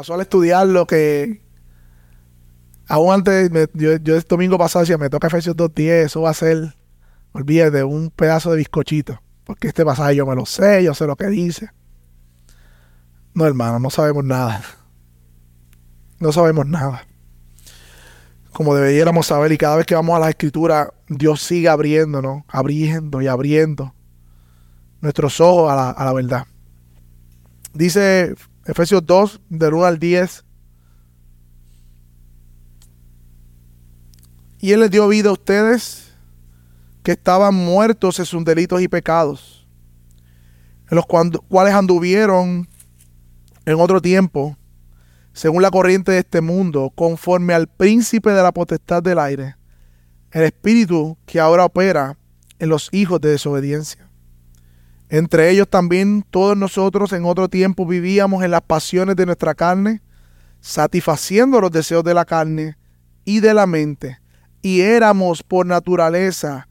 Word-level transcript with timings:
pasó 0.00 0.14
al 0.14 0.22
estudiar 0.22 0.66
lo 0.66 0.86
que 0.86 1.42
aún 2.88 3.12
antes, 3.12 3.50
yo, 3.74 3.96
yo 3.96 4.16
el 4.16 4.22
domingo 4.22 4.56
pasado 4.56 4.80
decía, 4.80 4.96
me 4.96 5.10
toca 5.10 5.26
Efesios 5.26 5.54
2.10, 5.54 6.06
eso 6.06 6.22
va 6.22 6.30
a 6.30 6.34
ser, 6.34 6.74
olvídate, 7.32 7.84
un 7.84 8.08
pedazo 8.08 8.50
de 8.50 8.56
bizcochito. 8.56 9.20
Porque 9.44 9.68
este 9.68 9.84
pasaje 9.84 10.16
yo 10.16 10.24
me 10.24 10.34
lo 10.34 10.46
sé, 10.46 10.82
yo 10.82 10.94
sé 10.94 11.06
lo 11.06 11.16
que 11.16 11.26
dice. 11.26 11.68
No, 13.34 13.44
hermano, 13.44 13.78
no 13.78 13.90
sabemos 13.90 14.24
nada. 14.24 14.62
No 16.18 16.32
sabemos 16.32 16.66
nada. 16.66 17.06
Como 18.52 18.74
deberíamos 18.74 19.26
saber, 19.26 19.52
y 19.52 19.58
cada 19.58 19.76
vez 19.76 19.84
que 19.84 19.94
vamos 19.94 20.16
a 20.16 20.20
la 20.20 20.30
escritura, 20.30 20.94
Dios 21.08 21.42
sigue 21.42 21.68
abriéndonos, 21.68 22.44
abriendo 22.48 23.20
y 23.20 23.26
abriendo 23.26 23.94
nuestros 25.02 25.42
ojos 25.42 25.70
a 25.70 25.76
la, 25.76 25.90
a 25.90 26.04
la 26.06 26.12
verdad. 26.14 26.46
Dice 27.74 28.34
Efesios 28.70 29.04
2, 29.04 29.40
del 29.48 29.74
1 29.74 29.84
al 29.84 29.98
10. 29.98 30.44
Y 34.60 34.70
Él 34.70 34.78
les 34.78 34.92
dio 34.92 35.08
vida 35.08 35.30
a 35.30 35.32
ustedes 35.32 36.14
que 37.02 37.10
estaban 37.10 37.52
muertos 37.52 38.20
en 38.20 38.26
sus 38.26 38.44
delitos 38.44 38.80
y 38.80 38.86
pecados, 38.86 39.66
en 40.88 40.94
los 40.94 41.04
cuales 41.06 41.74
anduvieron 41.74 42.68
en 43.64 43.80
otro 43.80 44.00
tiempo, 44.00 44.56
según 45.32 45.62
la 45.62 45.72
corriente 45.72 46.12
de 46.12 46.18
este 46.18 46.40
mundo, 46.40 46.92
conforme 46.94 47.54
al 47.54 47.66
príncipe 47.66 48.30
de 48.30 48.42
la 48.42 48.52
potestad 48.52 49.02
del 49.02 49.18
aire, 49.18 49.56
el 50.30 50.44
espíritu 50.44 51.18
que 51.26 51.40
ahora 51.40 51.64
opera 51.64 52.16
en 52.60 52.68
los 52.68 52.88
hijos 52.92 53.20
de 53.20 53.30
desobediencia. 53.30 54.09
Entre 55.10 55.50
ellos 55.50 55.68
también 55.68 56.24
todos 56.30 56.56
nosotros 56.56 57.12
en 57.12 57.26
otro 57.26 57.48
tiempo 57.48 57.84
vivíamos 57.84 58.42
en 58.42 58.52
las 58.52 58.62
pasiones 58.62 59.16
de 59.16 59.26
nuestra 59.26 59.54
carne, 59.54 60.00
satisfaciendo 60.60 61.60
los 61.60 61.70
deseos 61.70 62.02
de 62.04 62.14
la 62.14 62.24
carne 62.24 62.78
y 63.24 63.40
de 63.40 63.52
la 63.52 63.66
mente, 63.66 64.20
y 64.62 64.80
éramos 64.80 65.42
por 65.42 65.66
naturaleza 65.66 66.68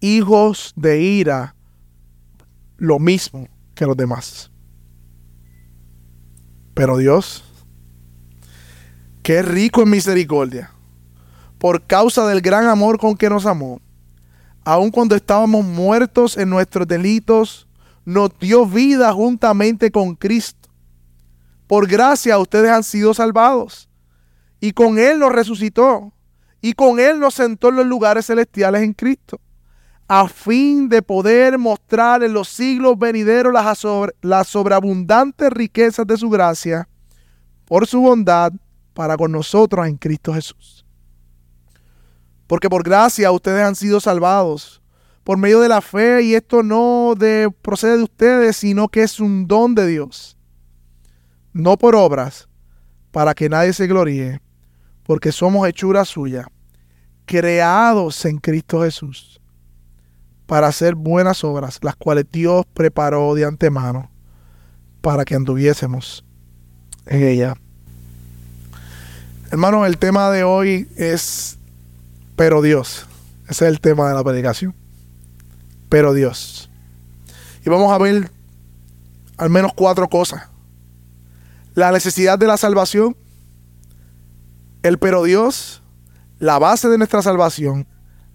hijos 0.00 0.72
de 0.76 1.00
ira, 1.00 1.54
lo 2.76 2.98
mismo 2.98 3.48
que 3.74 3.86
los 3.86 3.96
demás. 3.96 4.50
Pero 6.74 6.96
Dios, 6.96 7.44
es 9.30 9.46
rico 9.46 9.82
en 9.82 9.90
misericordia, 9.90 10.72
por 11.58 11.86
causa 11.86 12.26
del 12.26 12.40
gran 12.40 12.66
amor 12.66 12.98
con 12.98 13.16
que 13.16 13.30
nos 13.30 13.46
amó, 13.46 13.80
aun 14.64 14.90
cuando 14.90 15.14
estábamos 15.14 15.64
muertos 15.64 16.36
en 16.36 16.50
nuestros 16.50 16.86
delitos, 16.86 17.66
nos 18.04 18.30
dio 18.38 18.66
vida 18.66 19.12
juntamente 19.12 19.90
con 19.90 20.14
Cristo. 20.14 20.68
Por 21.66 21.86
gracia 21.86 22.38
ustedes 22.38 22.70
han 22.70 22.82
sido 22.82 23.14
salvados. 23.14 23.88
Y 24.60 24.72
con 24.72 24.98
Él 24.98 25.18
nos 25.18 25.32
resucitó. 25.32 26.12
Y 26.60 26.72
con 26.72 26.98
Él 26.98 27.18
nos 27.18 27.34
sentó 27.34 27.68
en 27.68 27.76
los 27.76 27.86
lugares 27.86 28.26
celestiales 28.26 28.82
en 28.82 28.92
Cristo. 28.92 29.40
A 30.08 30.28
fin 30.28 30.88
de 30.88 31.02
poder 31.02 31.56
mostrar 31.56 32.24
en 32.24 32.32
los 32.32 32.48
siglos 32.48 32.98
venideros 32.98 33.52
las, 33.52 33.78
sobre, 33.78 34.12
las 34.20 34.48
sobreabundantes 34.48 35.50
riquezas 35.50 36.06
de 36.06 36.16
su 36.16 36.28
gracia 36.28 36.88
por 37.64 37.86
su 37.86 38.00
bondad 38.00 38.52
para 38.92 39.16
con 39.16 39.30
nosotros 39.30 39.86
en 39.86 39.96
Cristo 39.96 40.34
Jesús. 40.34 40.84
Porque 42.50 42.68
por 42.68 42.82
gracia 42.82 43.30
ustedes 43.30 43.64
han 43.64 43.76
sido 43.76 44.00
salvados 44.00 44.82
por 45.22 45.38
medio 45.38 45.60
de 45.60 45.68
la 45.68 45.80
fe 45.80 46.22
y 46.22 46.34
esto 46.34 46.64
no 46.64 47.14
de, 47.16 47.48
procede 47.62 47.98
de 47.98 48.02
ustedes, 48.02 48.56
sino 48.56 48.88
que 48.88 49.04
es 49.04 49.20
un 49.20 49.46
don 49.46 49.76
de 49.76 49.86
Dios. 49.86 50.36
No 51.52 51.78
por 51.78 51.94
obras, 51.94 52.48
para 53.12 53.34
que 53.34 53.48
nadie 53.48 53.72
se 53.72 53.86
gloríe, 53.86 54.40
porque 55.04 55.30
somos 55.30 55.68
hechura 55.68 56.04
suya, 56.04 56.48
creados 57.24 58.24
en 58.24 58.38
Cristo 58.38 58.82
Jesús, 58.82 59.40
para 60.46 60.66
hacer 60.66 60.96
buenas 60.96 61.44
obras, 61.44 61.78
las 61.82 61.94
cuales 61.94 62.24
Dios 62.32 62.66
preparó 62.74 63.32
de 63.36 63.44
antemano 63.44 64.10
para 65.02 65.24
que 65.24 65.36
anduviésemos 65.36 66.24
en 67.06 67.22
ella. 67.22 67.54
Hermanos, 69.52 69.86
el 69.86 69.98
tema 69.98 70.30
de 70.30 70.42
hoy 70.42 70.88
es 70.96 71.59
pero 72.40 72.62
Dios. 72.62 73.06
Ese 73.50 73.66
es 73.66 73.70
el 73.70 73.80
tema 73.80 74.08
de 74.08 74.14
la 74.14 74.24
predicación. 74.24 74.74
Pero 75.90 76.14
Dios. 76.14 76.70
Y 77.66 77.68
vamos 77.68 77.92
a 77.92 77.98
ver 77.98 78.30
al 79.36 79.50
menos 79.50 79.72
cuatro 79.74 80.08
cosas. 80.08 80.48
La 81.74 81.92
necesidad 81.92 82.38
de 82.38 82.46
la 82.46 82.56
salvación, 82.56 83.14
el 84.82 84.96
pero 84.96 85.22
Dios, 85.24 85.82
la 86.38 86.58
base 86.58 86.88
de 86.88 86.96
nuestra 86.96 87.20
salvación 87.20 87.86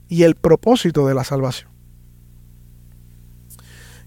y 0.07 0.21
el 0.21 0.35
propósito 0.35 1.07
de 1.07 1.15
la 1.15 1.23
salvación. 1.23 1.71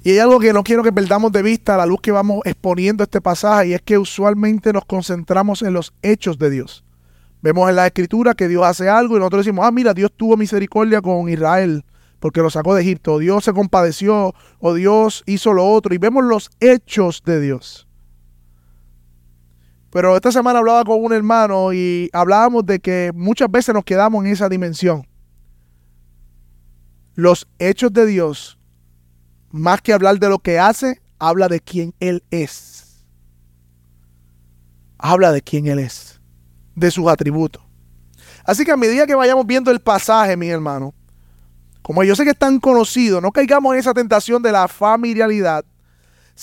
Y 0.05 0.13
hay 0.13 0.21
algo 0.21 0.39
que 0.39 0.53
no 0.53 0.63
quiero 0.63 0.85
que 0.85 0.93
perdamos 0.93 1.33
de 1.33 1.43
vista 1.43 1.75
a 1.75 1.79
la 1.79 1.87
luz 1.87 2.01
que 2.01 2.13
vamos 2.13 2.43
exponiendo 2.45 3.03
este 3.03 3.21
pasaje 3.21 3.71
y 3.71 3.75
es 3.75 3.83
que 3.83 3.99
usualmente 3.99 4.73
nos 4.73 4.85
concentramos 4.85 5.63
en 5.63 5.73
los 5.73 5.93
hechos 6.03 6.39
de 6.39 6.51
Dios. 6.51 6.85
Vemos 7.41 7.69
en 7.69 7.77
la 7.77 7.87
escritura 7.87 8.35
que 8.35 8.49
Dios 8.49 8.65
hace 8.65 8.89
algo 8.89 9.17
y 9.17 9.19
nosotros 9.21 9.45
decimos, 9.45 9.65
ah, 9.65 9.71
mira, 9.71 9.95
Dios 9.95 10.13
tuvo 10.17 10.37
misericordia 10.37 11.01
con 11.01 11.29
Israel 11.29 11.85
porque 12.19 12.41
lo 12.41 12.51
sacó 12.51 12.75
de 12.75 12.83
Egipto. 12.83 13.19
Dios 13.19 13.45
se 13.45 13.53
compadeció 13.53 14.35
o 14.59 14.75
Dios 14.75 15.23
hizo 15.27 15.53
lo 15.53 15.67
otro 15.67 15.95
y 15.95 15.99
vemos 15.99 16.25
los 16.25 16.51
hechos 16.59 17.23
de 17.25 17.41
Dios. 17.41 17.87
Pero 19.91 20.17
esta 20.17 20.33
semana 20.33 20.59
hablaba 20.59 20.85
con 20.85 21.03
un 21.03 21.13
hermano 21.13 21.73
y 21.73 22.11
hablábamos 22.13 22.67
de 22.67 22.81
que 22.81 23.13
muchas 23.15 23.51
veces 23.51 23.75
nos 23.75 23.85
quedamos 23.85 24.25
en 24.25 24.33
esa 24.33 24.49
dimensión. 24.49 25.07
Los 27.15 27.49
hechos 27.59 27.93
de 27.93 28.05
Dios, 28.05 28.59
más 29.51 29.81
que 29.81 29.93
hablar 29.93 30.19
de 30.19 30.29
lo 30.29 30.41
que 30.41 30.59
hace, 30.59 31.01
habla 31.19 31.49
de 31.49 31.61
quién 31.61 31.95
Él 32.01 32.23
es. 32.31 33.07
Habla 34.99 35.33
de 35.33 35.41
quién 35.41 35.69
Él 35.69 35.79
es 35.79 36.18
de 36.79 36.91
sus 36.91 37.09
atributos. 37.09 37.63
Así 38.45 38.65
que 38.65 38.73
a 38.73 38.77
medida 38.77 39.07
que 39.07 39.15
vayamos 39.15 39.47
viendo 39.47 39.71
el 39.71 39.81
pasaje, 39.81 40.37
mi 40.37 40.49
hermano, 40.49 40.95
como 41.83 42.03
yo 42.05 42.15
sé 42.15 42.25
que 42.25 42.31
es 42.31 42.39
tan 42.39 42.61
conocido, 42.61 43.21
no 43.21 43.33
caigamos 43.33 43.73
en 43.75 43.81
esa 43.81 43.95
tentación 43.95 44.43
de 44.43 44.53
la 44.53 44.69
familiaridad, 44.69 45.65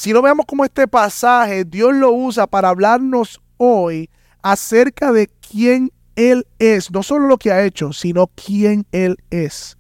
no 0.07 0.22
veamos 0.22 0.46
cómo 0.46 0.66
este 0.66 0.88
pasaje 0.88 1.63
Dios 1.63 1.94
lo 1.96 2.12
usa 2.12 2.46
para 2.47 2.69
hablarnos 2.69 3.41
hoy 3.57 4.09
acerca 4.41 5.12
de 5.12 5.28
quién 5.28 5.91
Él 6.16 6.46
es, 6.59 6.91
no 6.91 7.02
solo 7.02 7.28
lo 7.28 7.38
que 7.38 7.52
ha 7.52 7.63
hecho, 7.63 7.94
sino 7.94 8.28
quién 8.28 8.85
Él 8.91 9.17
es. 9.29 9.78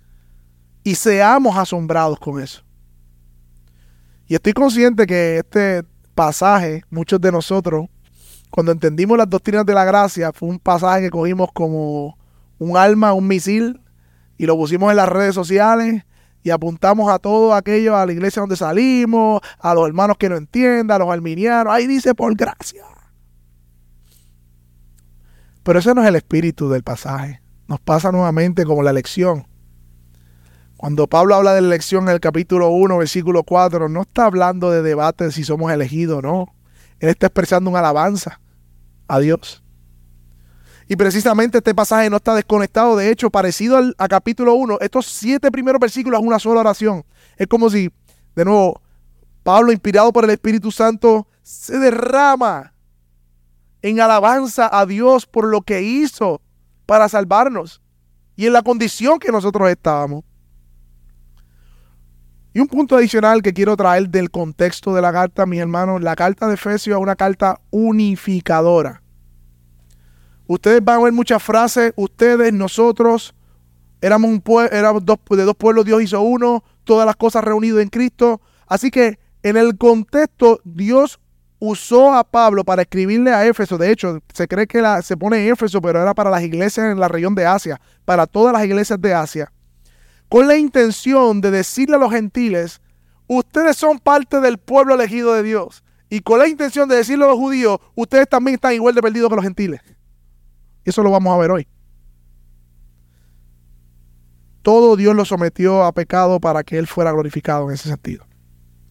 Y 0.83 0.95
seamos 0.95 1.57
asombrados 1.57 2.19
con 2.19 2.41
eso. 2.41 2.63
Y 4.27 4.35
estoy 4.35 4.53
consciente 4.53 5.05
que 5.05 5.37
este 5.37 5.83
pasaje, 6.15 6.83
muchos 6.89 7.21
de 7.21 7.31
nosotros 7.31 7.87
cuando 8.55 8.71
entendimos 8.71 9.17
las 9.17 9.29
doctrinas 9.29 9.65
de 9.65 9.73
la 9.73 9.83
gracia, 9.83 10.31
fue 10.31 10.47
un 10.47 10.59
pasaje 10.59 11.01
que 11.01 11.09
cogimos 11.09 11.51
como 11.51 12.17
un 12.57 12.77
arma, 12.77 13.11
un 13.11 13.27
misil, 13.27 13.81
y 14.37 14.45
lo 14.45 14.55
pusimos 14.55 14.91
en 14.91 14.95
las 14.95 15.09
redes 15.09 15.35
sociales 15.35 16.05
y 16.41 16.51
apuntamos 16.51 17.11
a 17.11 17.19
todo 17.19 17.53
aquello, 17.53 17.97
a 17.97 18.05
la 18.05 18.13
iglesia 18.13 18.39
donde 18.39 18.55
salimos, 18.55 19.41
a 19.59 19.73
los 19.73 19.85
hermanos 19.85 20.15
que 20.17 20.29
no 20.29 20.37
entiendan, 20.37 20.95
a 20.95 21.03
los 21.03 21.13
arminianos. 21.13 21.73
Ahí 21.73 21.85
dice 21.85 22.15
por 22.15 22.33
gracia. 22.33 22.85
Pero 25.63 25.79
ese 25.79 25.93
no 25.93 26.01
es 26.01 26.07
el 26.07 26.15
espíritu 26.15 26.69
del 26.69 26.81
pasaje. 26.81 27.41
Nos 27.67 27.81
pasa 27.81 28.13
nuevamente 28.13 28.63
como 28.63 28.83
la 28.83 28.91
elección. 28.91 29.47
Cuando 30.77 31.07
Pablo 31.07 31.35
habla 31.35 31.53
de 31.53 31.59
la 31.59 31.67
elección 31.67 32.05
en 32.05 32.11
el 32.11 32.21
capítulo 32.21 32.69
1, 32.69 32.99
versículo 32.99 33.43
4, 33.43 33.89
no 33.89 34.03
está 34.03 34.23
hablando 34.23 34.71
de 34.71 34.81
debate 34.81 35.25
de 35.25 35.33
si 35.33 35.43
somos 35.43 35.73
elegidos 35.73 36.19
o 36.19 36.21
no. 36.21 36.55
Él 37.01 37.09
está 37.09 37.27
expresando 37.27 37.69
una 37.69 37.79
alabanza 37.79 38.39
a 39.07 39.19
Dios. 39.19 39.63
Y 40.87 40.95
precisamente 40.95 41.57
este 41.57 41.73
pasaje 41.73 42.09
no 42.09 42.17
está 42.17 42.35
desconectado, 42.35 42.95
de 42.95 43.09
hecho, 43.09 43.31
parecido 43.31 43.77
al 43.77 43.95
a 43.97 44.07
capítulo 44.07 44.53
1, 44.53 44.77
estos 44.81 45.07
siete 45.07 45.51
primeros 45.51 45.79
versículos 45.79 46.19
es 46.19 46.27
una 46.27 46.39
sola 46.39 46.59
oración. 46.59 47.03
Es 47.37 47.47
como 47.47 47.69
si, 47.69 47.89
de 48.35 48.45
nuevo, 48.45 48.81
Pablo, 49.43 49.71
inspirado 49.71 50.13
por 50.13 50.23
el 50.25 50.29
Espíritu 50.29 50.71
Santo, 50.71 51.27
se 51.41 51.79
derrama 51.79 52.73
en 53.81 53.99
alabanza 53.99 54.69
a 54.71 54.85
Dios 54.85 55.25
por 55.25 55.45
lo 55.45 55.61
que 55.61 55.81
hizo 55.81 56.41
para 56.85 57.09
salvarnos 57.09 57.81
y 58.35 58.45
en 58.47 58.53
la 58.53 58.61
condición 58.61 59.19
que 59.19 59.31
nosotros 59.31 59.69
estábamos. 59.69 60.23
Y 62.55 62.61
un 62.61 62.67
punto 62.67 62.95
adicional 62.95 63.41
que 63.41 63.53
quiero 63.53 63.75
traer 63.75 64.07
del 64.07 64.31
contexto 64.31 64.95
de 64.95 65.01
la 65.01 65.11
carta, 65.11 65.45
mis 65.45 65.59
hermanos, 65.59 66.01
la 66.01 66.15
carta 66.15 66.47
de 66.47 66.53
Efesios 66.53 66.95
es 66.95 67.01
una 67.01 67.17
carta 67.17 67.59
unificadora. 67.69 69.01
Ustedes 70.47 70.81
van 70.81 71.01
a 71.01 71.03
ver 71.03 71.11
muchas 71.11 71.43
frases, 71.43 71.91
ustedes, 71.97 72.53
nosotros, 72.53 73.35
éramos, 73.99 74.29
un 74.31 74.41
de 74.41 75.43
dos 75.43 75.55
pueblos, 75.57 75.83
Dios 75.83 76.01
hizo 76.01 76.21
uno, 76.21 76.63
todas 76.85 77.05
las 77.05 77.17
cosas 77.17 77.43
reunidas 77.43 77.81
en 77.81 77.89
Cristo. 77.89 78.39
Así 78.67 78.89
que 78.89 79.19
en 79.43 79.57
el 79.57 79.77
contexto, 79.77 80.61
Dios 80.63 81.19
usó 81.59 82.13
a 82.13 82.23
Pablo 82.23 82.63
para 82.63 82.83
escribirle 82.83 83.33
a 83.33 83.45
Éfeso. 83.45 83.77
De 83.77 83.91
hecho, 83.91 84.21
se 84.33 84.47
cree 84.47 84.65
que 84.65 84.81
se 85.03 85.17
pone 85.17 85.49
Éfeso, 85.49 85.81
pero 85.81 86.01
era 86.01 86.13
para 86.13 86.29
las 86.29 86.41
iglesias 86.41 86.89
en 86.89 87.01
la 87.01 87.09
región 87.09 87.35
de 87.35 87.45
Asia, 87.45 87.81
para 88.05 88.25
todas 88.25 88.53
las 88.53 88.63
iglesias 88.63 89.01
de 89.01 89.13
Asia, 89.13 89.51
con 90.35 90.49
la 90.49 90.57
intención 90.57 91.39
de 91.39 91.49
decirle 91.49 91.95
a 91.95 91.97
los 91.97 92.11
gentiles, 92.11 92.81
ustedes 93.25 93.77
son 93.77 93.99
parte 93.99 94.41
del 94.41 94.57
pueblo 94.57 94.93
elegido 94.93 95.33
de 95.33 95.43
Dios. 95.43 95.81
Y 96.09 96.19
con 96.19 96.39
la 96.39 96.47
intención 96.49 96.89
de 96.89 96.97
decirle 96.97 97.23
a 97.23 97.29
los 97.29 97.37
judíos, 97.37 97.79
ustedes 97.95 98.27
también 98.27 98.55
están 98.55 98.73
igual 98.73 98.93
de 98.93 99.01
perdidos 99.01 99.29
que 99.29 99.35
los 99.37 99.45
gentiles. 99.45 99.79
Eso 100.83 101.03
lo 101.03 101.11
vamos 101.11 101.33
a 101.33 101.37
ver 101.37 101.51
hoy. 101.51 101.69
Todo 104.61 104.97
Dios 104.97 105.15
lo 105.15 105.23
sometió 105.23 105.85
a 105.85 105.93
pecado 105.93 106.41
para 106.41 106.65
que 106.65 106.77
Él 106.77 106.87
fuera 106.87 107.13
glorificado 107.13 107.69
en 107.69 107.75
ese 107.75 107.87
sentido. 107.87 108.27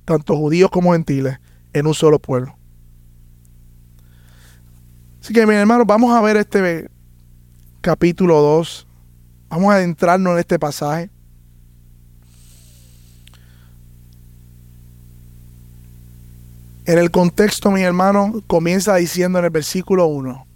Tanto 0.06 0.34
judíos 0.36 0.70
como 0.70 0.94
gentiles 0.94 1.40
en 1.74 1.86
un 1.86 1.92
solo 1.92 2.18
pueblo. 2.18 2.56
Así 5.20 5.34
que, 5.34 5.46
mis 5.46 5.56
hermanos, 5.56 5.86
vamos 5.86 6.10
a 6.16 6.22
ver 6.22 6.38
este 6.38 6.88
capítulo 7.82 8.40
2. 8.40 8.86
Vamos 9.50 9.70
a 9.70 9.74
adentrarnos 9.74 10.32
en 10.32 10.38
este 10.38 10.58
pasaje. 10.58 11.10
En 16.86 16.98
el 16.98 17.10
contexto, 17.10 17.70
mis 17.70 17.82
hermanos, 17.82 18.42
comienza 18.46 18.94
diciendo 18.96 19.38
en 19.38 19.46
el 19.46 19.50
versículo 19.50 20.06
1, 20.06 20.46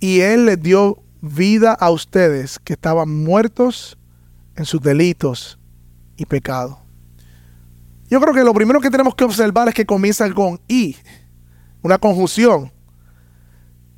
y 0.00 0.20
Él 0.20 0.46
les 0.46 0.60
dio 0.60 1.02
vida 1.20 1.72
a 1.72 1.90
ustedes 1.90 2.58
que 2.58 2.72
estaban 2.72 3.22
muertos 3.22 3.98
en 4.56 4.64
sus 4.64 4.80
delitos 4.80 5.58
y 6.16 6.26
pecados. 6.26 6.76
Yo 8.08 8.20
creo 8.20 8.34
que 8.34 8.42
lo 8.42 8.52
primero 8.52 8.80
que 8.80 8.90
tenemos 8.90 9.14
que 9.14 9.22
observar 9.22 9.68
es 9.68 9.74
que 9.74 9.86
comienza 9.86 10.28
con 10.34 10.60
y, 10.66 10.96
una 11.82 11.98
conjunción. 11.98 12.72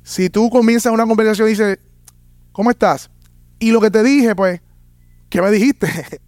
Si 0.03 0.29
tú 0.29 0.49
comienzas 0.51 0.93
una 0.93 1.07
conversación 1.07 1.47
y 1.47 1.51
dices, 1.51 1.79
¿cómo 2.51 2.69
estás? 2.69 3.09
Y 3.57 3.71
lo 3.71 3.81
que 3.81 3.89
te 3.89 4.03
dije, 4.03 4.35
pues, 4.35 4.61
¿qué 5.29 5.41
me 5.41 5.49
dijiste? 5.49 5.87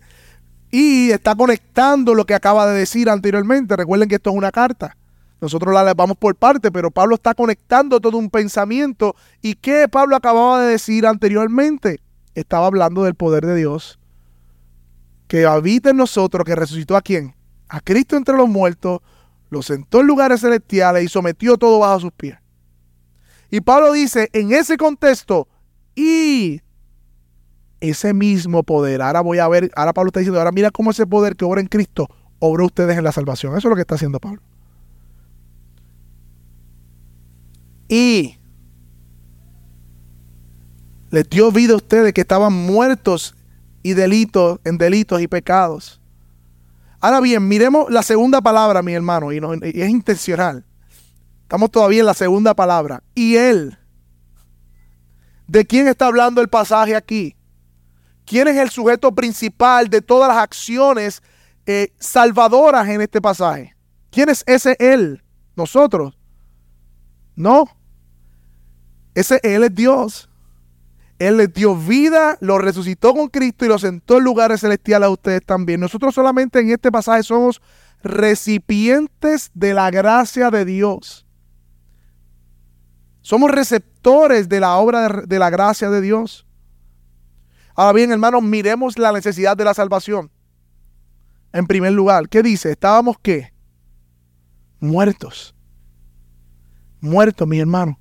y 0.76 1.12
está 1.12 1.36
conectando 1.36 2.14
lo 2.14 2.26
que 2.26 2.34
acaba 2.34 2.68
de 2.68 2.78
decir 2.78 3.10
anteriormente. 3.10 3.78
Recuerden 3.78 4.10
que 4.10 4.16
esto 4.16 4.32
es 4.32 4.36
una 4.36 4.52
carta. 4.52 4.98
Nosotros 5.40 5.74
la 5.74 5.94
vamos 5.94 6.18
por 6.18 6.36
parte, 6.36 6.70
pero 6.70 6.92
Pablo 6.92 7.16
está 7.16 7.34
conectando 7.34 8.02
todo 8.02 8.18
un 8.18 8.30
pensamiento. 8.30 9.16
¿Y 9.42 9.56
qué 9.56 9.88
Pablo 9.88 10.18
acababa 10.18 10.60
de 10.60 10.72
decir 10.72 11.08
anteriormente? 11.08 12.02
Estaba 12.34 12.68
hablando 12.68 13.06
del 13.06 13.16
poder 13.16 13.46
de 13.46 13.56
Dios 13.56 14.00
que 15.30 15.46
habita 15.46 15.92
en 15.92 15.98
nosotros, 15.98 16.44
que 16.44 16.56
resucitó 16.56 16.98
a 16.98 17.02
quién? 17.02 17.34
a 17.70 17.80
Cristo 17.80 18.18
entre 18.18 18.36
los 18.36 18.50
muertos, 18.50 19.00
lo 19.50 19.62
sentó 19.62 20.02
en 20.02 20.08
lugares 20.08 20.42
celestiales 20.42 21.06
y 21.06 21.08
sometió 21.08 21.58
todo 21.58 21.80
bajo 21.80 22.02
sus 22.02 22.12
pies. 22.12 22.38
Y 23.50 23.62
Pablo 23.62 23.94
dice, 23.94 24.30
en 24.34 24.52
ese 24.52 24.76
contexto, 24.76 25.48
y 25.96 26.62
ese 27.90 28.14
mismo 28.14 28.64
poder, 28.64 29.02
ahora 29.02 29.22
voy 29.22 29.40
a 29.40 29.48
ver, 29.48 29.72
ahora 29.76 29.94
Pablo 29.94 30.10
está 30.10 30.20
diciendo, 30.20 30.40
ahora 30.40 30.52
mira 30.52 30.72
cómo 30.72 30.92
ese 30.92 31.06
poder 31.06 31.36
que 31.36 31.46
obra 31.46 31.62
en 31.62 31.68
Cristo 31.68 32.10
obra 32.40 32.66
ustedes 32.66 32.98
en 32.98 33.04
la 33.04 33.12
salvación. 33.12 33.54
Eso 33.54 33.68
es 33.68 33.70
lo 33.70 33.76
que 33.76 33.82
está 33.82 33.96
haciendo 33.96 34.20
Pablo. 34.20 34.42
Y 37.88 38.38
les 41.12 41.30
dio 41.30 41.52
vida 41.52 41.74
a 41.74 41.78
ustedes 41.78 42.14
que 42.14 42.22
estaban 42.22 42.54
muertos 42.54 43.36
y 43.84 43.94
delitos, 43.94 44.60
en 44.64 44.78
delitos 44.78 45.22
y 45.22 45.28
pecados 45.28 46.02
Ahora 47.06 47.20
bien, 47.20 47.48
miremos 47.48 47.92
la 47.92 48.02
segunda 48.02 48.42
palabra, 48.42 48.82
mi 48.82 48.94
hermano, 48.94 49.32
y, 49.32 49.38
es 49.38 49.90
intencional. 49.92 50.66
Estamos 51.44 51.70
todavía 51.70 52.00
en 52.00 52.08
la 52.08 52.16
segunda 52.16 52.56
palabra. 52.56 53.04
Y 53.14 53.36
él. 53.36 53.78
¿De 55.46 55.68
quién 55.68 55.88
está 55.88 56.08
hablando 56.08 56.42
el 56.42 56.48
pasaje 56.48 56.96
aquí? 56.96 57.36
¿Quién 58.26 58.48
es 58.48 58.58
el 58.58 58.70
sujeto 58.70 59.14
principal 59.14 59.90
de 59.90 60.02
todas 60.02 60.30
las 60.30 60.38
acciones 60.38 61.22
eh, 61.66 61.94
salvadoras 62.00 62.88
en 62.90 63.02
este 63.02 63.22
pasaje? 63.22 63.76
¿Quién 64.10 64.30
es 64.30 64.44
ese 64.48 64.76
él? 64.80 65.24
Nosotros. 65.56 66.18
No. 67.36 67.66
Ese 69.14 69.40
él 69.44 69.64
es 69.64 69.76
Dios. 69.76 70.30
Él 71.18 71.38
les 71.38 71.54
dio 71.54 71.76
vida, 71.76 72.38
lo 72.42 72.58
resucitó 72.58 73.14
con 73.14 73.30
Cristo 73.30 73.64
y 73.64 73.70
lo 73.70 73.80
sentó 73.80 74.18
en 74.18 74.26
lugares 74.26 74.62
celestiales 74.62 75.08
a 75.08 75.12
ustedes 75.12 75.46
también. 75.46 75.80
Nosotros 75.80 76.14
solamente 76.14 76.60
en 76.60 76.72
este 76.72 76.92
pasaje 76.92 77.24
somos 77.24 77.62
recipientes 78.04 79.50
de 79.54 79.74
la 79.74 79.90
gracia 79.92 80.52
de 80.52 80.66
Dios. 80.66 81.26
Somos 83.22 83.50
receptores 83.50 84.50
de 84.50 84.60
la 84.60 84.76
obra 84.76 85.08
de, 85.26 85.40
la 85.40 85.50
gracia 85.50 85.90
de 85.90 86.02
Dios. 86.02 86.45
Ahora 87.76 87.94
bien, 87.94 88.12
hermanos, 88.12 88.42
miremos 88.42 88.98
la 88.98 89.12
necesidad 89.12 89.58
de 89.58 89.66
la 89.66 89.74
salvación. 89.74 90.32
En 91.52 91.68
primer 91.68 91.92
lugar, 91.92 92.30
¿qué 92.30 92.42
dice? 92.42 92.72
Estábamos 92.72 93.18
qué? 93.22 93.54
Muertos. 94.80 95.54
Muertos, 97.02 97.48
mi 97.48 97.60
hermano. 97.60 98.00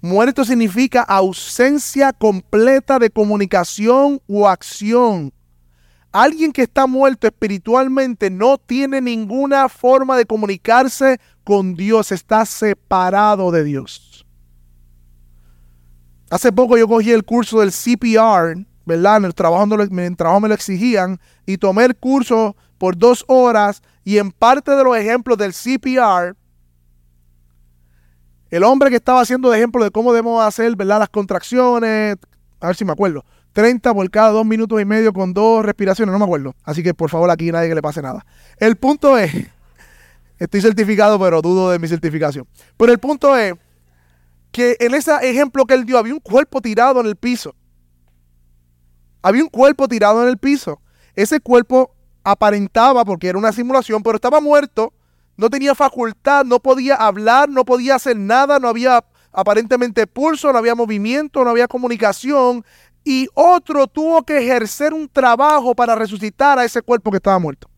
Muerto 0.00 0.44
significa 0.44 1.02
ausencia 1.02 2.12
completa 2.12 2.98
de 2.98 3.10
comunicación 3.10 4.20
o 4.26 4.48
acción. 4.48 5.32
Alguien 6.12 6.52
que 6.52 6.62
está 6.62 6.86
muerto 6.86 7.26
espiritualmente 7.26 8.30
no 8.30 8.56
tiene 8.58 9.00
ninguna 9.00 9.68
forma 9.68 10.16
de 10.16 10.26
comunicarse 10.26 11.18
con 11.42 11.74
Dios, 11.74 12.12
está 12.12 12.46
separado 12.46 13.50
de 13.50 13.64
Dios. 13.64 14.26
Hace 16.30 16.52
poco 16.52 16.76
yo 16.78 16.86
cogí 16.86 17.10
el 17.10 17.24
curso 17.24 17.60
del 17.60 17.72
CPR, 17.72 18.64
¿verdad? 18.84 19.18
En 19.18 19.24
el 19.24 19.34
trabajo, 19.34 19.64
en 19.64 19.98
el 19.98 20.16
trabajo 20.16 20.40
me 20.40 20.48
lo 20.48 20.54
exigían 20.54 21.20
y 21.46 21.58
tomé 21.58 21.84
el 21.84 21.96
curso 21.96 22.56
por 22.78 22.96
dos 22.96 23.24
horas 23.28 23.82
y 24.04 24.18
en 24.18 24.30
parte 24.30 24.72
de 24.72 24.84
los 24.84 24.96
ejemplos 24.96 25.38
del 25.38 25.52
CPR 25.52 26.36
el 28.54 28.62
hombre 28.62 28.88
que 28.88 28.96
estaba 28.96 29.20
haciendo 29.20 29.50
de 29.50 29.58
ejemplo 29.58 29.82
de 29.82 29.90
cómo 29.90 30.12
debemos 30.12 30.40
hacer, 30.44 30.76
¿verdad? 30.76 31.00
Las 31.00 31.08
contracciones, 31.08 32.16
a 32.60 32.66
ver 32.68 32.76
si 32.76 32.84
me 32.84 32.92
acuerdo. 32.92 33.24
30 33.52 33.92
por 33.92 34.08
cada 34.10 34.30
dos 34.30 34.46
minutos 34.46 34.80
y 34.80 34.84
medio 34.84 35.12
con 35.12 35.34
dos 35.34 35.64
respiraciones, 35.64 36.12
no 36.12 36.20
me 36.20 36.24
acuerdo. 36.24 36.54
Así 36.62 36.80
que 36.80 36.94
por 36.94 37.10
favor 37.10 37.28
aquí 37.32 37.50
nadie 37.50 37.68
que 37.68 37.74
le 37.74 37.82
pase 37.82 38.00
nada. 38.00 38.24
El 38.58 38.76
punto 38.76 39.18
es, 39.18 39.32
estoy 40.38 40.60
certificado 40.60 41.18
pero 41.18 41.42
dudo 41.42 41.70
de 41.70 41.80
mi 41.80 41.88
certificación. 41.88 42.46
Pero 42.76 42.92
el 42.92 43.00
punto 43.00 43.36
es 43.36 43.54
que 44.52 44.76
en 44.78 44.94
ese 44.94 45.12
ejemplo 45.22 45.64
que 45.64 45.74
él 45.74 45.84
dio 45.84 45.98
había 45.98 46.14
un 46.14 46.20
cuerpo 46.20 46.60
tirado 46.60 47.00
en 47.00 47.06
el 47.06 47.16
piso. 47.16 47.56
Había 49.24 49.42
un 49.42 49.48
cuerpo 49.48 49.88
tirado 49.88 50.22
en 50.22 50.28
el 50.28 50.38
piso. 50.38 50.80
Ese 51.16 51.40
cuerpo 51.40 51.92
aparentaba, 52.22 53.04
porque 53.04 53.28
era 53.28 53.38
una 53.38 53.50
simulación, 53.50 54.04
pero 54.04 54.14
estaba 54.14 54.40
muerto 54.40 54.92
no 55.36 55.50
tenía 55.50 55.74
facultad, 55.74 56.44
no 56.44 56.60
podía 56.60 56.94
hablar, 56.94 57.48
no 57.48 57.64
podía 57.64 57.96
hacer 57.96 58.16
nada, 58.16 58.58
no 58.58 58.68
había 58.68 59.04
aparentemente 59.32 60.06
pulso, 60.06 60.52
no 60.52 60.58
había 60.58 60.74
movimiento, 60.74 61.44
no 61.44 61.50
había 61.50 61.66
comunicación. 61.66 62.64
Y 63.04 63.28
otro 63.34 63.86
tuvo 63.86 64.22
que 64.22 64.38
ejercer 64.38 64.94
un 64.94 65.08
trabajo 65.08 65.74
para 65.74 65.94
resucitar 65.94 66.58
a 66.58 66.64
ese 66.64 66.82
cuerpo 66.82 67.10
que 67.10 67.16
estaba 67.16 67.38
muerto. 67.38 67.68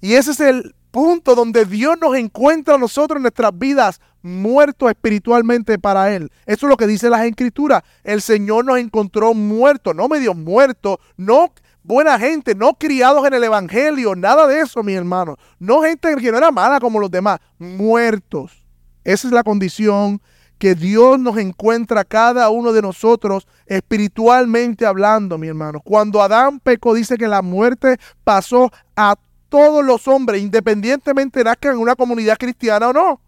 Y 0.00 0.14
ese 0.14 0.30
es 0.30 0.40
el 0.40 0.74
punto 0.90 1.34
donde 1.34 1.64
Dios 1.64 1.96
nos 2.00 2.14
encuentra 2.14 2.76
a 2.76 2.78
nosotros 2.78 3.16
en 3.16 3.22
nuestras 3.22 3.58
vidas 3.58 4.00
muertos 4.24 4.90
espiritualmente 4.90 5.78
para 5.78 6.14
Él. 6.14 6.32
Eso 6.46 6.66
es 6.66 6.70
lo 6.70 6.76
que 6.76 6.86
dice 6.86 7.10
las 7.10 7.24
escrituras. 7.24 7.82
El 8.02 8.22
Señor 8.22 8.64
nos 8.64 8.78
encontró 8.78 9.34
muertos, 9.34 9.94
no 9.94 10.08
medio 10.08 10.34
muertos, 10.34 10.96
no 11.16 11.52
buena 11.82 12.18
gente, 12.18 12.54
no 12.54 12.74
criados 12.74 13.26
en 13.26 13.34
el 13.34 13.44
Evangelio, 13.44 14.16
nada 14.16 14.46
de 14.46 14.60
eso, 14.60 14.82
mi 14.82 14.94
hermano. 14.94 15.36
No 15.58 15.82
gente 15.82 16.16
que 16.16 16.32
no 16.32 16.38
era 16.38 16.50
mala 16.50 16.80
como 16.80 16.98
los 16.98 17.10
demás, 17.10 17.38
muertos. 17.58 18.64
Esa 19.04 19.28
es 19.28 19.32
la 19.32 19.44
condición 19.44 20.20
que 20.58 20.74
Dios 20.74 21.18
nos 21.18 21.36
encuentra 21.36 22.04
cada 22.04 22.48
uno 22.48 22.72
de 22.72 22.80
nosotros 22.80 23.46
espiritualmente 23.66 24.86
hablando, 24.86 25.36
mi 25.36 25.48
hermano. 25.48 25.80
Cuando 25.80 26.22
Adán 26.22 26.60
pecó, 26.60 26.94
dice 26.94 27.18
que 27.18 27.28
la 27.28 27.42
muerte 27.42 27.98
pasó 28.24 28.70
a 28.96 29.16
todos 29.50 29.84
los 29.84 30.08
hombres, 30.08 30.40
independientemente 30.40 31.44
de 31.44 31.52
que 31.60 31.68
en 31.68 31.76
una 31.76 31.94
comunidad 31.94 32.38
cristiana 32.38 32.88
o 32.88 32.92
no. 32.94 33.20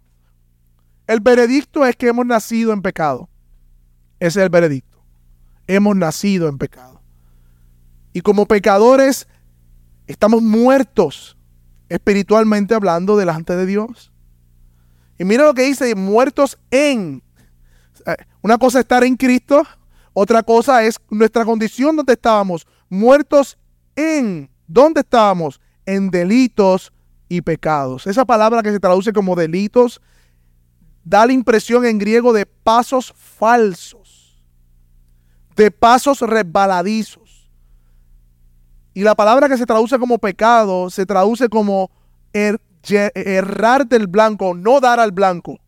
El 1.07 1.21
veredicto 1.21 1.87
es 1.87 1.97
que 1.97 2.09
hemos 2.09 2.27
nacido 2.27 2.73
en 2.73 2.83
pecado. 2.83 3.29
Ese 4.19 4.41
es 4.41 4.45
el 4.45 4.51
veredicto. 4.51 5.05
Hemos 5.67 5.97
nacido 5.97 6.49
en 6.49 6.59
pecado. 6.59 7.01
Y 8.13 8.23
como 8.23 8.47
pecadores 8.47 9.29
estamos 10.07 10.43
muertos 10.43 11.37
espiritualmente 11.89 12.75
hablando 12.75 13.17
delante 13.17 13.57
de 13.57 13.67
Dios. 13.67 14.13
Y 15.19 15.25
mira 15.25 15.45
lo 15.45 15.55
que 15.55 15.63
dice, 15.63 15.95
muertos 15.95 16.59
en. 16.71 17.23
Una 18.43 18.59
cosa 18.59 18.79
es 18.79 18.85
estar 18.85 19.05
en 19.05 19.17
Cristo, 19.17 19.65
otra 20.13 20.43
cosa 20.43 20.85
es 20.85 20.99
nuestra 21.11 21.45
condición 21.45 21.97
donde 21.97 22.15
estábamos, 22.15 22.67
muertos 22.89 23.59
en. 23.95 24.51
¿Dónde 24.67 25.01
estábamos? 25.01 25.61
En 25.85 26.11
delitos 26.11 26.93
y 27.29 27.41
pecados. 27.41 28.07
Esa 28.07 28.25
palabra 28.25 28.63
que 28.63 28.73
se 28.73 28.81
traduce 28.81 29.13
como 29.13 29.37
delitos 29.37 30.01
da 31.07 31.25
la 31.25 31.33
impresión 31.33 31.87
en 31.87 31.99
griego 31.99 32.33
de 32.33 32.45
pasos 32.45 33.15
falsos, 33.17 34.43
de 35.55 35.71
pasos 35.71 36.21
resbaladizos. 36.21 37.49
Y 38.93 39.03
la 39.03 39.15
palabra 39.15 39.49
que 39.49 39.57
se 39.57 39.67
traduce 39.67 40.01
como 40.01 40.19
pecado 40.19 40.91
se 40.91 41.07
traduce 41.07 41.49
como 41.49 41.93
er, 42.33 42.61
errar 43.15 43.87
del 43.87 44.09
blanco, 44.09 44.53
no 44.53 44.81
dar 44.81 44.99
al 44.99 45.13
blanco. 45.13 45.61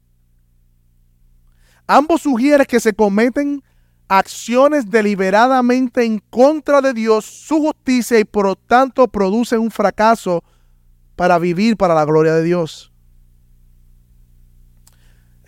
Ambos 1.87 2.23
sugieren 2.23 2.66
que 2.66 2.80
se 2.80 2.92
cometen 2.92 3.62
acciones 4.09 4.90
deliberadamente 4.90 6.04
en 6.04 6.18
contra 6.18 6.80
de 6.80 6.92
Dios, 6.95 7.25
su 7.25 7.61
justicia 7.61 8.18
y 8.18 8.25
por 8.25 8.47
lo 8.47 8.57
tanto 8.57 9.07
producen 9.07 9.61
un 9.61 9.71
fracaso 9.71 10.42
para 11.14 11.38
vivir 11.38 11.76
para 11.76 11.95
la 11.95 12.04
gloria 12.04 12.35
de 12.35 12.42
Dios. 12.42 12.92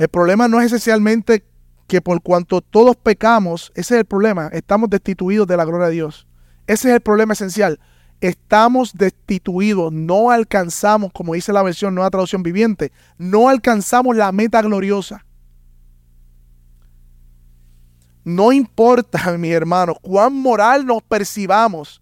El 0.00 0.08
problema 0.08 0.48
no 0.48 0.58
es 0.60 0.68
esencialmente 0.68 1.44
que 1.86 2.00
por 2.00 2.22
cuanto 2.22 2.62
todos 2.62 2.96
pecamos, 2.96 3.70
ese 3.74 3.96
es 3.96 4.00
el 4.00 4.06
problema, 4.06 4.46
estamos 4.46 4.88
destituidos 4.88 5.46
de 5.46 5.58
la 5.58 5.66
gloria 5.66 5.88
de 5.88 5.92
Dios. 5.92 6.26
Ese 6.66 6.88
es 6.88 6.94
el 6.94 7.02
problema 7.02 7.34
esencial. 7.34 7.78
Estamos 8.22 8.94
destituidos, 8.94 9.92
no 9.92 10.30
alcanzamos, 10.30 11.12
como 11.12 11.34
dice 11.34 11.52
la 11.52 11.62
versión 11.62 11.94
Nueva 11.94 12.08
Traducción 12.08 12.42
Viviente, 12.42 12.92
no 13.18 13.50
alcanzamos 13.50 14.16
la 14.16 14.32
meta 14.32 14.62
gloriosa. 14.62 15.26
No 18.24 18.52
importa, 18.52 19.32
mi 19.38 19.50
hermano, 19.50 19.96
cuán 20.00 20.32
moral 20.32 20.86
nos 20.86 21.02
percibamos 21.02 22.00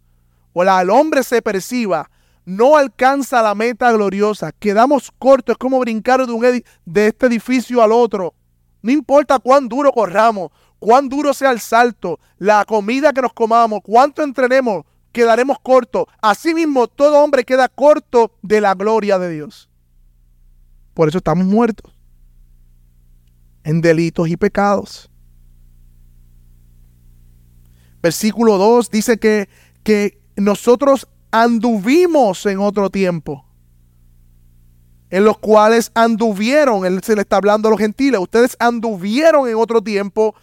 o 0.52 0.62
la, 0.62 0.78
al 0.78 0.90
hombre 0.90 1.24
se 1.24 1.42
perciba, 1.42 2.08
no 2.48 2.78
alcanza 2.78 3.42
la 3.42 3.54
meta 3.54 3.92
gloriosa. 3.92 4.52
Quedamos 4.52 5.12
cortos, 5.18 5.52
es 5.52 5.58
como 5.58 5.78
brincar 5.80 6.26
de, 6.26 6.32
un 6.32 6.42
este 6.46 7.26
edificio 7.26 7.82
al 7.82 7.92
otro. 7.92 8.34
No 8.80 8.90
importa 8.90 9.38
cuán 9.38 9.68
duro 9.68 9.92
corramos, 9.92 10.50
cuán 10.78 11.10
duro 11.10 11.34
sea 11.34 11.50
el 11.50 11.60
salto, 11.60 12.18
la 12.38 12.64
comida 12.64 13.12
que 13.12 13.20
nos 13.20 13.34
comamos, 13.34 13.80
cuánto 13.84 14.22
entrenemos, 14.22 14.86
quedaremos 15.12 15.58
cortos. 15.62 16.06
Asimismo, 16.22 16.88
todo 16.88 17.22
hombre 17.22 17.44
queda 17.44 17.68
corto 17.68 18.32
de 18.40 18.62
la 18.62 18.74
gloria 18.74 19.18
de 19.18 19.28
Dios. 19.28 19.68
Por 20.94 21.08
eso 21.08 21.18
estamos 21.18 21.44
muertos 21.44 21.94
en 23.62 23.82
delitos 23.82 24.26
y 24.26 24.38
pecados. 24.38 25.10
Versículo 28.00 28.56
2 28.56 28.90
dice 28.90 29.18
que, 29.18 29.50
que 29.82 30.18
nosotros 30.36 31.08
anduvimos 31.30 32.44
en 32.46 32.58
otro 32.58 32.90
tiempo, 32.90 33.44
en 35.10 35.24
los 35.24 35.38
cuales 35.38 35.90
anduvieron, 35.94 36.84
él 36.84 37.02
se 37.02 37.14
le 37.14 37.22
está 37.22 37.36
hablando 37.36 37.68
a 37.68 37.70
los 37.70 37.80
gentiles, 37.80 38.20
ustedes 38.20 38.56
anduvieron 38.58 39.48
en 39.48 39.56
otro 39.56 39.82
tiempo 39.82 40.34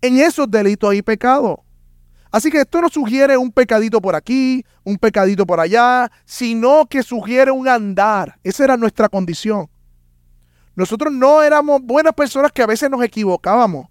en 0.00 0.18
esos 0.18 0.50
delitos 0.50 0.94
y 0.94 1.02
pecados. 1.02 1.58
Así 2.32 2.50
que 2.50 2.60
esto 2.60 2.80
no 2.80 2.88
sugiere 2.88 3.36
un 3.36 3.50
pecadito 3.50 4.00
por 4.00 4.14
aquí, 4.14 4.64
un 4.84 4.96
pecadito 4.96 5.44
por 5.44 5.58
allá, 5.58 6.10
sino 6.24 6.86
que 6.86 7.02
sugiere 7.02 7.50
un 7.50 7.66
andar. 7.66 8.38
Esa 8.44 8.64
era 8.64 8.76
nuestra 8.76 9.08
condición. 9.08 9.68
Nosotros 10.76 11.12
no 11.12 11.42
éramos 11.42 11.82
buenas 11.82 12.14
personas 12.14 12.52
que 12.52 12.62
a 12.62 12.66
veces 12.66 12.88
nos 12.88 13.02
equivocábamos 13.02 13.88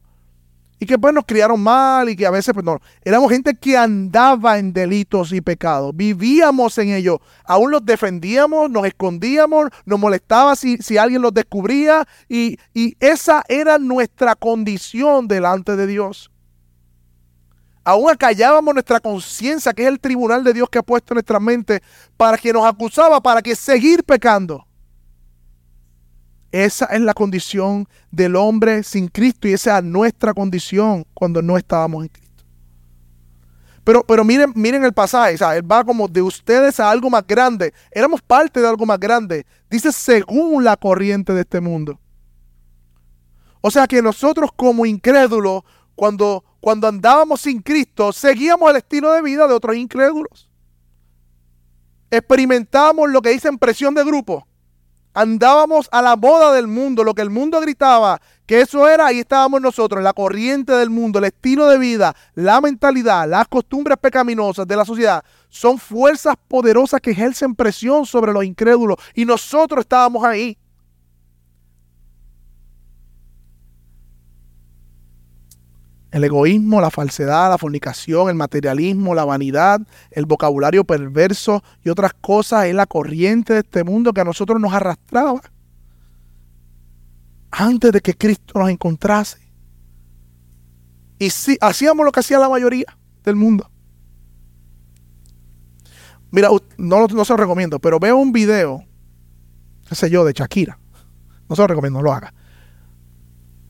y 0.80 0.86
que 0.86 0.98
pues 0.98 1.14
nos 1.14 1.26
criaron 1.26 1.62
mal 1.62 2.10
y 2.10 2.16
que 2.16 2.26
a 2.26 2.32
veces 2.32 2.54
pues 2.54 2.66
éramos 3.04 3.32
gente 3.32 3.56
que 3.56 3.78
andaba 3.78 4.58
en 4.58 4.72
delitos 4.72 5.34
y 5.34 5.42
pecados, 5.42 5.96
vivíamos 5.96 6.78
en 6.78 6.94
ellos, 6.94 7.20
aún 7.44 7.72
los 7.72 7.86
defendíamos, 7.86 8.70
nos 8.70 8.86
escondíamos, 8.86 9.70
nos 9.86 10.00
molestaba 10.00 10.56
si, 10.56 10.78
si 10.78 10.98
alguien 10.98 11.22
los 11.22 11.34
descubría 11.34 12.08
y, 12.28 12.58
y 12.74 12.96
esa 13.00 13.44
era 13.50 13.78
nuestra 13.78 14.36
condición 14.36 15.28
delante 15.28 15.76
de 15.76 15.88
Dios. 15.88 16.32
Aún 17.84 18.10
acallábamos 18.10 18.74
nuestra 18.74 19.00
conciencia, 19.00 19.74
que 19.74 19.84
es 19.84 19.88
el 19.88 20.00
tribunal 20.00 20.44
de 20.44 20.54
Dios 20.54 20.70
que 20.70 20.78
ha 20.78 20.84
puesto 20.84 21.14
en 21.14 21.16
nuestra 21.16 21.40
mente, 21.40 21.82
para 22.18 22.38
que 22.38 22.54
nos 22.54 22.66
acusaba, 22.66 23.20
para 23.20 23.42
que 23.42 23.56
seguir 23.56 24.04
pecando. 24.04 24.69
Esa 26.52 26.86
es 26.86 27.02
la 27.02 27.14
condición 27.14 27.88
del 28.10 28.36
hombre 28.36 28.84
sin 28.84 29.08
Cristo 29.08 29.48
y 29.48 29.54
esa 29.54 29.78
es 29.78 29.84
nuestra 29.84 30.34
condición 30.34 31.06
cuando 31.14 31.42
no 31.42 31.58
estábamos 31.58 32.04
en 32.04 32.10
Cristo. 32.10 32.44
Pero, 33.84 34.04
pero 34.04 34.24
miren, 34.24 34.52
miren 34.56 34.84
el 34.84 34.94
pasaje, 34.94 35.38
él 35.56 35.72
va 35.72 35.84
como 35.84 36.08
de 36.08 36.22
ustedes 36.22 36.80
a 36.80 36.90
algo 36.90 37.10
más 37.10 37.26
grande. 37.26 37.74
Éramos 37.92 38.22
parte 38.22 38.60
de 38.62 38.68
algo 38.68 38.86
más 38.86 39.00
grande. 39.00 39.46
Dice 39.70 39.92
según 39.92 40.64
la 40.64 40.76
corriente 40.76 41.34
de 41.34 41.42
este 41.42 41.62
mundo. 41.62 42.00
O 43.62 43.70
sea 43.70 43.88
que 43.88 44.02
nosotros 44.02 44.52
como 44.56 44.86
incrédulos, 44.86 45.64
cuando, 45.96 46.44
cuando 46.60 46.88
andábamos 46.88 47.42
sin 47.42 47.62
Cristo, 47.62 48.12
seguíamos 48.12 48.70
el 48.72 48.78
estilo 48.78 49.12
de 49.12 49.22
vida 49.22 49.48
de 49.48 49.54
otros 49.54 49.76
incrédulos. 49.76 50.50
Experimentábamos 52.10 53.10
lo 53.10 53.22
que 53.22 53.30
dicen 53.30 53.58
presión 53.58 53.94
de 53.94 54.04
grupo 54.04 54.49
andábamos 55.14 55.90
a 55.92 56.02
la 56.02 56.16
moda 56.16 56.54
del 56.54 56.68
mundo, 56.68 57.04
lo 57.04 57.14
que 57.14 57.22
el 57.22 57.30
mundo 57.30 57.60
gritaba, 57.60 58.22
que 58.46 58.62
eso 58.62 58.88
era, 58.88 59.08
ahí 59.08 59.20
estábamos 59.20 59.62
nosotros, 59.62 60.04
la 60.04 60.14
corriente 60.14 60.74
del 60.74 60.90
mundo, 60.90 61.20
el 61.20 61.26
estilo 61.26 61.68
de 61.68 61.78
vida, 61.78 62.16
la 62.36 62.62
mentalidad, 62.62 63.28
las 63.28 63.48
costumbres 63.48 63.98
pecaminosas 63.98 64.68
de 64.68 64.76
la 64.76 64.86
sociedad, 64.86 65.24
son 65.50 65.78
fuerzas 65.78 66.36
poderosas 66.48 67.02
que 67.02 67.12
ejercen 67.12 67.56
presión 67.56 68.06
sobre 68.06 68.34
los 68.34 68.44
incrédulos 68.44 68.98
y 69.14 69.26
nosotros 69.26 69.82
estábamos 69.82 70.24
ahí. 70.24 70.58
El 76.12 76.24
egoísmo, 76.24 76.82
la 76.82 76.90
falsedad, 76.90 77.50
la 77.50 77.58
fornicación, 77.58 78.30
el 78.30 78.36
materialismo, 78.36 79.14
la 79.14 79.26
vanidad, 79.26 79.80
el 80.10 80.26
vocabulario 80.26 80.84
perverso 80.84 81.64
y 81.84 81.90
otras 81.90 82.14
cosas 82.14 82.66
es 82.66 82.74
la 82.74 82.88
corriente 82.88 83.54
de 83.54 83.60
este 83.60 83.84
mundo 83.84 84.12
que 84.12 84.22
a 84.22 84.26
nosotros 84.26 84.60
nos 84.60 84.74
arrastraba 84.74 85.42
antes 87.52 87.92
de 87.92 88.02
que 88.02 88.16
Cristo 88.16 88.58
nos 88.58 88.70
encontrase. 88.70 89.40
Y 91.20 91.30
sí, 91.30 91.58
hacíamos 91.62 92.06
lo 92.06 92.12
que 92.12 92.22
hacía 92.22 92.40
la 92.40 92.50
mayoría 92.50 92.98
del 93.24 93.36
mundo. 93.36 93.70
Mira, 96.32 96.50
no, 96.78 97.08
no 97.08 97.26
se 97.26 97.34
lo 97.34 97.38
recomiendo, 97.38 97.80
pero 97.80 98.00
veo 98.00 98.18
un 98.18 98.32
video, 98.32 98.84
qué 99.88 99.96
sé 99.96 100.10
yo, 100.10 100.24
de 100.24 100.34
Shakira. 100.34 100.80
No 101.50 101.56
se 101.56 101.62
lo 101.62 101.68
recomiendo, 101.68 102.00
no 102.00 102.04
lo 102.04 102.14
haga. 102.14 102.34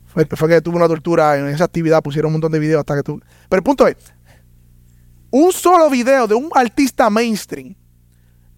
Fue, 0.10 0.26
que 0.26 0.62
tuvo 0.62 0.78
una 0.78 0.88
tortura 0.88 1.38
en 1.38 1.48
esa 1.50 1.66
actividad, 1.66 2.02
pusieron 2.02 2.30
un 2.30 2.34
montón 2.34 2.52
de 2.52 2.60
videos 2.60 2.80
hasta 2.80 2.96
que 2.96 3.04
tú. 3.04 3.22
Pero 3.48 3.60
el 3.60 3.64
punto 3.64 3.88
es, 3.88 3.96
un 5.30 5.52
solo 5.52 5.90
video 5.90 6.28
de 6.28 6.34
un 6.34 6.50
artista 6.54 7.10
mainstream 7.10 7.76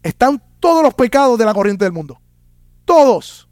están 0.02 0.42
todos 0.60 0.82
los 0.82 0.94
pecados 0.94 1.38
de 1.38 1.46
la 1.46 1.54
corriente 1.54 1.84
del 1.84 1.92
mundo. 1.92 2.20
Todos. 2.86 3.50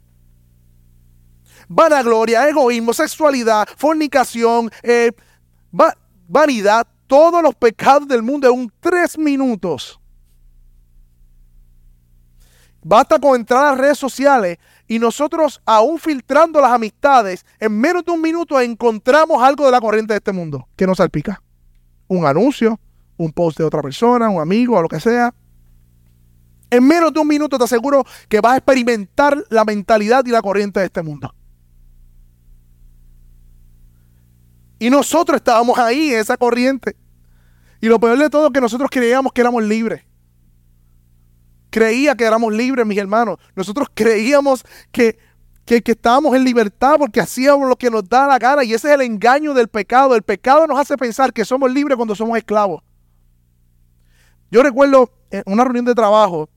Vanagloria, 1.68 2.48
egoísmo, 2.48 2.94
sexualidad, 2.94 3.68
fornicación, 3.76 4.70
eh, 4.82 5.12
vanidad, 6.26 6.86
todos 7.06 7.42
los 7.42 7.54
pecados 7.54 8.08
del 8.08 8.22
mundo 8.22 8.50
en 8.50 8.72
tres 8.80 9.18
minutos. 9.18 10.00
Basta 12.82 13.18
con 13.18 13.38
entrar 13.38 13.74
a 13.74 13.76
redes 13.76 13.98
sociales 13.98 14.58
y 14.90 14.98
nosotros, 14.98 15.62
aún 15.66 16.00
filtrando 16.00 16.60
las 16.60 16.72
amistades, 16.72 17.46
en 17.60 17.78
menos 17.78 18.04
de 18.04 18.10
un 18.10 18.20
minuto 18.20 18.60
encontramos 18.60 19.40
algo 19.40 19.64
de 19.64 19.70
la 19.70 19.80
corriente 19.80 20.14
de 20.14 20.16
este 20.16 20.32
mundo 20.32 20.66
que 20.74 20.84
nos 20.84 20.96
salpica. 20.96 21.40
Un 22.08 22.26
anuncio, 22.26 22.80
un 23.16 23.30
post 23.30 23.58
de 23.58 23.62
otra 23.62 23.82
persona, 23.82 24.28
un 24.28 24.42
amigo, 24.42 24.76
o 24.76 24.82
lo 24.82 24.88
que 24.88 24.98
sea. 24.98 25.32
En 26.70 26.84
menos 26.84 27.12
de 27.12 27.20
un 27.20 27.28
minuto 27.28 27.56
te 27.56 27.62
aseguro 27.62 28.04
que 28.28 28.40
vas 28.40 28.54
a 28.54 28.56
experimentar 28.56 29.40
la 29.48 29.64
mentalidad 29.64 30.26
y 30.26 30.30
la 30.30 30.42
corriente 30.42 30.80
de 30.80 30.86
este 30.86 31.02
mundo. 31.02 31.32
Y 34.80 34.90
nosotros 34.90 35.36
estábamos 35.36 35.78
ahí 35.78 36.14
en 36.14 36.18
esa 36.18 36.36
corriente. 36.36 36.96
Y 37.80 37.86
lo 37.86 38.00
peor 38.00 38.18
de 38.18 38.28
todo 38.28 38.48
es 38.48 38.52
que 38.52 38.60
nosotros 38.60 38.90
creíamos 38.90 39.32
que 39.32 39.40
éramos 39.42 39.62
libres 39.62 40.02
creía 41.70 42.14
que 42.14 42.24
éramos 42.24 42.52
libres, 42.52 42.84
mis 42.86 42.98
hermanos. 42.98 43.38
Nosotros 43.54 43.88
creíamos 43.94 44.64
que, 44.92 45.18
que, 45.64 45.82
estábamos 45.84 46.34
en 46.36 46.44
libertad 46.44 46.96
porque 46.98 47.20
hacíamos 47.20 47.68
lo 47.68 47.76
que 47.76 47.90
nos 47.90 48.08
da 48.08 48.26
la 48.26 48.38
gana. 48.38 48.64
Y 48.64 48.74
ese 48.74 48.88
es 48.88 48.94
el 48.94 49.02
engaño 49.02 49.54
del 49.54 49.68
pecado. 49.68 50.14
El 50.14 50.22
pecado 50.22 50.66
nos 50.66 50.78
hace 50.78 50.96
pensar 50.96 51.32
que 51.32 51.44
somos 51.44 51.72
libres 51.72 51.96
cuando 51.96 52.14
somos 52.14 52.36
esclavos. 52.36 52.82
Yo 54.50 54.62
recuerdo 54.62 55.10
en 55.30 55.42
una 55.46 55.62
reunión 55.62 55.84
de 55.84 55.94
trabajo, 55.94 56.48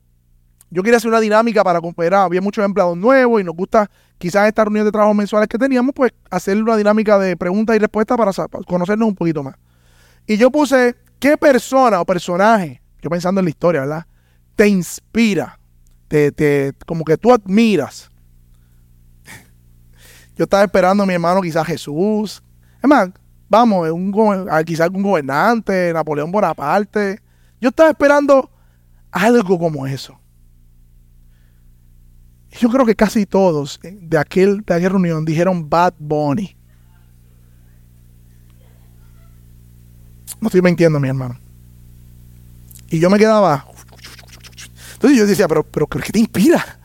yo 0.72 0.82
quería 0.82 0.98
hacer 0.98 1.10
una 1.10 1.20
dinámica 1.20 1.64
para 1.64 1.80
cooperar. 1.80 2.26
Había 2.26 2.42
muchos 2.42 2.66
empleados 2.66 2.98
nuevos 2.98 3.40
y 3.40 3.44
nos 3.44 3.56
gusta 3.56 3.90
quizás 4.18 4.48
estas 4.48 4.66
reuniones 4.66 4.86
de 4.86 4.92
trabajo 4.92 5.14
mensuales 5.14 5.48
que 5.48 5.60
teníamos, 5.60 5.94
pues 5.94 6.12
hacer 6.32 6.58
una 6.58 6.76
dinámica 6.76 7.20
de 7.20 7.38
preguntas 7.38 7.76
y 7.76 7.80
respuestas 7.80 8.18
para 8.18 8.32
conocernos 8.66 9.08
un 9.08 9.16
poquito 9.16 9.44
más. 9.44 9.56
Y 10.26 10.38
yo 10.38 10.50
puse, 10.50 10.96
¿qué 11.20 11.38
persona 11.38 12.02
o 12.02 12.06
personaje? 12.06 12.82
Yo 13.02 13.10
pensando 13.12 13.40
en 13.40 13.46
la 13.46 13.50
historia, 13.52 13.82
¿verdad? 13.82 14.06
Te 14.56 14.68
inspira. 14.68 15.60
te, 16.08 16.74
como 16.86 17.04
que 17.04 17.18
tú 17.18 17.32
admiras. 17.32 18.10
Yo 20.38 20.44
estaba 20.44 20.64
esperando 20.64 21.04
a 21.04 21.06
mi 21.06 21.14
hermano 21.14 21.42
quizás 21.42 21.66
Jesús. 21.66 22.44
Es 22.82 22.90
más, 22.90 23.10
vamos, 23.50 23.90
un, 23.92 24.12
quizás 24.66 24.82
algún 24.82 25.04
gobernante, 25.04 25.92
Napoleón 25.94 26.32
Bonaparte. 26.32 27.22
Yo 27.62 27.70
estaba 27.70 27.90
esperando 27.90 28.50
algo 29.12 29.58
como 29.58 29.88
eso. 29.88 30.20
Yo 32.60 32.70
creo 32.70 32.86
que 32.86 32.96
casi 32.96 33.26
todos 33.26 33.80
de, 33.82 34.18
aquel, 34.18 34.62
de 34.62 34.74
aquella 34.74 34.90
reunión 34.90 35.26
dijeron 35.26 35.70
Bad 35.70 35.94
Bunny. 35.98 36.56
No 40.40 40.48
estoy 40.48 40.62
mintiendo, 40.62 41.00
mi 41.00 41.08
hermano. 41.08 41.40
Y 42.90 43.00
yo 43.00 43.10
me 43.10 43.18
quedaba. 43.18 43.66
Entonces 45.04 45.20
yo 45.20 45.28
decía, 45.28 45.50
pero, 45.50 45.64
pero 45.64 45.86
¿qué 45.86 46.14
te 46.14 46.20
inspira? 46.20 46.80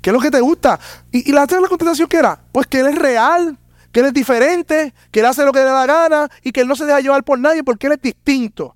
¿Qué 0.00 0.08
es 0.08 0.14
lo 0.14 0.20
que 0.20 0.30
te 0.30 0.40
gusta? 0.40 0.80
Y, 1.12 1.30
la, 1.30 1.44
la 1.44 1.68
contestación 1.68 2.08
que 2.08 2.16
era, 2.16 2.40
pues 2.52 2.66
que 2.66 2.80
él 2.80 2.86
es 2.86 2.94
real, 2.94 3.58
que 3.92 4.00
él 4.00 4.06
es 4.06 4.14
diferente, 4.14 4.94
que 5.10 5.20
él 5.20 5.26
hace 5.26 5.44
lo 5.44 5.52
que 5.52 5.58
le 5.58 5.66
da 5.66 5.84
la 5.84 5.92
gana 5.92 6.30
y 6.42 6.52
que 6.52 6.62
él 6.62 6.66
no 6.66 6.74
se 6.74 6.86
deja 6.86 7.00
llevar 7.00 7.22
por 7.22 7.38
nadie 7.38 7.62
porque 7.62 7.86
él 7.86 7.92
es 7.92 8.00
distinto. 8.00 8.74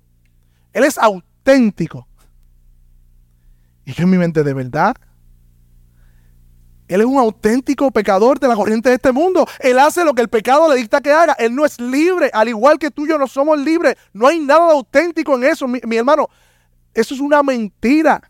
Él 0.71 0.83
es 0.83 0.99
auténtico. 0.99 2.07
Y 3.85 3.93
yo 3.93 4.03
en 4.03 4.11
mi 4.11 4.19
mente, 4.19 4.43
¿de 4.43 4.53
verdad? 4.53 4.95
Él 6.87 7.01
es 7.01 7.07
un 7.07 7.17
auténtico 7.17 7.89
pecador 7.89 8.39
de 8.39 8.47
la 8.47 8.55
corriente 8.55 8.89
de 8.89 8.95
este 8.95 9.11
mundo. 9.11 9.47
Él 9.61 9.79
hace 9.79 10.05
lo 10.05 10.13
que 10.13 10.21
el 10.21 10.29
pecado 10.29 10.71
le 10.71 10.79
dicta 10.79 11.01
que 11.01 11.11
haga. 11.11 11.33
Él 11.39 11.55
no 11.55 11.65
es 11.65 11.81
libre, 11.81 12.29
al 12.31 12.49
igual 12.49 12.77
que 12.77 12.91
tú 12.91 13.07
y 13.07 13.09
yo 13.09 13.17
no 13.17 13.25
somos 13.25 13.57
libres. 13.57 13.95
No 14.13 14.27
hay 14.27 14.39
nada 14.39 14.73
auténtico 14.73 15.37
en 15.37 15.45
eso, 15.45 15.67
mi 15.67 15.97
hermano. 15.97 16.29
Eso 16.93 17.15
es 17.15 17.19
una 17.19 17.41
mentira. 17.41 18.21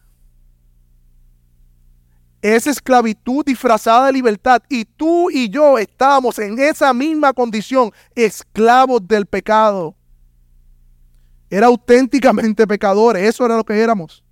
Es 2.46 2.68
esclavitud 2.68 3.44
disfrazada 3.46 4.08
de 4.08 4.14
libertad. 4.14 4.62
Y 4.70 4.86
tú 4.86 5.32
y 5.32 5.50
yo 5.50 5.78
estábamos 5.78 6.38
en 6.38 6.60
esa 6.60 6.94
misma 6.94 7.34
condición, 7.34 7.92
esclavos 8.14 9.08
del 9.08 9.26
pecado. 9.26 9.96
Era 11.50 11.68
auténticamente 11.68 12.68
pecadores. 12.68 13.24
Eso 13.24 13.46
era 13.46 13.56
lo 13.56 13.64
que 13.64 13.80
éramos 13.80 14.26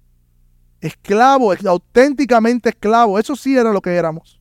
esclavo, 0.84 1.53
auténticamente 1.65 2.70
esclavo. 2.70 3.17
Eso 3.17 3.36
sí 3.36 3.58
era 3.58 3.72
lo 3.72 3.82
que 3.82 3.96
éramos. 3.96 4.39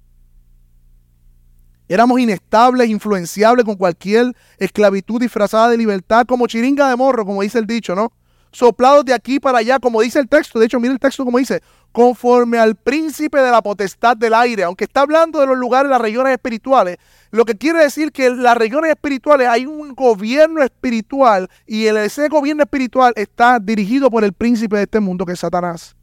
Éramos 1.88 2.18
inestables, 2.18 2.88
influenciables 2.88 3.64
con 3.64 3.76
cualquier 3.76 4.34
esclavitud 4.58 5.20
disfrazada 5.20 5.68
de 5.68 5.76
libertad, 5.76 6.26
como 6.26 6.46
chiringa 6.46 6.88
de 6.88 6.96
morro, 6.96 7.24
como 7.24 7.42
dice 7.42 7.58
el 7.58 7.66
dicho, 7.66 7.94
¿no? 7.94 8.12
Soplados 8.50 9.04
de 9.04 9.14
aquí 9.14 9.38
para 9.40 9.58
allá, 9.58 9.78
como 9.78 10.00
dice 10.00 10.18
el 10.18 10.28
texto. 10.28 10.58
De 10.58 10.66
hecho, 10.66 10.80
mira 10.80 10.92
el 10.92 10.98
texto 10.98 11.24
como 11.24 11.38
dice, 11.38 11.62
conforme 11.92 12.58
al 12.58 12.74
príncipe 12.74 13.38
de 13.38 13.50
la 13.50 13.62
potestad 13.62 14.16
del 14.16 14.34
aire. 14.34 14.64
Aunque 14.64 14.84
está 14.84 15.02
hablando 15.02 15.40
de 15.40 15.46
los 15.46 15.56
lugares, 15.56 15.90
las 15.90 16.00
regiones 16.00 16.32
espirituales, 16.32 16.96
lo 17.30 17.44
que 17.44 17.56
quiere 17.56 17.80
decir 17.80 18.10
que 18.10 18.26
en 18.26 18.42
las 18.42 18.56
regiones 18.56 18.90
espirituales 18.90 19.48
hay 19.48 19.66
un 19.66 19.94
gobierno 19.94 20.62
espiritual 20.62 21.48
y 21.66 21.86
ese 21.86 22.28
gobierno 22.28 22.62
espiritual 22.62 23.12
está 23.16 23.58
dirigido 23.58 24.10
por 24.10 24.24
el 24.24 24.32
príncipe 24.32 24.76
de 24.76 24.82
este 24.82 25.00
mundo, 25.00 25.24
que 25.24 25.32
es 25.34 25.40
Satanás. 25.40 25.94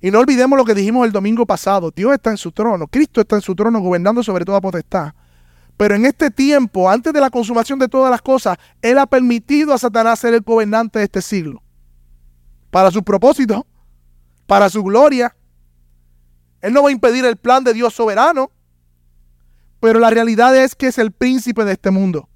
Y 0.00 0.10
no 0.10 0.20
olvidemos 0.20 0.56
lo 0.56 0.64
que 0.64 0.74
dijimos 0.74 1.06
el 1.06 1.12
domingo 1.12 1.44
pasado. 1.44 1.90
Dios 1.90 2.12
está 2.12 2.30
en 2.30 2.36
su 2.36 2.52
trono, 2.52 2.86
Cristo 2.86 3.20
está 3.20 3.36
en 3.36 3.42
su 3.42 3.54
trono 3.54 3.80
gobernando 3.80 4.22
sobre 4.22 4.44
toda 4.44 4.60
potestad. 4.60 5.12
Pero 5.76 5.94
en 5.94 6.06
este 6.06 6.30
tiempo, 6.30 6.90
antes 6.90 7.12
de 7.12 7.20
la 7.20 7.30
consumación 7.30 7.78
de 7.78 7.88
todas 7.88 8.10
las 8.10 8.20
cosas, 8.20 8.58
Él 8.82 8.98
ha 8.98 9.06
permitido 9.06 9.72
a 9.72 9.78
Satanás 9.78 10.18
ser 10.18 10.34
el 10.34 10.40
gobernante 10.40 10.98
de 10.98 11.04
este 11.04 11.22
siglo. 11.22 11.62
Para 12.70 12.90
su 12.90 13.02
propósito, 13.02 13.66
para 14.46 14.68
su 14.68 14.82
gloria. 14.82 15.34
Él 16.60 16.72
no 16.72 16.82
va 16.82 16.88
a 16.88 16.92
impedir 16.92 17.24
el 17.24 17.36
plan 17.36 17.64
de 17.64 17.74
Dios 17.74 17.94
soberano. 17.94 18.50
Pero 19.80 19.98
la 20.00 20.10
realidad 20.10 20.56
es 20.56 20.74
que 20.74 20.88
es 20.88 20.98
el 20.98 21.12
príncipe 21.12 21.64
de 21.64 21.72
este 21.72 21.90
mundo. 21.90 22.28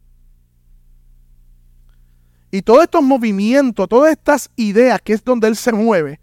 Y 2.51 2.63
todos 2.63 2.85
estos 2.85 3.03
movimientos, 3.03 3.89
todas 3.89 4.13
estas 4.13 4.51
ideas, 4.57 5.01
que 5.01 5.15
es 5.15 5.25
donde 5.25 5.49
Él 5.49 5.57
se 5.57 5.73
mueve, 5.73 6.21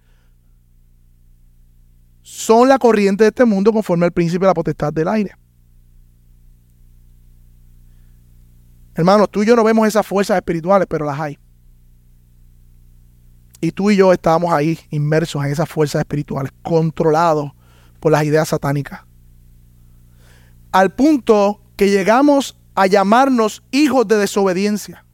son 2.22 2.69
la 2.69 2.78
corriente 2.78 3.24
de 3.24 3.30
este 3.30 3.45
mundo 3.45 3.74
conforme 3.74 4.06
al 4.06 4.12
príncipe 4.12 4.45
de 4.45 4.50
la 4.50 4.54
potestad 4.54 4.93
del 4.93 5.08
aire. 5.08 5.36
Hermanos, 8.93 9.30
tú 9.32 9.41
y 9.41 9.48
yo 9.48 9.56
no 9.56 9.63
vemos 9.63 9.88
esas 9.88 10.06
fuerzas 10.06 10.38
espirituales, 10.38 10.88
pero 10.88 11.06
las 11.06 11.19
hay. 11.19 11.39
Y 13.62 13.72
tú 13.72 13.91
y 13.91 13.98
yo 13.98 14.13
estábamos 14.13 14.54
ahí 14.54 14.80
inmersos 14.89 15.43
en 15.43 15.52
esas 15.52 15.67
fuerzas 15.67 16.00
espirituales, 16.00 16.52
controlados 16.62 17.52
por 18.00 18.12
las 18.12 18.24
ideas 18.24 18.50
satánicas. 18.50 19.02
Al 20.72 20.91
punto 20.91 21.62
que 21.76 21.89
llegamos 21.89 22.58
a 22.76 22.88
llamarnos 22.88 23.63
hijos 23.72 24.08
de 24.08 24.17
desobediencia. 24.17 25.06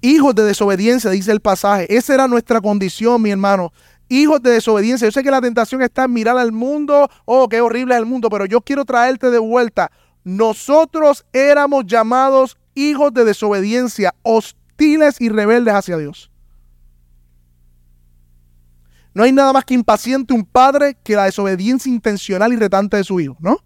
Hijos 0.00 0.34
de 0.34 0.44
desobediencia, 0.44 1.10
dice 1.10 1.32
el 1.32 1.40
pasaje. 1.40 1.92
Esa 1.92 2.14
era 2.14 2.28
nuestra 2.28 2.60
condición, 2.60 3.20
mi 3.20 3.30
hermano 3.30 3.72
hijos 4.08 4.42
de 4.42 4.50
desobediencia. 4.50 5.06
Yo 5.06 5.12
sé 5.12 5.22
que 5.22 5.30
la 5.30 5.40
tentación 5.40 5.82
está 5.82 6.04
en 6.04 6.12
mirar 6.12 6.38
al 6.38 6.52
mundo, 6.52 7.08
oh, 7.24 7.48
qué 7.48 7.60
horrible 7.60 7.94
es 7.94 8.00
el 8.00 8.06
mundo, 8.06 8.28
pero 8.30 8.46
yo 8.46 8.60
quiero 8.60 8.84
traerte 8.84 9.30
de 9.30 9.38
vuelta. 9.38 9.90
Nosotros 10.24 11.24
éramos 11.32 11.86
llamados 11.86 12.56
hijos 12.74 13.12
de 13.12 13.24
desobediencia, 13.24 14.14
hostiles 14.22 15.20
y 15.20 15.28
rebeldes 15.28 15.74
hacia 15.74 15.96
Dios. 15.96 16.30
No 19.14 19.22
hay 19.24 19.32
nada 19.32 19.52
más 19.52 19.64
que 19.64 19.74
impaciente 19.74 20.34
un 20.34 20.44
padre 20.44 20.96
que 21.02 21.16
la 21.16 21.24
desobediencia 21.24 21.92
intencional 21.92 22.52
y 22.52 22.56
retante 22.56 22.96
de 22.96 23.04
su 23.04 23.20
hijo, 23.20 23.36
¿no? 23.40 23.58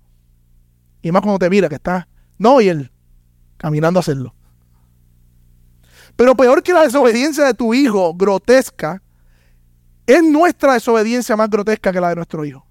Y 1.02 1.10
más 1.12 1.22
cuando 1.22 1.38
te 1.38 1.50
mira 1.50 1.68
que 1.68 1.74
está, 1.74 2.08
no, 2.38 2.60
y 2.60 2.68
él 2.68 2.92
caminando 3.56 3.98
a 3.98 4.02
hacerlo. 4.02 4.34
Pero 6.16 6.36
peor 6.36 6.62
que 6.62 6.72
la 6.72 6.82
desobediencia 6.82 7.44
de 7.44 7.54
tu 7.54 7.74
hijo, 7.74 8.14
grotesca, 8.14 9.02
es 10.06 10.22
nuestra 10.22 10.74
desobediencia 10.74 11.36
más 11.36 11.48
grotesca 11.48 11.92
que 11.92 12.00
la 12.00 12.10
de 12.10 12.16
nuestro 12.16 12.44
hijo. 12.44 12.66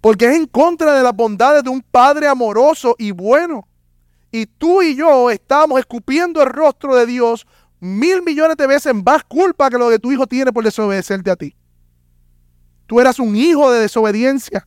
Porque 0.00 0.26
es 0.26 0.36
en 0.36 0.46
contra 0.46 0.94
de 0.94 1.02
las 1.02 1.14
bondades 1.14 1.64
de 1.64 1.70
un 1.70 1.80
padre 1.80 2.28
amoroso 2.28 2.94
y 2.98 3.10
bueno. 3.10 3.66
Y 4.30 4.46
tú 4.46 4.82
y 4.82 4.96
yo 4.96 5.30
estamos 5.30 5.78
escupiendo 5.78 6.42
el 6.42 6.50
rostro 6.50 6.94
de 6.94 7.06
Dios 7.06 7.46
mil 7.80 8.22
millones 8.22 8.56
de 8.56 8.66
veces 8.66 8.94
más 8.94 9.24
culpa 9.24 9.70
que 9.70 9.78
lo 9.78 9.90
que 9.90 9.98
tu 9.98 10.10
hijo 10.12 10.26
tiene 10.26 10.52
por 10.52 10.64
desobedecerte 10.64 11.30
a 11.30 11.36
ti. 11.36 11.54
Tú 12.86 13.00
eras 13.00 13.18
un 13.18 13.34
hijo 13.36 13.70
de 13.70 13.80
desobediencia. 13.80 14.66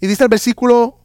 Y 0.00 0.06
dice 0.06 0.24
el 0.24 0.28
versículo 0.28 0.98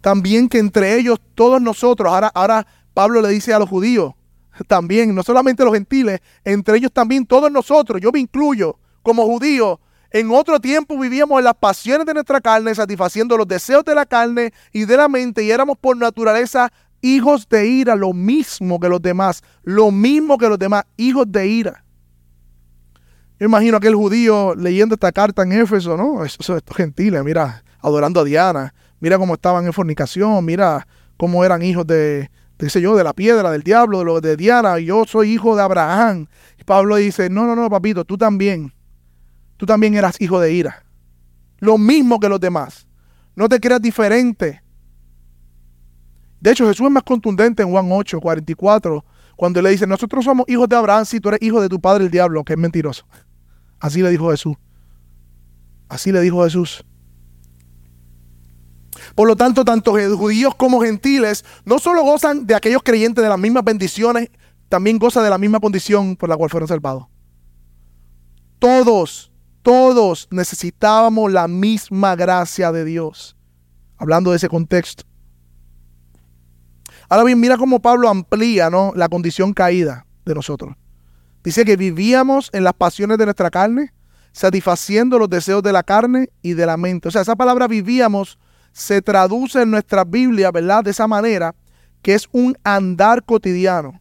también 0.00 0.48
que 0.48 0.58
entre 0.58 0.96
ellos, 0.96 1.20
todos 1.34 1.60
nosotros, 1.60 2.12
ahora, 2.12 2.28
ahora 2.28 2.66
Pablo 2.94 3.20
le 3.20 3.28
dice 3.28 3.52
a 3.52 3.58
los 3.58 3.68
judíos, 3.68 4.14
también, 4.66 5.14
no 5.14 5.22
solamente 5.22 5.64
los 5.64 5.74
gentiles, 5.74 6.20
entre 6.44 6.78
ellos 6.78 6.92
también 6.92 7.26
todos 7.26 7.50
nosotros, 7.50 8.00
yo 8.00 8.10
me 8.10 8.18
incluyo 8.18 8.78
como 9.02 9.24
judío, 9.24 9.80
en 10.10 10.30
otro 10.30 10.58
tiempo 10.58 10.98
vivíamos 10.98 11.38
en 11.38 11.44
las 11.44 11.54
pasiones 11.54 12.06
de 12.06 12.14
nuestra 12.14 12.40
carne, 12.40 12.74
satisfaciendo 12.74 13.36
los 13.36 13.46
deseos 13.46 13.84
de 13.84 13.94
la 13.94 14.06
carne 14.06 14.52
y 14.72 14.84
de 14.84 14.96
la 14.96 15.08
mente, 15.08 15.44
y 15.44 15.50
éramos 15.50 15.76
por 15.78 15.96
naturaleza 15.96 16.72
hijos 17.00 17.48
de 17.48 17.66
ira, 17.66 17.94
lo 17.94 18.12
mismo 18.12 18.80
que 18.80 18.88
los 18.88 19.02
demás, 19.02 19.42
lo 19.62 19.90
mismo 19.90 20.38
que 20.38 20.48
los 20.48 20.58
demás, 20.58 20.84
hijos 20.96 21.30
de 21.30 21.46
ira. 21.46 21.84
Yo 23.38 23.46
imagino 23.46 23.76
aquel 23.76 23.94
judío 23.94 24.54
leyendo 24.56 24.94
esta 24.94 25.12
carta 25.12 25.42
en 25.42 25.52
Éfeso, 25.52 25.96
¿no? 25.96 26.24
Eso, 26.24 26.56
estos 26.56 26.76
gentiles, 26.76 27.22
mira, 27.22 27.62
adorando 27.80 28.20
a 28.20 28.24
Diana, 28.24 28.74
mira 28.98 29.16
cómo 29.16 29.34
estaban 29.34 29.64
en 29.66 29.72
fornicación, 29.72 30.44
mira 30.44 30.88
cómo 31.16 31.44
eran 31.44 31.62
hijos 31.62 31.86
de, 31.86 32.30
dice 32.58 32.80
yo, 32.80 32.96
de 32.96 33.04
la 33.04 33.12
piedra, 33.12 33.50
del 33.52 33.62
diablo, 33.62 34.00
de 34.00 34.04
lo 34.04 34.20
de 34.20 34.36
Diana, 34.36 34.78
yo 34.78 35.04
soy 35.04 35.32
hijo 35.32 35.54
de 35.54 35.62
Abraham. 35.62 36.26
Y 36.58 36.64
Pablo 36.64 36.96
dice, 36.96 37.30
no, 37.30 37.46
no, 37.46 37.54
no, 37.54 37.70
papito, 37.70 38.04
tú 38.04 38.18
también, 38.18 38.72
tú 39.58 39.66
también 39.66 39.94
eras 39.94 40.18
hijo 40.20 40.40
de 40.40 40.54
ira. 40.54 40.86
Lo 41.58 41.76
mismo 41.76 42.18
que 42.18 42.30
los 42.30 42.40
demás. 42.40 42.86
No 43.36 43.48
te 43.48 43.60
creas 43.60 43.82
diferente. 43.82 44.62
De 46.40 46.52
hecho, 46.52 46.66
Jesús 46.66 46.86
es 46.86 46.92
más 46.92 47.02
contundente 47.02 47.62
en 47.62 47.70
Juan 47.70 47.88
8, 47.90 48.20
44, 48.20 49.04
cuando 49.36 49.60
le 49.60 49.70
dice, 49.70 49.86
nosotros 49.86 50.24
somos 50.24 50.48
hijos 50.48 50.68
de 50.68 50.76
Abraham, 50.76 51.04
si 51.04 51.20
tú 51.20 51.28
eres 51.28 51.42
hijo 51.42 51.60
de 51.60 51.68
tu 51.68 51.80
padre 51.80 52.04
el 52.04 52.10
diablo, 52.10 52.44
que 52.44 52.54
es 52.54 52.58
mentiroso. 52.58 53.06
Así 53.78 54.02
le 54.02 54.10
dijo 54.10 54.30
Jesús. 54.30 54.56
Así 55.88 56.12
le 56.12 56.20
dijo 56.20 56.42
Jesús. 56.44 56.84
Por 59.14 59.26
lo 59.26 59.36
tanto, 59.36 59.64
tanto 59.64 59.92
judíos 60.16 60.54
como 60.54 60.80
gentiles 60.80 61.44
no 61.64 61.78
solo 61.78 62.02
gozan 62.02 62.46
de 62.46 62.54
aquellos 62.54 62.82
creyentes 62.82 63.22
de 63.22 63.28
las 63.28 63.38
mismas 63.38 63.64
bendiciones, 63.64 64.30
también 64.68 64.98
gozan 64.98 65.24
de 65.24 65.30
la 65.30 65.38
misma 65.38 65.60
condición 65.60 66.16
por 66.16 66.28
la 66.28 66.36
cual 66.36 66.50
fueron 66.50 66.68
salvados. 66.68 67.06
Todos, 68.58 69.32
todos 69.68 70.28
necesitábamos 70.30 71.30
la 71.30 71.46
misma 71.46 72.16
gracia 72.16 72.72
de 72.72 72.86
Dios. 72.86 73.36
Hablando 73.98 74.30
de 74.30 74.38
ese 74.38 74.48
contexto. 74.48 75.04
Ahora 77.10 77.24
bien, 77.24 77.38
mira 77.38 77.58
cómo 77.58 77.78
Pablo 77.78 78.08
amplía 78.08 78.70
¿no? 78.70 78.94
la 78.96 79.10
condición 79.10 79.52
caída 79.52 80.06
de 80.24 80.34
nosotros. 80.34 80.74
Dice 81.44 81.66
que 81.66 81.76
vivíamos 81.76 82.48
en 82.54 82.64
las 82.64 82.72
pasiones 82.72 83.18
de 83.18 83.26
nuestra 83.26 83.50
carne, 83.50 83.92
satisfaciendo 84.32 85.18
los 85.18 85.28
deseos 85.28 85.62
de 85.62 85.72
la 85.72 85.82
carne 85.82 86.30
y 86.40 86.54
de 86.54 86.64
la 86.64 86.78
mente. 86.78 87.08
O 87.08 87.10
sea, 87.10 87.20
esa 87.20 87.36
palabra 87.36 87.68
vivíamos 87.68 88.38
se 88.72 89.02
traduce 89.02 89.60
en 89.60 89.70
nuestra 89.70 90.04
Biblia, 90.04 90.50
¿verdad? 90.50 90.82
De 90.82 90.92
esa 90.92 91.06
manera, 91.06 91.54
que 92.00 92.14
es 92.14 92.26
un 92.32 92.56
andar 92.64 93.22
cotidiano. 93.22 94.00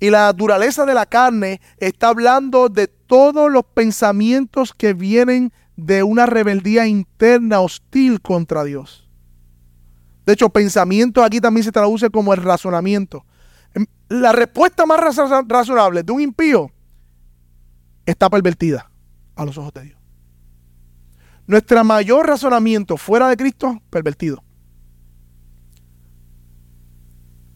Y 0.00 0.08
la 0.08 0.26
naturaleza 0.26 0.86
de 0.86 0.94
la 0.94 1.04
carne 1.04 1.60
está 1.76 2.08
hablando 2.08 2.70
de 2.70 2.88
todos 2.88 3.52
los 3.52 3.64
pensamientos 3.64 4.72
que 4.72 4.94
vienen 4.94 5.52
de 5.76 6.02
una 6.02 6.26
rebeldía 6.26 6.86
interna 6.86 7.60
hostil 7.60 8.20
contra 8.22 8.64
Dios. 8.64 9.08
De 10.24 10.32
hecho, 10.32 10.48
pensamiento 10.48 11.22
aquí 11.22 11.40
también 11.40 11.64
se 11.64 11.72
traduce 11.72 12.08
como 12.08 12.32
el 12.32 12.42
razonamiento. 12.42 13.24
Em, 13.74 13.86
la 14.08 14.32
respuesta 14.32 14.86
más 14.86 15.00
razonable 15.46 16.02
de 16.02 16.12
un 16.12 16.20
impío 16.20 16.70
está 18.06 18.30
pervertida 18.30 18.90
a 19.36 19.44
los 19.44 19.58
ojos 19.58 19.72
de 19.74 19.82
Dios. 19.82 19.98
Nuestro 21.46 21.82
mayor 21.84 22.26
razonamiento 22.26 22.96
fuera 22.96 23.28
de 23.28 23.36
Cristo, 23.36 23.82
pervertido. 23.90 24.42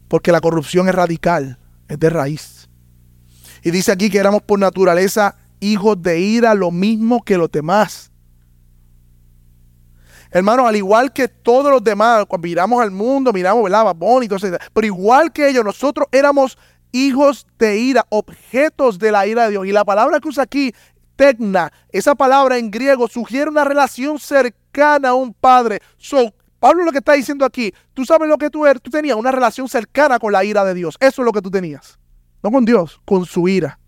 Porque 0.08 0.32
la 0.32 0.40
corrupción 0.40 0.88
es 0.88 0.94
radical, 0.94 1.58
es 1.88 1.98
de 1.98 2.10
raíz. 2.10 2.68
Y 3.62 3.70
dice 3.70 3.92
aquí 3.92 4.10
que 4.10 4.18
éramos 4.18 4.42
por 4.42 4.58
naturaleza 4.58 5.36
hijos 5.60 6.00
de 6.02 6.20
ira, 6.20 6.54
lo 6.54 6.70
mismo 6.70 7.22
que 7.22 7.38
los 7.38 7.50
demás. 7.50 8.10
Hermanos, 10.30 10.66
al 10.66 10.76
igual 10.76 11.12
que 11.12 11.28
todos 11.28 11.70
los 11.70 11.82
demás, 11.82 12.26
cuando 12.26 12.46
miramos 12.46 12.82
al 12.82 12.90
mundo, 12.90 13.32
miramos, 13.32 13.62
¿verdad? 13.62 13.94
bonito, 13.94 14.36
pero 14.72 14.86
igual 14.86 15.32
que 15.32 15.48
ellos, 15.48 15.64
nosotros 15.64 16.08
éramos 16.10 16.58
hijos 16.90 17.46
de 17.58 17.78
ira, 17.78 18.04
objetos 18.08 18.98
de 18.98 19.12
la 19.12 19.26
ira 19.26 19.44
de 19.44 19.52
Dios. 19.52 19.66
Y 19.66 19.72
la 19.72 19.84
palabra 19.84 20.20
que 20.20 20.28
usa 20.28 20.42
aquí, 20.42 20.74
tecna, 21.16 21.72
esa 21.90 22.14
palabra 22.14 22.58
en 22.58 22.70
griego 22.70 23.08
sugiere 23.08 23.48
una 23.48 23.64
relación 23.64 24.18
cercana 24.18 25.10
a 25.10 25.14
un 25.14 25.32
padre. 25.34 25.80
So, 25.96 26.34
Pablo 26.64 26.82
lo 26.82 26.92
que 26.92 26.98
está 27.00 27.12
diciendo 27.12 27.44
aquí, 27.44 27.74
tú 27.92 28.06
sabes 28.06 28.26
lo 28.26 28.38
que 28.38 28.48
tú 28.48 28.64
eres, 28.64 28.80
tú 28.80 28.90
tenías 28.90 29.18
una 29.18 29.30
relación 29.30 29.68
cercana 29.68 30.18
con 30.18 30.32
la 30.32 30.46
ira 30.46 30.64
de 30.64 30.72
Dios. 30.72 30.96
Eso 30.98 31.20
es 31.20 31.26
lo 31.26 31.30
que 31.30 31.42
tú 31.42 31.50
tenías. 31.50 31.98
No 32.42 32.50
con 32.50 32.64
Dios, 32.64 33.02
con 33.04 33.26
su 33.26 33.48
ira. 33.48 33.78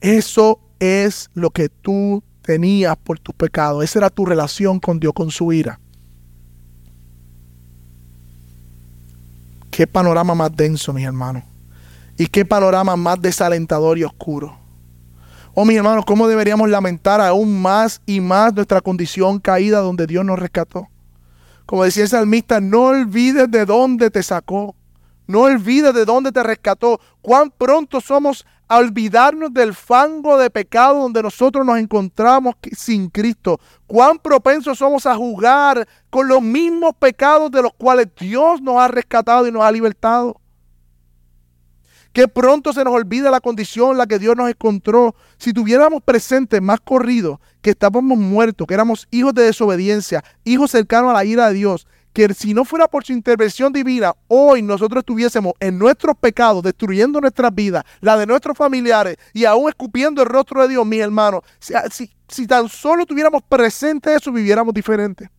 Eso 0.00 0.58
es 0.78 1.28
lo 1.34 1.50
que 1.50 1.68
tú 1.68 2.24
tenías 2.40 2.96
por 2.96 3.18
tus 3.18 3.34
pecados. 3.34 3.84
Esa 3.84 3.98
era 3.98 4.08
tu 4.08 4.24
relación 4.24 4.80
con 4.80 5.00
Dios, 5.00 5.12
con 5.12 5.30
su 5.30 5.52
ira. 5.52 5.78
Qué 9.70 9.86
panorama 9.86 10.34
más 10.34 10.56
denso, 10.56 10.94
mis 10.94 11.04
hermanos. 11.04 11.44
Y 12.16 12.26
qué 12.28 12.46
panorama 12.46 12.96
más 12.96 13.20
desalentador 13.20 13.98
y 13.98 14.04
oscuro. 14.04 14.65
Oh, 15.58 15.64
mis 15.64 15.78
hermanos, 15.78 16.04
¿cómo 16.04 16.28
deberíamos 16.28 16.68
lamentar 16.68 17.18
aún 17.18 17.62
más 17.62 18.02
y 18.04 18.20
más 18.20 18.52
nuestra 18.52 18.82
condición 18.82 19.38
caída 19.38 19.78
donde 19.78 20.06
Dios 20.06 20.22
nos 20.22 20.38
rescató? 20.38 20.88
Como 21.64 21.82
decía 21.82 22.02
el 22.02 22.10
salmista, 22.10 22.60
no 22.60 22.82
olvides 22.88 23.50
de 23.50 23.64
dónde 23.64 24.10
te 24.10 24.22
sacó. 24.22 24.76
No 25.26 25.44
olvides 25.44 25.94
de 25.94 26.04
dónde 26.04 26.30
te 26.30 26.42
rescató. 26.42 27.00
Cuán 27.22 27.50
pronto 27.56 28.02
somos 28.02 28.44
a 28.68 28.76
olvidarnos 28.76 29.54
del 29.54 29.72
fango 29.72 30.36
de 30.36 30.50
pecado 30.50 31.00
donde 31.00 31.22
nosotros 31.22 31.64
nos 31.64 31.78
encontramos 31.78 32.56
sin 32.76 33.08
Cristo. 33.08 33.58
Cuán 33.86 34.18
propensos 34.18 34.76
somos 34.76 35.06
a 35.06 35.16
jugar 35.16 35.88
con 36.10 36.28
los 36.28 36.42
mismos 36.42 36.92
pecados 36.98 37.50
de 37.50 37.62
los 37.62 37.72
cuales 37.72 38.08
Dios 38.20 38.60
nos 38.60 38.76
ha 38.76 38.88
rescatado 38.88 39.46
y 39.46 39.52
nos 39.52 39.62
ha 39.62 39.72
libertado. 39.72 40.38
Qué 42.16 42.28
pronto 42.28 42.72
se 42.72 42.82
nos 42.82 42.94
olvida 42.94 43.30
la 43.30 43.42
condición 43.42 43.90
en 43.90 43.98
la 43.98 44.06
que 44.06 44.18
Dios 44.18 44.34
nos 44.34 44.48
encontró. 44.48 45.14
Si 45.36 45.52
tuviéramos 45.52 46.02
presente 46.02 46.62
más 46.62 46.80
corrido 46.80 47.42
que 47.60 47.68
estábamos 47.68 48.16
muertos, 48.16 48.66
que 48.66 48.72
éramos 48.72 49.06
hijos 49.10 49.34
de 49.34 49.42
desobediencia, 49.42 50.24
hijos 50.42 50.70
cercanos 50.70 51.10
a 51.10 51.12
la 51.12 51.26
ira 51.26 51.48
de 51.48 51.52
Dios, 51.52 51.86
que 52.14 52.32
si 52.32 52.54
no 52.54 52.64
fuera 52.64 52.88
por 52.88 53.04
su 53.04 53.12
intervención 53.12 53.70
divina, 53.70 54.14
hoy 54.28 54.62
nosotros 54.62 55.02
estuviésemos 55.02 55.52
en 55.60 55.78
nuestros 55.78 56.16
pecados, 56.16 56.62
destruyendo 56.62 57.20
nuestras 57.20 57.54
vidas, 57.54 57.84
la 58.00 58.16
de 58.16 58.24
nuestros 58.24 58.56
familiares 58.56 59.18
y 59.34 59.44
aún 59.44 59.68
escupiendo 59.68 60.22
el 60.22 60.28
rostro 60.30 60.62
de 60.62 60.68
Dios, 60.68 60.86
mis 60.86 61.00
hermanos. 61.00 61.42
Si, 61.58 62.10
si, 62.28 62.46
tan 62.46 62.70
solo 62.70 63.04
tuviéramos 63.04 63.42
presente 63.42 64.14
eso, 64.14 64.32
viviéramos 64.32 64.72
diferente. 64.72 65.30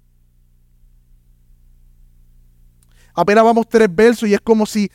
Apenas 3.15 3.43
vamos 3.43 3.67
tres 3.67 3.87
versos 3.91 4.29
y 4.29 4.35
es 4.35 4.41
como 4.41 4.67
si, 4.67 4.91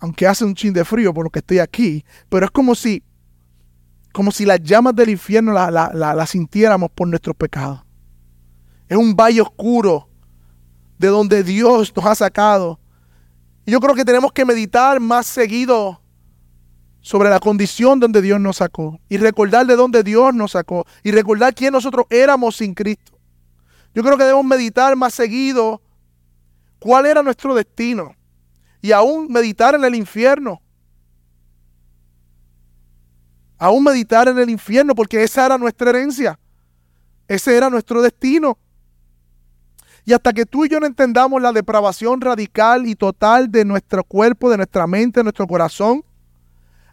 aunque 0.00 0.26
hace 0.26 0.44
un 0.44 0.54
chin 0.54 0.72
de 0.72 0.84
frío 0.84 1.12
por 1.14 1.24
lo 1.24 1.30
que 1.30 1.40
estoy 1.40 1.58
aquí, 1.58 2.04
pero 2.28 2.46
es 2.46 2.50
como 2.50 2.74
si, 2.74 3.02
como 4.12 4.32
si 4.32 4.46
las 4.46 4.60
llamas 4.62 4.96
del 4.96 5.10
infierno 5.10 5.52
las 5.52 5.70
la, 5.70 6.26
sintiéramos 6.26 6.90
por 6.90 7.06
nuestros 7.06 7.36
pecados. 7.36 7.82
Es 8.88 8.96
un 8.96 9.14
valle 9.14 9.42
oscuro 9.42 10.08
de 10.98 11.08
donde 11.08 11.44
Dios 11.44 11.92
nos 11.94 12.06
ha 12.06 12.14
sacado. 12.14 12.80
Y 13.66 13.72
yo 13.72 13.80
creo 13.80 13.94
que 13.94 14.04
tenemos 14.04 14.32
que 14.32 14.44
meditar 14.44 14.98
más 15.00 15.26
seguido 15.26 16.00
sobre 17.02 17.30
la 17.30 17.38
condición 17.38 18.00
donde 18.00 18.20
Dios 18.20 18.40
nos 18.40 18.56
sacó 18.56 18.98
y 19.08 19.18
recordar 19.18 19.66
de 19.66 19.76
dónde 19.76 20.02
Dios 20.02 20.34
nos 20.34 20.52
sacó 20.52 20.86
y 21.02 21.12
recordar 21.12 21.54
quién 21.54 21.72
nosotros 21.72 22.06
éramos 22.10 22.56
sin 22.56 22.74
Cristo. 22.74 23.18
Yo 23.94 24.02
creo 24.02 24.16
que 24.16 24.24
debemos 24.24 24.46
meditar 24.46 24.96
más 24.96 25.14
seguido 25.14 25.82
cuál 26.78 27.06
era 27.06 27.22
nuestro 27.22 27.54
destino 27.54 28.14
y 28.80 28.92
aún 28.92 29.28
meditar 29.30 29.74
en 29.74 29.84
el 29.84 29.94
infierno. 29.94 30.60
Aún 33.58 33.84
meditar 33.84 34.28
en 34.28 34.38
el 34.38 34.48
infierno 34.48 34.94
porque 34.94 35.22
esa 35.22 35.44
era 35.46 35.58
nuestra 35.58 35.90
herencia. 35.90 36.38
Ese 37.28 37.56
era 37.56 37.68
nuestro 37.68 38.00
destino. 38.00 38.58
Y 40.04 40.12
hasta 40.12 40.32
que 40.32 40.46
tú 40.46 40.64
y 40.64 40.68
yo 40.68 40.80
no 40.80 40.86
entendamos 40.86 41.42
la 41.42 41.52
depravación 41.52 42.20
radical 42.20 42.86
y 42.86 42.94
total 42.94 43.50
de 43.50 43.64
nuestro 43.64 44.02
cuerpo, 44.02 44.50
de 44.50 44.56
nuestra 44.56 44.86
mente, 44.86 45.20
de 45.20 45.24
nuestro 45.24 45.46
corazón, 45.46 46.02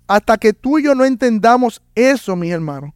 hasta 0.08 0.38
que 0.38 0.54
tú 0.54 0.78
y 0.80 0.84
yo 0.84 0.94
no 0.94 1.06
entendamos 1.06 1.82
eso, 1.96 2.36
mis 2.36 2.52
hermanos, 2.52 2.92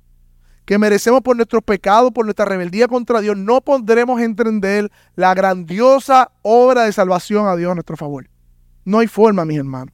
que 0.66 0.78
merecemos 0.78 1.22
por 1.22 1.36
nuestros 1.36 1.64
pecados, 1.64 2.12
por 2.12 2.26
nuestra 2.26 2.46
rebeldía 2.46 2.88
contra 2.88 3.22
Dios, 3.22 3.38
no 3.38 3.62
podremos 3.62 4.22
entender 4.22 4.92
la 5.16 5.34
grandiosa 5.34 6.32
obra 6.42 6.84
de 6.84 6.94
salvación 6.94 7.48
a 7.48 7.56
Dios 7.56 7.72
a 7.72 7.76
nuestro 7.76 7.98
favor. 7.98 8.30
No 8.84 9.00
hay 9.00 9.08
forma, 9.08 9.46
mis 9.46 9.58
hermanos. 9.58 9.94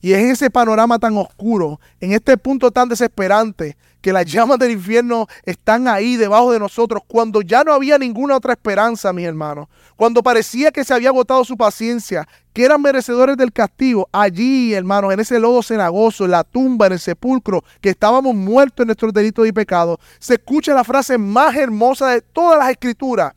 Y 0.00 0.12
es 0.12 0.18
en 0.18 0.30
ese 0.30 0.50
panorama 0.50 0.98
tan 0.98 1.16
oscuro, 1.16 1.80
en 2.00 2.12
este 2.12 2.36
punto 2.36 2.72
tan 2.72 2.88
desesperante, 2.88 3.76
que 4.00 4.12
las 4.12 4.26
llamas 4.26 4.58
del 4.58 4.72
infierno 4.72 5.28
están 5.44 5.86
ahí 5.86 6.16
debajo 6.16 6.50
de 6.50 6.58
nosotros, 6.58 7.02
cuando 7.06 7.40
ya 7.40 7.62
no 7.62 7.72
había 7.72 7.98
ninguna 7.98 8.36
otra 8.36 8.54
esperanza, 8.54 9.12
mis 9.12 9.24
hermanos, 9.24 9.68
cuando 9.94 10.20
parecía 10.20 10.72
que 10.72 10.82
se 10.82 10.92
había 10.92 11.10
agotado 11.10 11.44
su 11.44 11.56
paciencia, 11.56 12.26
que 12.52 12.64
eran 12.64 12.82
merecedores 12.82 13.36
del 13.36 13.52
castigo, 13.52 14.08
allí, 14.10 14.74
hermanos, 14.74 15.12
en 15.14 15.20
ese 15.20 15.38
lodo 15.38 15.62
cenagoso, 15.62 16.24
en 16.24 16.32
la 16.32 16.42
tumba, 16.42 16.88
en 16.88 16.94
el 16.94 16.98
sepulcro, 16.98 17.62
que 17.80 17.90
estábamos 17.90 18.34
muertos 18.34 18.82
en 18.82 18.88
nuestros 18.88 19.12
delitos 19.12 19.46
y 19.46 19.52
pecados, 19.52 19.98
se 20.18 20.34
escucha 20.34 20.74
la 20.74 20.82
frase 20.82 21.16
más 21.16 21.54
hermosa 21.54 22.08
de 22.08 22.22
todas 22.22 22.58
las 22.58 22.70
escrituras, 22.70 23.34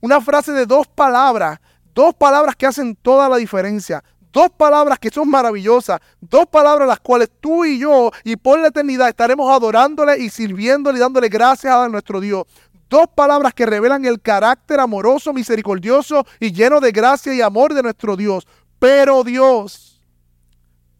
una 0.00 0.20
frase 0.20 0.50
de 0.50 0.66
dos 0.66 0.88
palabras, 0.88 1.60
dos 1.98 2.14
palabras 2.14 2.54
que 2.54 2.64
hacen 2.64 2.94
toda 2.94 3.28
la 3.28 3.38
diferencia, 3.38 4.04
Dos 4.30 4.50
palabras 4.50 4.98
que 4.98 5.08
son 5.08 5.28
maravillosas, 5.28 6.00
dos 6.20 6.46
palabras 6.46 6.86
las 6.86 7.00
cuales 7.00 7.30
tú 7.40 7.64
y 7.64 7.78
yo 7.78 8.12
y 8.24 8.36
por 8.36 8.60
la 8.60 8.68
eternidad 8.68 9.08
estaremos 9.08 9.50
adorándole 9.50 10.18
y 10.18 10.28
sirviéndole 10.28 10.98
y 10.98 11.00
dándole 11.00 11.30
gracias 11.30 11.74
a 11.74 11.88
nuestro 11.88 12.20
Dios. 12.20 12.44
Dos 12.90 13.06
palabras 13.14 13.54
que 13.54 13.64
revelan 13.64 14.04
el 14.04 14.20
carácter 14.20 14.80
amoroso, 14.80 15.32
misericordioso 15.32 16.26
y 16.38 16.52
lleno 16.52 16.78
de 16.78 16.92
gracia 16.92 17.32
y 17.34 17.40
amor 17.40 17.72
de 17.72 17.82
nuestro 17.82 18.16
Dios. 18.16 18.46
Pero 18.78 19.24
Dios, 19.24 20.02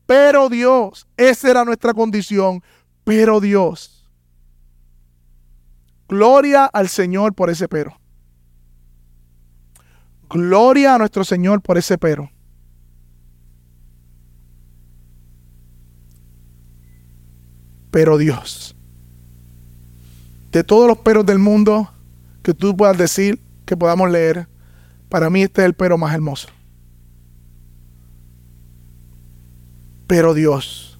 pero 0.07 0.49
Dios, 0.49 1.07
esa 1.19 1.51
era 1.51 1.65
nuestra 1.67 1.93
condición. 1.93 2.63
Pero 3.05 3.41
Dios, 3.41 4.11
gloria 6.09 6.65
al 6.65 6.89
Señor 6.89 7.35
por 7.35 7.51
ese 7.51 7.69
pero. 7.69 8.01
Gloria 10.29 10.95
a 10.95 10.99
nuestro 10.99 11.25
Señor 11.25 11.63
por 11.63 11.79
ese 11.79 11.99
pero. 11.99 12.31
pero 17.91 18.19
Dios. 18.19 18.77
De 20.53 20.65
todos 20.65 20.87
los 20.87 20.99
peros 20.99 21.27
del 21.27 21.39
mundo 21.39 21.91
que 22.43 22.55
tú 22.55 22.77
puedas 22.77 22.97
decir, 22.97 23.41
que 23.67 23.77
podamos 23.77 24.11
leer, 24.11 24.47
para 25.09 25.31
mí 25.31 25.43
este 25.43 25.63
es 25.63 25.67
el 25.67 25.75
pero 25.75 25.99
más 25.99 26.15
hermoso. 26.15 26.49
Pero 30.07 30.33
Dios. 30.33 30.99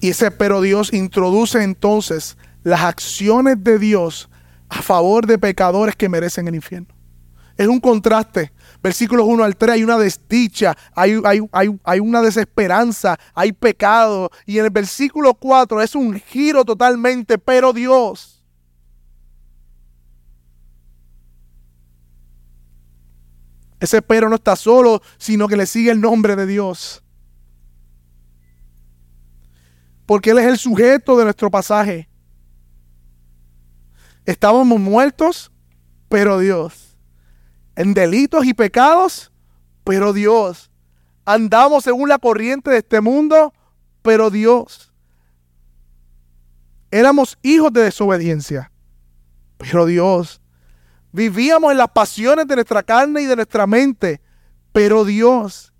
Y 0.00 0.10
ese 0.10 0.30
pero 0.30 0.60
Dios 0.60 0.92
introduce 0.92 1.62
entonces 1.62 2.36
las 2.62 2.82
acciones 2.82 3.62
de 3.62 3.78
Dios 3.78 4.28
a 4.68 4.82
favor 4.82 5.26
de 5.26 5.38
pecadores 5.38 5.96
que 5.96 6.08
merecen 6.08 6.48
el 6.48 6.54
infierno. 6.54 6.93
Es 7.56 7.68
un 7.68 7.80
contraste. 7.80 8.52
Versículos 8.82 9.26
1 9.26 9.44
al 9.44 9.56
3 9.56 9.74
hay 9.74 9.84
una 9.84 9.96
desdicha, 9.96 10.76
hay, 10.94 11.18
hay, 11.52 12.00
una 12.00 12.20
desesperanza, 12.20 13.18
hay 13.32 13.52
pecado. 13.52 14.30
Y 14.44 14.58
en 14.58 14.66
el 14.66 14.70
versículo 14.70 15.34
4 15.34 15.80
es 15.80 15.94
un 15.94 16.14
giro 16.14 16.64
totalmente, 16.64 17.38
pero 17.38 17.72
Dios. 17.72 18.44
Ese 23.80 24.02
pero 24.02 24.28
no 24.28 24.36
está 24.36 24.56
solo, 24.56 25.00
sino 25.18 25.46
que 25.46 25.56
le 25.56 25.66
sigue 25.66 25.90
el 25.90 26.00
nombre 26.00 26.36
de 26.36 26.46
Dios. 26.46 27.02
Porque 30.06 30.30
Él 30.30 30.38
es 30.38 30.46
el 30.46 30.58
sujeto 30.58 31.16
de 31.16 31.24
nuestro 31.24 31.50
pasaje. 31.50 32.08
Estábamos 34.26 34.80
muertos, 34.80 35.52
pero 36.08 36.38
Dios. 36.38 36.83
En 37.76 37.94
delitos 37.94 38.44
y 38.44 38.54
pecados, 38.54 39.32
pero 39.84 40.12
Dios. 40.12 40.70
Andamos 41.24 41.84
según 41.84 42.08
la 42.08 42.18
corriente 42.18 42.70
de 42.70 42.78
este 42.78 43.00
mundo, 43.00 43.52
pero 44.02 44.30
Dios. 44.30 44.92
Éramos 46.90 47.38
hijos 47.42 47.72
de 47.72 47.82
desobediencia, 47.82 48.70
pero 49.56 49.86
Dios. 49.86 50.40
Vivíamos 51.12 51.72
en 51.72 51.78
las 51.78 51.90
pasiones 51.90 52.46
de 52.46 52.54
nuestra 52.56 52.82
carne 52.82 53.22
y 53.22 53.26
de 53.26 53.36
nuestra 53.36 53.66
mente, 53.66 54.20
pero 54.72 55.04
Dios. 55.04 55.72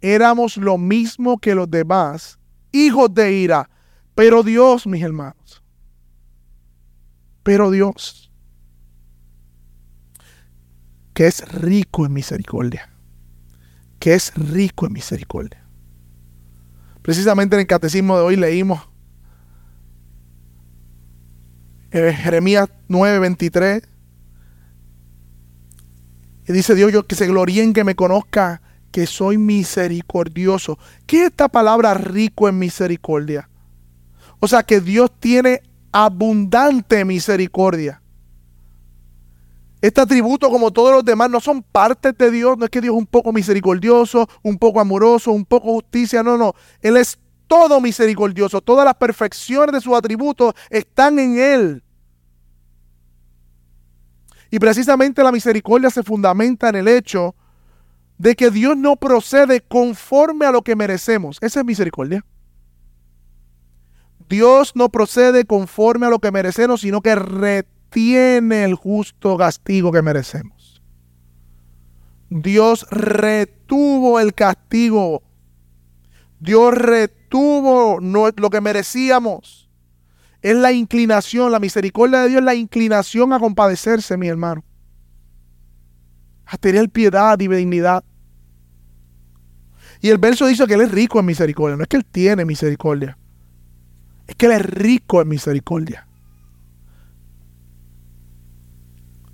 Éramos 0.00 0.56
lo 0.56 0.78
mismo 0.78 1.38
que 1.38 1.54
los 1.54 1.70
demás, 1.70 2.38
hijos 2.72 3.12
de 3.12 3.32
ira, 3.32 3.68
pero 4.14 4.42
Dios, 4.42 4.86
mis 4.86 5.02
hermanos 5.02 5.60
pero 7.42 7.70
Dios, 7.70 8.29
que 11.20 11.26
es 11.26 11.46
rico 11.52 12.06
en 12.06 12.14
misericordia, 12.14 12.88
que 13.98 14.14
es 14.14 14.32
rico 14.34 14.86
en 14.86 14.94
misericordia. 14.94 15.62
Precisamente 17.02 17.56
en 17.56 17.60
el 17.60 17.66
catecismo 17.66 18.16
de 18.16 18.22
hoy 18.22 18.36
leímos 18.36 18.88
eh, 21.90 22.16
Jeremías 22.18 22.70
9:23. 22.88 23.82
Y 26.48 26.52
dice 26.54 26.74
Dios, 26.74 26.90
yo 26.90 27.06
que 27.06 27.14
se 27.14 27.26
gloríen 27.26 27.74
que 27.74 27.84
me 27.84 27.94
conozca, 27.94 28.62
que 28.90 29.06
soy 29.06 29.36
misericordioso. 29.36 30.78
¿Qué 31.04 31.24
es 31.24 31.26
esta 31.32 31.48
palabra 31.48 31.92
rico 31.92 32.48
en 32.48 32.58
misericordia? 32.58 33.50
O 34.38 34.48
sea, 34.48 34.62
que 34.62 34.80
Dios 34.80 35.12
tiene 35.20 35.60
abundante 35.92 37.04
misericordia. 37.04 37.99
Este 39.80 40.00
atributo, 40.00 40.50
como 40.50 40.70
todos 40.70 40.92
los 40.92 41.04
demás, 41.04 41.30
no 41.30 41.40
son 41.40 41.62
partes 41.62 42.16
de 42.16 42.30
Dios. 42.30 42.58
No 42.58 42.64
es 42.64 42.70
que 42.70 42.80
Dios 42.80 42.94
es 42.94 42.98
un 42.98 43.06
poco 43.06 43.32
misericordioso, 43.32 44.28
un 44.42 44.58
poco 44.58 44.80
amoroso, 44.80 45.32
un 45.32 45.46
poco 45.46 45.72
justicia. 45.72 46.22
No, 46.22 46.36
no. 46.36 46.54
Él 46.82 46.96
es 46.96 47.18
todo 47.46 47.80
misericordioso. 47.80 48.60
Todas 48.60 48.84
las 48.84 48.94
perfecciones 48.94 49.72
de 49.72 49.80
sus 49.80 49.94
atributos 49.94 50.54
están 50.68 51.18
en 51.18 51.38
Él. 51.38 51.82
Y 54.50 54.58
precisamente 54.58 55.22
la 55.22 55.32
misericordia 55.32 55.90
se 55.90 56.02
fundamenta 56.02 56.68
en 56.68 56.76
el 56.76 56.88
hecho 56.88 57.34
de 58.18 58.36
que 58.36 58.50
Dios 58.50 58.76
no 58.76 58.96
procede 58.96 59.62
conforme 59.62 60.44
a 60.44 60.52
lo 60.52 60.60
que 60.62 60.76
merecemos. 60.76 61.38
Esa 61.40 61.60
es 61.60 61.66
misericordia. 61.66 62.24
Dios 64.28 64.76
no 64.76 64.90
procede 64.90 65.44
conforme 65.46 66.06
a 66.06 66.10
lo 66.10 66.18
que 66.18 66.30
merecemos, 66.30 66.82
sino 66.82 67.00
que 67.00 67.16
retiene 67.90 68.64
el 68.64 68.74
justo 68.74 69.36
castigo 69.36 69.90
que 69.90 70.02
merecemos. 70.02 70.80
Dios 72.28 72.86
retuvo 72.90 74.20
el 74.20 74.32
castigo. 74.32 75.22
Dios 76.38 76.74
retuvo 76.74 77.98
lo 78.00 78.50
que 78.50 78.60
merecíamos. 78.60 79.68
Es 80.40 80.56
la 80.56 80.72
inclinación, 80.72 81.50
la 81.50 81.58
misericordia 81.58 82.20
de 82.20 82.28
Dios, 82.28 82.42
la 82.42 82.54
inclinación 82.54 83.32
a 83.32 83.40
compadecerse, 83.40 84.16
mi 84.16 84.28
hermano. 84.28 84.64
A 86.46 86.56
tener 86.56 86.88
piedad 86.88 87.38
y 87.40 87.48
benignidad. 87.48 88.04
Y 90.00 90.08
el 90.08 90.18
verso 90.18 90.46
dice 90.46 90.66
que 90.66 90.74
Él 90.74 90.82
es 90.82 90.92
rico 90.92 91.18
en 91.18 91.26
misericordia, 91.26 91.76
no 91.76 91.82
es 91.82 91.88
que 91.88 91.96
Él 91.96 92.06
tiene 92.06 92.44
misericordia 92.44 93.18
es 94.30 94.36
que 94.36 94.46
Él 94.46 94.52
es 94.52 94.62
rico 94.62 95.20
en 95.20 95.28
misericordia. 95.28 96.06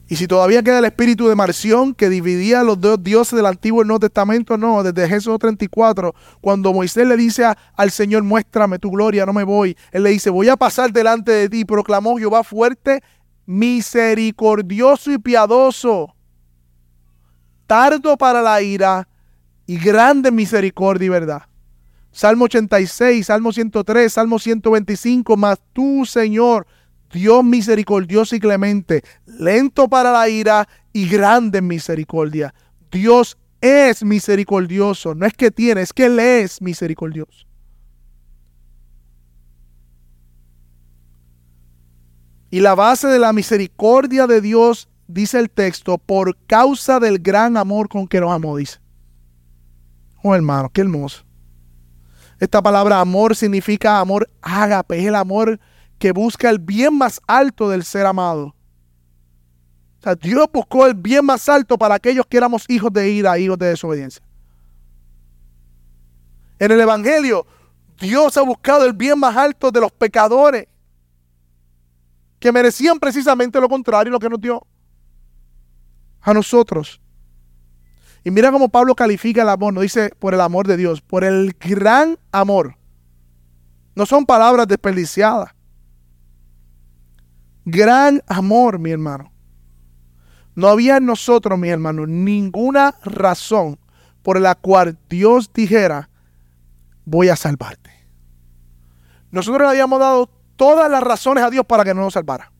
Y 0.08 0.16
si 0.16 0.28
todavía 0.28 0.62
queda 0.62 0.78
el 0.78 0.84
espíritu 0.84 1.26
de 1.26 1.34
Marción 1.34 1.92
que 1.92 2.08
dividía 2.08 2.60
a 2.60 2.64
los 2.64 2.80
dos 2.80 3.02
dioses 3.02 3.36
del 3.36 3.46
Antiguo 3.46 3.82
y 3.82 3.86
Nuevo 3.86 4.00
Testamento, 4.00 4.56
no, 4.56 4.84
desde 4.84 5.08
Jesús 5.08 5.36
34, 5.38 6.14
cuando 6.40 6.72
Moisés 6.72 7.08
le 7.08 7.16
dice 7.16 7.44
al 7.74 7.90
Señor, 7.90 8.22
muéstrame 8.22 8.78
tu 8.78 8.90
gloria, 8.92 9.26
no 9.26 9.32
me 9.32 9.42
voy. 9.42 9.76
Él 9.90 10.04
le 10.04 10.10
dice, 10.10 10.30
voy 10.30 10.48
a 10.48 10.56
pasar 10.56 10.92
delante 10.92 11.32
de 11.32 11.48
ti, 11.48 11.64
proclamó 11.64 12.16
Jehová 12.18 12.44
fuerte, 12.44 13.02
misericordioso 13.46 15.10
y 15.10 15.18
piadoso, 15.18 16.14
tardo 17.66 18.16
para 18.16 18.42
la 18.42 18.62
ira 18.62 19.08
y 19.66 19.76
grande 19.76 20.30
misericordia 20.30 21.06
y 21.06 21.08
verdad. 21.08 21.42
Salmo 22.12 22.44
86, 22.44 23.26
Salmo 23.26 23.52
103, 23.52 24.12
Salmo 24.12 24.38
125, 24.38 25.36
mas 25.36 25.60
tú, 25.72 26.06
Señor, 26.06 26.66
Dios 27.12 27.44
misericordioso 27.44 28.36
y 28.36 28.40
clemente, 28.40 29.02
lento 29.26 29.88
para 29.88 30.12
la 30.12 30.28
ira 30.28 30.68
y 30.92 31.08
grande 31.08 31.58
en 31.58 31.66
misericordia. 31.66 32.54
Dios 32.90 33.38
es 33.60 34.04
misericordioso, 34.04 35.14
no 35.14 35.26
es 35.26 35.34
que 35.34 35.50
tiene, 35.50 35.82
es 35.82 35.92
que 35.92 36.06
Él 36.06 36.18
es 36.18 36.60
misericordioso. 36.60 37.46
Y 42.50 42.60
la 42.60 42.74
base 42.74 43.08
de 43.08 43.18
la 43.18 43.32
misericordia 43.32 44.26
de 44.26 44.40
Dios, 44.40 44.88
dice 45.08 45.38
el 45.38 45.50
texto, 45.50 45.98
por 45.98 46.36
causa 46.46 47.00
del 47.00 47.18
gran 47.18 47.56
amor 47.56 47.88
con 47.88 48.06
que 48.06 48.20
nos 48.20 48.32
amó, 48.32 48.56
dice. 48.56 48.78
Oh 50.22 50.34
hermano, 50.34 50.70
qué 50.72 50.80
hermoso. 50.80 51.24
Esta 52.38 52.62
palabra 52.62 53.00
amor 53.00 53.34
significa 53.34 53.98
amor 53.98 54.30
ágape, 54.42 54.98
es 54.98 55.06
el 55.06 55.14
amor 55.14 55.58
que 55.98 56.12
busca 56.12 56.50
el 56.50 56.58
bien 56.58 56.96
más 56.96 57.20
alto 57.26 57.68
del 57.68 57.84
ser 57.84 58.06
amado. 58.06 58.54
O 59.98 60.02
sea, 60.02 60.14
Dios 60.14 60.46
buscó 60.52 60.86
el 60.86 60.94
bien 60.94 61.24
más 61.24 61.48
alto 61.48 61.78
para 61.78 61.94
aquellos 61.94 62.26
que 62.26 62.36
éramos 62.36 62.64
hijos 62.68 62.92
de 62.92 63.10
ira, 63.10 63.38
hijos 63.38 63.58
de 63.58 63.66
desobediencia. 63.66 64.22
En 66.58 66.70
el 66.70 66.80
Evangelio, 66.80 67.46
Dios 67.98 68.36
ha 68.36 68.42
buscado 68.42 68.84
el 68.84 68.92
bien 68.92 69.18
más 69.18 69.36
alto 69.36 69.70
de 69.70 69.80
los 69.80 69.92
pecadores, 69.92 70.66
que 72.38 72.52
merecían 72.52 72.98
precisamente 72.98 73.60
lo 73.60 73.68
contrario, 73.68 74.12
lo 74.12 74.18
que 74.18 74.28
nos 74.28 74.40
dio 74.40 74.66
a 76.20 76.34
nosotros. 76.34 77.00
Y 78.22 78.30
mira 78.30 78.50
cómo 78.50 78.68
Pablo 78.68 78.94
califica 78.94 79.42
el 79.42 79.48
amor, 79.48 79.72
no 79.72 79.80
dice 79.80 80.10
por 80.18 80.34
el 80.34 80.40
amor 80.40 80.66
de 80.66 80.76
Dios, 80.76 81.00
por 81.00 81.24
el 81.24 81.56
gran 81.58 82.18
amor. 82.32 82.76
No 83.94 84.04
son 84.04 84.26
palabras 84.26 84.66
desperdiciadas. 84.66 85.55
Gran 87.66 88.22
amor, 88.28 88.78
mi 88.78 88.92
hermano. 88.92 89.32
No 90.54 90.68
había 90.68 90.98
en 90.98 91.06
nosotros, 91.06 91.58
mi 91.58 91.68
hermano, 91.68 92.06
ninguna 92.06 92.94
razón 93.04 93.78
por 94.22 94.40
la 94.40 94.54
cual 94.54 94.96
Dios 95.10 95.52
dijera, 95.52 96.08
voy 97.04 97.28
a 97.28 97.34
salvarte. 97.34 97.90
Nosotros 99.32 99.62
le 99.62 99.68
habíamos 99.68 99.98
dado 99.98 100.30
todas 100.54 100.88
las 100.88 101.02
razones 101.02 101.42
a 101.42 101.50
Dios 101.50 101.66
para 101.66 101.84
que 101.84 101.92
no 101.92 102.02
nos 102.02 102.14
salvara. 102.14 102.52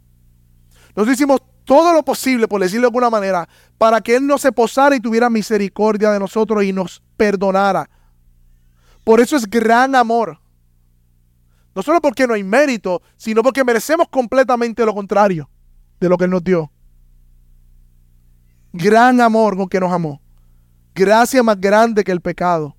Nosotros 0.96 1.14
hicimos 1.14 1.40
todo 1.64 1.92
lo 1.92 2.02
posible, 2.02 2.48
por 2.48 2.60
decirlo 2.60 2.82
de 2.82 2.88
alguna 2.88 3.08
manera, 3.08 3.48
para 3.78 4.00
que 4.00 4.16
Él 4.16 4.26
no 4.26 4.38
se 4.38 4.50
posara 4.50 4.96
y 4.96 5.00
tuviera 5.00 5.30
misericordia 5.30 6.10
de 6.10 6.18
nosotros 6.18 6.64
y 6.64 6.72
nos 6.72 7.00
perdonara. 7.16 7.88
Por 9.04 9.20
eso 9.20 9.36
es 9.36 9.48
gran 9.48 9.94
amor. 9.94 10.40
No 11.76 11.82
solo 11.82 12.00
porque 12.00 12.26
no 12.26 12.32
hay 12.32 12.42
mérito, 12.42 13.02
sino 13.18 13.42
porque 13.42 13.62
merecemos 13.62 14.08
completamente 14.08 14.82
lo 14.86 14.94
contrario 14.94 15.50
de 16.00 16.08
lo 16.08 16.16
que 16.16 16.24
Él 16.24 16.30
nos 16.30 16.42
dio. 16.42 16.72
Gran 18.72 19.20
amor 19.20 19.58
con 19.58 19.68
que 19.68 19.78
nos 19.78 19.92
amó. 19.92 20.22
Gracia 20.94 21.42
más 21.42 21.60
grande 21.60 22.02
que 22.02 22.12
el 22.12 22.22
pecado. 22.22 22.74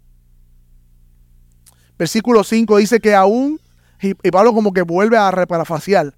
Versículo 1.99 2.43
5 2.43 2.77
dice 2.77 2.99
que 2.99 3.13
aún, 3.13 3.62
y, 4.01 4.15
Pablo 4.31 4.51
como 4.51 4.73
que 4.73 4.81
vuelve 4.81 5.15
a 5.15 5.29
reparafaciar, 5.29 6.15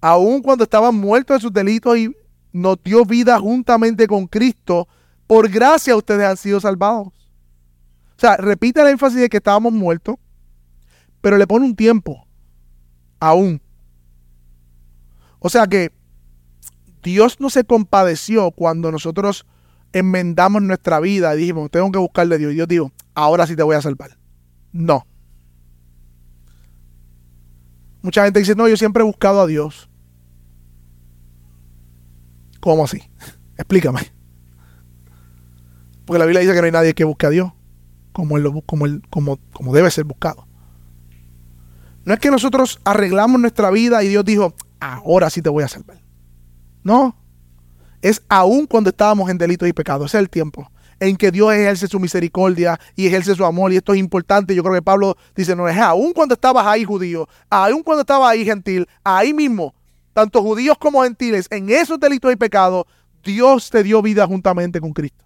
aun 0.00 0.40
cuando 0.40 0.64
estaban 0.64 0.94
muertos 0.94 1.36
de 1.36 1.40
sus 1.42 1.52
delitos 1.52 1.98
y 1.98 2.16
nos 2.50 2.82
dio 2.82 3.04
vida 3.04 3.38
juntamente 3.38 4.06
con 4.06 4.26
Cristo, 4.26 4.88
por 5.26 5.50
gracia 5.50 5.94
ustedes 5.94 6.26
han 6.26 6.38
sido 6.38 6.60
salvados. 6.60 7.08
O 7.08 7.12
sea, 8.16 8.38
repite 8.38 8.80
el 8.80 8.88
énfasis 8.88 9.20
de 9.20 9.28
que 9.28 9.36
estábamos 9.36 9.74
muertos, 9.74 10.16
pero 11.22 11.38
le 11.38 11.46
pone 11.46 11.64
un 11.64 11.76
tiempo, 11.76 12.26
aún. 13.18 13.62
O 15.38 15.48
sea 15.48 15.66
que 15.66 15.92
Dios 17.02 17.40
no 17.40 17.48
se 17.48 17.64
compadeció 17.64 18.50
cuando 18.50 18.92
nosotros 18.92 19.46
enmendamos 19.92 20.62
nuestra 20.62 21.00
vida 21.00 21.34
y 21.34 21.38
dijimos, 21.38 21.70
tengo 21.70 21.90
que 21.90 21.98
buscarle 21.98 22.34
a 22.34 22.38
Dios. 22.38 22.52
Y 22.52 22.56
Dios 22.56 22.68
dijo, 22.68 22.92
ahora 23.14 23.46
sí 23.46 23.56
te 23.56 23.62
voy 23.62 23.76
a 23.76 23.82
salvar. 23.82 24.18
No. 24.72 25.06
Mucha 28.02 28.24
gente 28.24 28.40
dice, 28.40 28.54
no, 28.54 28.68
yo 28.68 28.76
siempre 28.76 29.02
he 29.02 29.06
buscado 29.06 29.40
a 29.40 29.46
Dios. 29.46 29.88
¿Cómo 32.60 32.84
así? 32.84 33.00
Explícame. 33.56 34.12
Porque 36.04 36.18
la 36.18 36.26
Biblia 36.26 36.40
dice 36.40 36.52
que 36.52 36.60
no 36.60 36.66
hay 36.66 36.72
nadie 36.72 36.94
que 36.94 37.04
busque 37.04 37.26
a 37.26 37.30
Dios 37.30 37.52
como, 38.12 38.36
él, 38.36 38.50
como, 38.66 38.86
él, 38.86 39.02
como, 39.08 39.38
como 39.52 39.72
debe 39.72 39.90
ser 39.90 40.04
buscado. 40.04 40.46
No 42.04 42.14
es 42.14 42.20
que 42.20 42.30
nosotros 42.30 42.80
arreglamos 42.84 43.40
nuestra 43.40 43.70
vida 43.70 44.02
y 44.02 44.08
Dios 44.08 44.24
dijo, 44.24 44.54
ahora 44.80 45.30
sí 45.30 45.40
te 45.40 45.48
voy 45.48 45.62
a 45.62 45.68
salvar. 45.68 46.00
No. 46.82 47.16
Es 48.00 48.22
aún 48.28 48.66
cuando 48.66 48.90
estábamos 48.90 49.30
en 49.30 49.38
delitos 49.38 49.68
y 49.68 49.72
pecados. 49.72 50.10
Ese 50.10 50.18
es 50.18 50.22
el 50.22 50.30
tiempo 50.30 50.70
en 51.02 51.16
que 51.16 51.32
Dios 51.32 51.52
ejerce 51.52 51.88
su 51.88 51.98
misericordia 51.98 52.78
y 52.94 53.06
ejerce 53.06 53.34
su 53.34 53.44
amor. 53.44 53.72
Y 53.72 53.76
esto 53.76 53.92
es 53.92 53.98
importante. 53.98 54.54
Yo 54.54 54.62
creo 54.62 54.74
que 54.74 54.82
Pablo 54.82 55.16
dice, 55.34 55.56
no 55.56 55.68
es 55.68 55.76
aún 55.76 56.12
cuando 56.12 56.34
estabas 56.34 56.64
ahí 56.64 56.84
judío, 56.84 57.28
aún 57.50 57.82
cuando 57.82 58.02
estabas 58.02 58.30
ahí 58.30 58.44
gentil, 58.44 58.86
ahí 59.02 59.34
mismo, 59.34 59.74
tanto 60.12 60.40
judíos 60.42 60.78
como 60.78 61.02
gentiles, 61.02 61.48
en 61.50 61.70
esos 61.70 61.98
delitos 61.98 62.32
y 62.32 62.36
pecados, 62.36 62.84
Dios 63.24 63.68
te 63.70 63.82
dio 63.82 64.00
vida 64.00 64.26
juntamente 64.28 64.80
con 64.80 64.92
Cristo. 64.92 65.24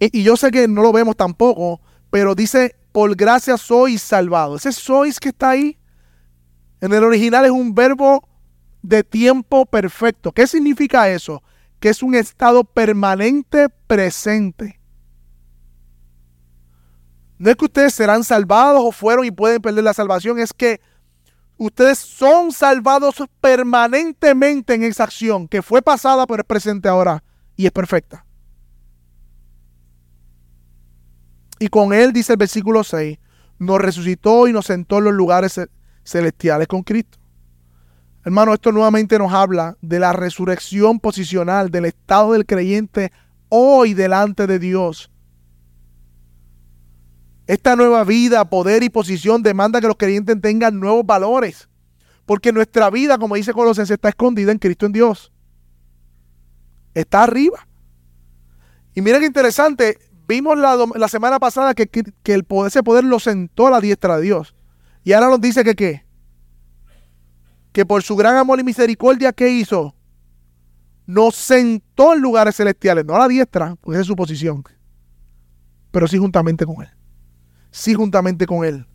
Y, 0.00 0.20
y 0.20 0.22
yo 0.22 0.36
sé 0.38 0.50
que 0.50 0.66
no 0.66 0.82
lo 0.82 0.92
vemos 0.92 1.16
tampoco, 1.16 1.82
pero 2.10 2.34
dice, 2.34 2.74
por 2.94 3.16
gracia 3.16 3.58
sois 3.58 4.00
salvado. 4.00 4.54
Ese 4.54 4.70
sois 4.70 5.18
que 5.18 5.30
está 5.30 5.50
ahí, 5.50 5.76
en 6.80 6.92
el 6.92 7.02
original 7.02 7.44
es 7.44 7.50
un 7.50 7.74
verbo 7.74 8.22
de 8.82 9.02
tiempo 9.02 9.66
perfecto. 9.66 10.30
¿Qué 10.30 10.46
significa 10.46 11.10
eso? 11.10 11.42
Que 11.80 11.88
es 11.88 12.04
un 12.04 12.14
estado 12.14 12.62
permanente 12.62 13.68
presente. 13.88 14.80
No 17.36 17.50
es 17.50 17.56
que 17.56 17.64
ustedes 17.64 17.94
serán 17.94 18.22
salvados 18.22 18.80
o 18.84 18.92
fueron 18.92 19.24
y 19.24 19.32
pueden 19.32 19.60
perder 19.60 19.82
la 19.82 19.92
salvación, 19.92 20.38
es 20.38 20.52
que 20.52 20.80
ustedes 21.56 21.98
son 21.98 22.52
salvados 22.52 23.16
permanentemente 23.40 24.74
en 24.74 24.84
esa 24.84 25.02
acción 25.02 25.48
que 25.48 25.62
fue 25.62 25.82
pasada 25.82 26.28
pero 26.28 26.42
es 26.42 26.46
presente 26.46 26.88
ahora 26.88 27.24
y 27.56 27.66
es 27.66 27.72
perfecta. 27.72 28.23
Y 31.58 31.68
con 31.68 31.92
él, 31.92 32.12
dice 32.12 32.32
el 32.32 32.38
versículo 32.38 32.84
6, 32.84 33.18
nos 33.58 33.78
resucitó 33.78 34.48
y 34.48 34.52
nos 34.52 34.66
sentó 34.66 34.98
en 34.98 35.04
los 35.04 35.14
lugares 35.14 35.60
celestiales 36.04 36.68
con 36.68 36.82
Cristo. 36.82 37.18
Hermano, 38.24 38.54
esto 38.54 38.72
nuevamente 38.72 39.18
nos 39.18 39.32
habla 39.32 39.76
de 39.82 39.98
la 39.98 40.12
resurrección 40.12 40.98
posicional, 40.98 41.70
del 41.70 41.84
estado 41.84 42.32
del 42.32 42.46
creyente 42.46 43.12
hoy 43.50 43.94
delante 43.94 44.46
de 44.46 44.58
Dios. 44.58 45.10
Esta 47.46 47.76
nueva 47.76 48.04
vida, 48.04 48.48
poder 48.48 48.82
y 48.82 48.88
posición 48.88 49.42
demanda 49.42 49.80
que 49.80 49.86
los 49.86 49.96
creyentes 49.96 50.40
tengan 50.40 50.80
nuevos 50.80 51.04
valores. 51.04 51.68
Porque 52.24 52.52
nuestra 52.52 52.88
vida, 52.88 53.18
como 53.18 53.34
dice 53.34 53.52
Colosenses, 53.52 53.94
está 53.94 54.08
escondida 54.08 54.50
en 54.50 54.58
Cristo 54.58 54.86
en 54.86 54.92
Dios. 54.92 55.30
Está 56.94 57.24
arriba. 57.24 57.68
Y 58.94 59.02
mira 59.02 59.18
qué 59.18 59.26
interesante, 59.26 59.98
Vimos 60.26 60.58
la, 60.58 61.08
semana 61.08 61.38
pasada 61.38 61.74
que, 61.74 61.88
el 62.24 62.44
poder, 62.44 62.68
ese 62.68 62.82
poder 62.82 63.04
lo 63.04 63.18
sentó 63.18 63.66
a 63.66 63.70
la 63.70 63.80
diestra 63.80 64.16
de 64.16 64.22
Dios. 64.22 64.54
Y 65.02 65.12
ahora 65.12 65.28
nos 65.28 65.40
dice 65.40 65.64
que 65.64 65.74
qué. 65.74 66.06
Que 67.72 67.84
por 67.84 68.02
su 68.02 68.16
gran 68.16 68.36
amor 68.36 68.58
y 68.60 68.64
misericordia, 68.64 69.32
¿qué 69.32 69.50
hizo? 69.50 69.94
Nos 71.06 71.34
sentó 71.34 72.14
en 72.14 72.20
lugares 72.20 72.56
celestiales, 72.56 73.04
no 73.04 73.14
a 73.14 73.18
la 73.18 73.28
diestra, 73.28 73.76
porque 73.80 74.00
es 74.00 74.06
su 74.06 74.16
posición. 74.16 74.64
Pero 75.90 76.08
sí 76.08 76.16
juntamente 76.16 76.64
con 76.64 76.82
Él. 76.82 76.88
Sí 77.70 77.92
juntamente 77.92 78.46
con 78.46 78.64
Él. 78.64 78.86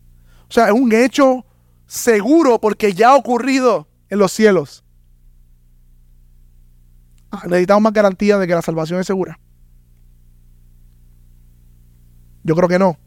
O 0.49 0.51
sea, 0.51 0.67
es 0.67 0.73
un 0.73 0.91
hecho 0.91 1.45
seguro 1.85 2.59
porque 2.59 2.93
ya 2.93 3.09
ha 3.09 3.15
ocurrido 3.15 3.87
en 4.09 4.17
los 4.17 4.31
cielos. 4.31 4.83
Necesitamos 7.43 7.83
más 7.83 7.93
garantía 7.93 8.39
de 8.39 8.47
que 8.47 8.55
la 8.55 8.63
salvación 8.63 8.99
es 8.99 9.05
segura. 9.05 9.39
Yo 12.49 12.55
creo 12.55 12.67
que 12.67 12.79
no. 12.79 12.97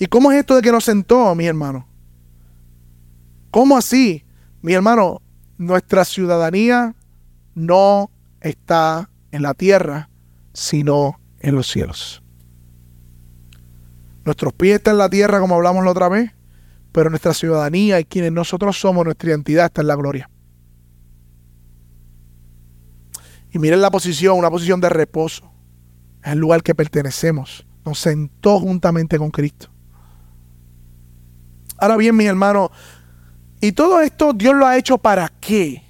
¿Y 0.00 0.06
cómo 0.06 0.32
es 0.32 0.40
esto 0.40 0.56
de 0.56 0.62
que 0.62 0.72
nos 0.72 0.82
sentó, 0.82 1.32
mi 1.36 1.46
hermano? 1.46 1.86
¿Cómo 3.52 3.76
así? 3.76 4.24
Mi 4.62 4.72
hermano, 4.72 5.22
nuestra 5.56 6.04
ciudadanía 6.04 6.96
no 7.54 8.10
está 8.40 9.10
en 9.30 9.42
la 9.42 9.54
tierra, 9.54 10.10
sino 10.54 11.20
en 11.38 11.54
los 11.54 11.68
cielos. 11.68 12.20
Nuestros 14.24 14.52
pies 14.52 14.78
están 14.78 14.94
en 14.94 14.98
la 14.98 15.08
tierra, 15.08 15.38
como 15.38 15.54
hablamos 15.54 15.84
la 15.84 15.92
otra 15.92 16.08
vez, 16.08 16.32
pero 16.90 17.10
nuestra 17.10 17.32
ciudadanía 17.32 18.00
y 18.00 18.06
quienes 18.06 18.32
nosotros 18.32 18.76
somos, 18.76 19.04
nuestra 19.04 19.30
identidad 19.30 19.66
está 19.66 19.82
en 19.82 19.86
la 19.86 19.94
gloria. 19.94 20.28
Y 23.52 23.60
miren 23.60 23.80
la 23.80 23.92
posición, 23.92 24.36
una 24.36 24.50
posición 24.50 24.80
de 24.80 24.88
reposo 24.88 25.53
es 26.24 26.32
el 26.32 26.38
lugar 26.38 26.62
que 26.62 26.74
pertenecemos. 26.74 27.66
Nos 27.84 27.98
sentó 27.98 28.58
juntamente 28.58 29.18
con 29.18 29.30
Cristo. 29.30 29.68
Ahora 31.78 31.96
bien, 31.96 32.16
mis 32.16 32.26
hermanos, 32.26 32.70
y 33.60 33.72
todo 33.72 34.00
esto 34.00 34.32
Dios 34.32 34.54
lo 34.54 34.66
ha 34.66 34.76
hecho 34.76 34.98
para 34.98 35.28
qué? 35.40 35.82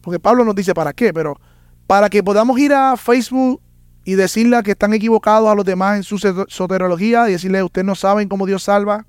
Porque 0.00 0.18
Pablo 0.18 0.44
nos 0.44 0.54
dice 0.54 0.74
para 0.74 0.92
qué, 0.92 1.12
pero 1.12 1.38
para 1.86 2.08
que 2.08 2.22
podamos 2.22 2.58
ir 2.58 2.72
a 2.72 2.96
Facebook 2.96 3.60
y 4.04 4.14
decirle 4.14 4.62
que 4.62 4.72
están 4.72 4.94
equivocados 4.94 5.48
a 5.48 5.54
los 5.54 5.64
demás 5.64 5.96
en 5.96 6.02
su 6.02 6.18
soterología 6.48 7.28
y 7.28 7.32
decirle 7.32 7.62
ustedes 7.62 7.86
no 7.86 7.94
saben 7.94 8.28
cómo 8.28 8.46
Dios 8.46 8.62
salva. 8.62 9.06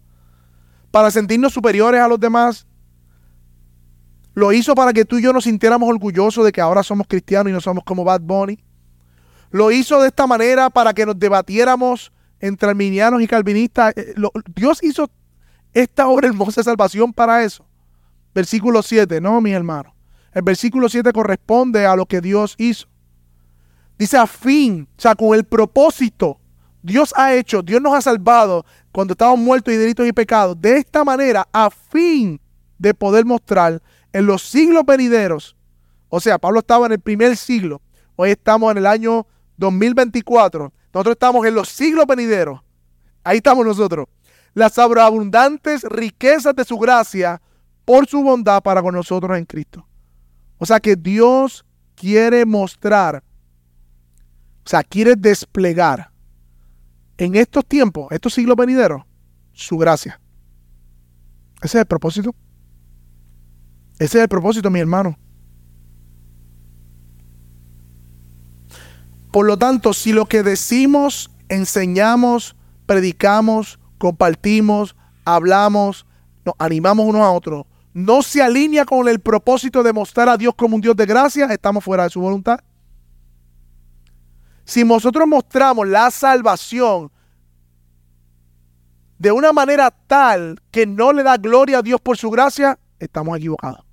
Para 0.92 1.10
sentirnos 1.10 1.54
superiores 1.54 2.02
a 2.02 2.08
los 2.08 2.20
demás. 2.20 2.68
Lo 4.36 4.52
hizo 4.52 4.76
para 4.76 4.94
que 4.94 5.06
tú 5.06 5.18
y 5.18 5.24
yo 5.24 5.32
nos 5.32 5.46
sintiéramos 5.46 5.88
orgullosos 5.90 6.44
de 6.46 6.52
que 6.52 6.62
ahora 6.62 6.84
somos 6.84 7.08
cristianos 7.08 7.50
y 7.52 7.54
no 7.54 7.62
somos 7.62 7.84
como 7.84 8.04
Bad 8.04 8.22
Bunny. 8.22 8.60
Lo 9.54 9.70
hizo 9.70 10.02
de 10.02 10.08
esta 10.08 10.26
manera 10.26 10.72
para 10.72 10.94
que 10.94 11.06
nos 11.06 11.20
debatiéramos 11.20 12.12
entre 12.40 12.72
arminianos 12.72 13.22
y 13.22 13.28
calvinistas. 13.28 13.94
Eh, 13.96 14.16
Dios 14.56 14.80
hizo 14.82 15.12
esta 15.72 16.08
obra 16.08 16.28
hermosa 16.28 16.62
de 16.62 16.66
salvación 16.66 17.14
para 17.14 17.44
eso. 17.44 17.64
Versículo 18.34 18.82
7, 18.82 19.22
no, 19.22 19.40
mis 19.42 19.54
hermanos. 19.54 19.94
El 20.32 20.42
versículo 20.42 20.90
7 20.90 21.14
corresponde 21.14 21.86
a 21.86 21.96
lo 21.96 22.08
que 22.08 22.20
Dios 22.20 22.56
hizo. 22.58 22.88
Dice 23.96 24.18
a 24.18 24.26
fin, 24.26 24.88
o 24.98 25.00
sea, 25.00 25.14
con 25.14 25.36
el 25.36 25.44
propósito. 25.44 26.40
Dios 26.82 27.14
ha 27.16 27.36
hecho, 27.36 27.62
Dios 27.62 27.80
nos 27.80 27.94
ha 27.94 28.02
salvado 28.02 28.66
cuando 28.92 29.12
estábamos 29.12 29.42
muertos 29.42 29.72
y 29.72 29.78
delitos 29.78 30.08
y 30.08 30.14
pecados. 30.14 30.60
De 30.60 30.78
esta 30.78 31.04
manera, 31.04 31.48
a 31.54 31.70
fin 31.70 32.42
de 32.80 32.96
poder 32.96 33.24
mostrar 33.24 33.84
en 34.14 34.26
los 34.26 34.42
siglos 34.42 34.84
venideros. 34.84 35.56
O 36.10 36.20
sea, 36.20 36.40
Pablo 36.40 36.62
estaba 36.62 36.88
en 36.88 36.94
el 36.94 37.00
primer 37.00 37.38
siglo. 37.38 37.84
Hoy 38.16 38.32
estamos 38.32 38.72
en 38.72 38.80
el 38.80 38.88
año 38.88 39.28
2024, 39.64 40.74
nosotros 40.94 41.14
estamos 41.14 41.46
en 41.46 41.56
los 41.56 41.70
siglos 41.70 42.06
venideros. 42.06 42.62
Ahí 43.24 43.38
estamos 43.38 43.66
nosotros. 43.66 44.08
Las 44.54 44.78
abundantes 44.78 45.84
riquezas 45.84 46.56
de 46.56 46.64
su 46.64 46.78
gracia 46.78 47.42
por 47.86 48.08
su 48.08 48.22
bondad 48.22 48.62
para 48.62 48.82
con 48.82 48.94
nosotros 48.94 49.38
en 49.38 49.46
Cristo. 49.46 49.88
O 50.58 50.66
sea 50.66 50.80
que 50.80 50.96
Dios 50.96 51.66
quiere 51.96 52.46
mostrar, 52.46 53.24
o 54.66 54.70
sea, 54.70 54.84
quiere 54.84 55.16
desplegar 55.16 56.12
en 57.18 57.36
estos 57.36 57.66
tiempos, 57.66 58.12
estos 58.12 58.34
siglos 58.34 58.56
venideros, 58.56 59.02
su 59.54 59.78
gracia. 59.78 60.20
Ese 61.62 61.78
es 61.78 61.82
el 61.82 61.86
propósito. 61.86 62.36
Ese 63.94 64.18
es 64.18 64.24
el 64.24 64.28
propósito, 64.28 64.70
mi 64.70 64.80
hermano. 64.80 65.18
Por 69.34 69.48
lo 69.48 69.58
tanto, 69.58 69.94
si 69.94 70.14
lo 70.14 70.28
que 70.28 70.44
decimos, 70.44 71.32
enseñamos, 71.50 72.56
predicamos, 72.86 73.80
compartimos, 73.98 74.96
hablamos, 75.26 76.06
nos 76.46 76.54
animamos 76.60 77.08
unos 77.08 77.24
a 77.24 77.32
otros, 77.32 77.66
no 77.96 78.22
se 78.22 78.44
alinea 78.44 78.86
con 78.86 79.08
el 79.08 79.20
propósito 79.20 79.82
de 79.82 79.92
mostrar 79.92 80.30
a 80.30 80.38
Dios 80.38 80.54
como 80.56 80.76
un 80.76 80.82
Dios 80.82 80.96
de 80.96 81.08
gracia, 81.08 81.48
estamos 81.48 81.84
fuera 81.84 82.04
de 82.04 82.12
su 82.12 82.22
voluntad. 82.22 82.60
Si 84.66 84.84
nosotros 84.84 85.28
mostramos 85.28 85.88
la 85.88 86.12
salvación 86.12 87.12
de 89.18 89.32
una 89.32 89.52
manera 89.52 89.90
tal 89.90 90.62
que 90.70 90.86
no 90.86 91.12
le 91.12 91.24
da 91.24 91.38
gloria 91.38 91.80
a 91.80 91.82
Dios 91.82 92.00
por 92.00 92.18
su 92.18 92.30
gracia, 92.30 92.78
estamos 93.00 93.36
equivocados. 93.40 93.84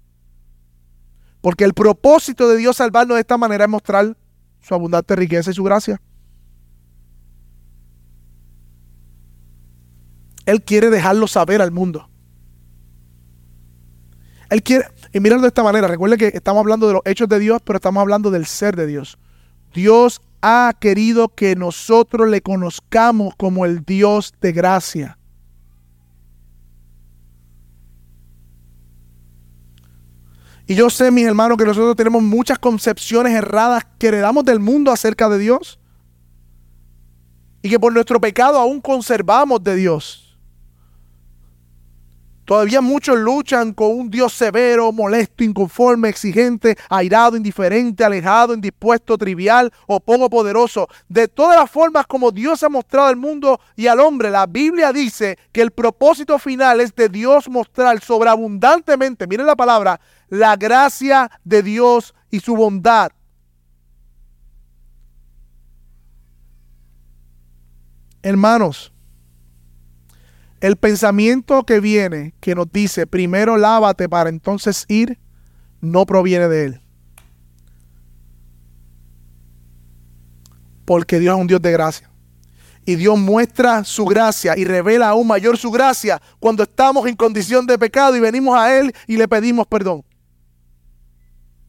Porque 1.41 1.65
el 1.65 1.73
propósito 1.73 2.47
de 2.47 2.59
Dios 2.59 2.77
salvarnos 2.77 3.15
de 3.15 3.23
esta 3.23 3.39
manera 3.39 3.65
es 3.65 3.71
mostrar 3.71 4.19
su 4.61 4.75
abundante 4.75 5.17
riqueza 5.17 5.51
y 5.51 5.55
su 5.55 5.65
gracia. 5.65 6.01
Él 10.47 10.63
quiere 10.63 10.91
dejarlo 10.91 11.27
saber 11.27 11.63
al 11.63 11.71
mundo. 11.71 12.09
Él 14.51 14.63
quiere, 14.65 14.87
y 15.13 15.21
mirando 15.21 15.43
de 15.43 15.49
esta 15.49 15.63
manera, 15.63 15.87
recuerde 15.87 16.19
que 16.19 16.33
estamos 16.35 16.61
hablando 16.61 16.89
de 16.89 16.95
los 16.95 17.03
hechos 17.05 17.29
de 17.29 17.39
Dios, 17.39 17.63
pero 17.65 17.77
estamos 17.77 18.01
hablando 18.01 18.31
del 18.33 18.47
ser 18.47 18.75
de 18.75 18.87
Dios. 18.87 19.17
Dios 19.73 20.21
ha 20.43 20.73
querido 20.81 21.29
que 21.29 21.55
nosotros 21.55 22.29
le 22.29 22.41
conozcamos 22.41 23.35
como 23.37 23.65
el 23.65 23.85
Dios 23.85 24.35
de 24.41 24.53
gracia. 24.53 25.19
Y 30.71 30.77
yo 30.77 30.89
sé, 30.89 31.11
mis 31.11 31.27
hermanos, 31.27 31.59
que 31.59 31.65
nosotros 31.65 31.97
tenemos 31.97 32.23
muchas 32.23 32.57
concepciones 32.57 33.33
erradas 33.33 33.85
que 33.99 34.07
heredamos 34.07 34.45
del 34.45 34.61
mundo 34.61 34.93
acerca 34.93 35.29
de 35.29 35.37
Dios. 35.37 35.81
Y 37.61 37.69
que 37.69 37.81
por 37.81 37.93
nuestro 37.93 38.21
pecado 38.21 38.57
aún 38.57 38.81
conservamos 38.81 39.65
de 39.65 39.75
Dios. 39.75 40.30
Todavía 42.51 42.81
muchos 42.81 43.17
luchan 43.17 43.73
con 43.73 43.93
un 43.97 44.11
Dios 44.11 44.33
severo, 44.33 44.91
molesto, 44.91 45.45
inconforme, 45.45 46.09
exigente, 46.09 46.77
airado, 46.89 47.37
indiferente, 47.37 48.03
alejado, 48.03 48.55
indispuesto, 48.55 49.17
trivial 49.17 49.73
o 49.87 50.01
poco 50.01 50.29
poderoso. 50.29 50.89
De 51.09 51.29
todas 51.29 51.57
las 51.57 51.71
formas 51.71 52.09
como 52.09 52.33
Dios 52.33 52.65
ha 52.65 52.69
mostrado 52.69 53.07
al 53.07 53.15
mundo 53.15 53.61
y 53.77 53.87
al 53.87 54.01
hombre, 54.01 54.33
la 54.33 54.47
Biblia 54.47 54.93
dice 54.93 55.39
que 55.53 55.63
el 55.63 55.71
propósito 55.71 56.41
final 56.41 56.81
es 56.81 56.93
de 56.97 57.09
Dios 57.09 57.49
mostrar 57.49 58.01
sobreabundantemente, 58.01 59.29
miren 59.29 59.47
la 59.47 59.55
palabra, 59.55 60.01
la 60.29 60.57
gracia 60.57 61.31
de 61.45 61.63
Dios 61.63 62.17
y 62.33 62.41
su 62.41 62.57
bondad. 62.57 63.13
Hermanos, 68.25 68.90
el 70.61 70.77
pensamiento 70.77 71.65
que 71.65 71.81
viene, 71.81 72.35
que 72.41 72.55
nos 72.55 72.71
dice, 72.71 73.07
primero 73.07 73.57
lávate 73.57 74.09
para 74.09 74.29
entonces 74.29 74.85
ir, 74.89 75.19
no 75.81 76.05
proviene 76.05 76.49
de 76.49 76.65
Él. 76.67 76.81
Porque 80.85 81.19
Dios 81.19 81.35
es 81.35 81.41
un 81.41 81.47
Dios 81.47 81.63
de 81.63 81.73
gracia. 81.73 82.11
Y 82.85 82.97
Dios 82.97 83.19
muestra 83.19 83.85
su 83.85 84.05
gracia 84.05 84.57
y 84.57 84.65
revela 84.65 85.11
aún 85.11 85.27
mayor 85.27 85.57
su 85.57 85.71
gracia 85.71 86.21
cuando 86.39 86.63
estamos 86.63 87.07
en 87.07 87.15
condición 87.15 87.67
de 87.67 87.79
pecado 87.79 88.17
y 88.17 88.21
venimos 88.21 88.59
a 88.59 88.77
Él 88.77 88.93
y 89.07 89.17
le 89.17 89.29
pedimos 89.29 89.67
perdón. 89.67 90.05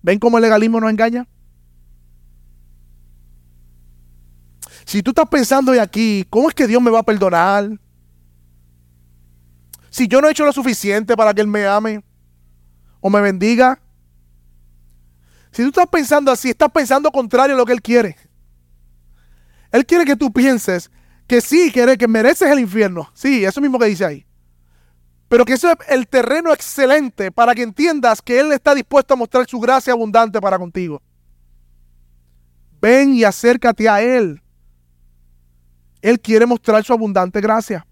¿Ven 0.02 0.20
cómo 0.20 0.38
el 0.38 0.42
legalismo 0.42 0.80
nos 0.80 0.90
engaña? 0.90 1.28
Si 4.86 5.04
tú 5.04 5.12
estás 5.12 5.30
pensando 5.30 5.72
de 5.72 5.80
aquí, 5.80 6.26
¿cómo 6.30 6.50
es 6.50 6.56
que 6.56 6.68
Dios 6.68 6.82
me 6.82 6.90
va 6.92 7.00
a 7.00 7.04
perdonar? 7.04 7.70
Si 9.92 10.08
yo 10.08 10.22
no 10.22 10.28
he 10.28 10.32
hecho 10.32 10.46
lo 10.46 10.54
suficiente 10.54 11.16
para 11.16 11.34
que 11.34 11.42
Él 11.42 11.48
me 11.48 11.68
ame 11.68 12.04
o 13.02 13.10
me 13.10 13.20
bendiga. 13.20 13.80
Si 15.52 15.64
tú 15.64 15.68
estás 15.68 15.88
pensando 15.88 16.32
así, 16.32 16.50
estás 16.50 16.72
pensando 16.72 17.12
contrario 17.12 17.56
a 17.56 17.58
lo 17.58 17.66
que 17.66 17.74
Él 17.74 17.82
quiere. 17.82 18.16
Él 19.72 19.86
quiere 19.86 20.06
que 20.06 20.16
tú 20.16 20.32
pienses 20.32 20.90
que 21.28 21.42
sí, 21.42 21.72
que, 21.72 21.98
que 21.98 22.08
mereces 22.08 22.50
el 22.50 22.60
infierno. 22.60 23.12
Sí, 23.14 23.44
eso 23.44 23.60
mismo 23.60 23.78
que 23.78 23.86
dice 23.86 24.06
ahí. 24.06 24.26
Pero 25.28 25.44
que 25.46 25.54
eso 25.54 25.70
es 25.70 25.76
el 25.90 26.08
terreno 26.08 26.54
excelente 26.54 27.32
para 27.32 27.54
que 27.54 27.64
entiendas 27.64 28.22
que 28.22 28.40
Él 28.40 28.52
está 28.54 28.74
dispuesto 28.74 29.14
a 29.14 29.18
mostrar 29.18 29.46
su 29.48 29.60
gracia 29.60 29.94
abundante 29.94 30.40
para 30.40 30.58
contigo. 30.58 31.02
Ven 32.82 33.14
y 33.14 33.26
acércate 33.26 33.90
a 33.90 34.02
Él. 34.02 34.42
Él 36.02 36.20
quiere 36.20 36.46
mostrar 36.46 36.84
su 36.84 36.94
abundante 36.94 37.42
gracia. 37.42 37.86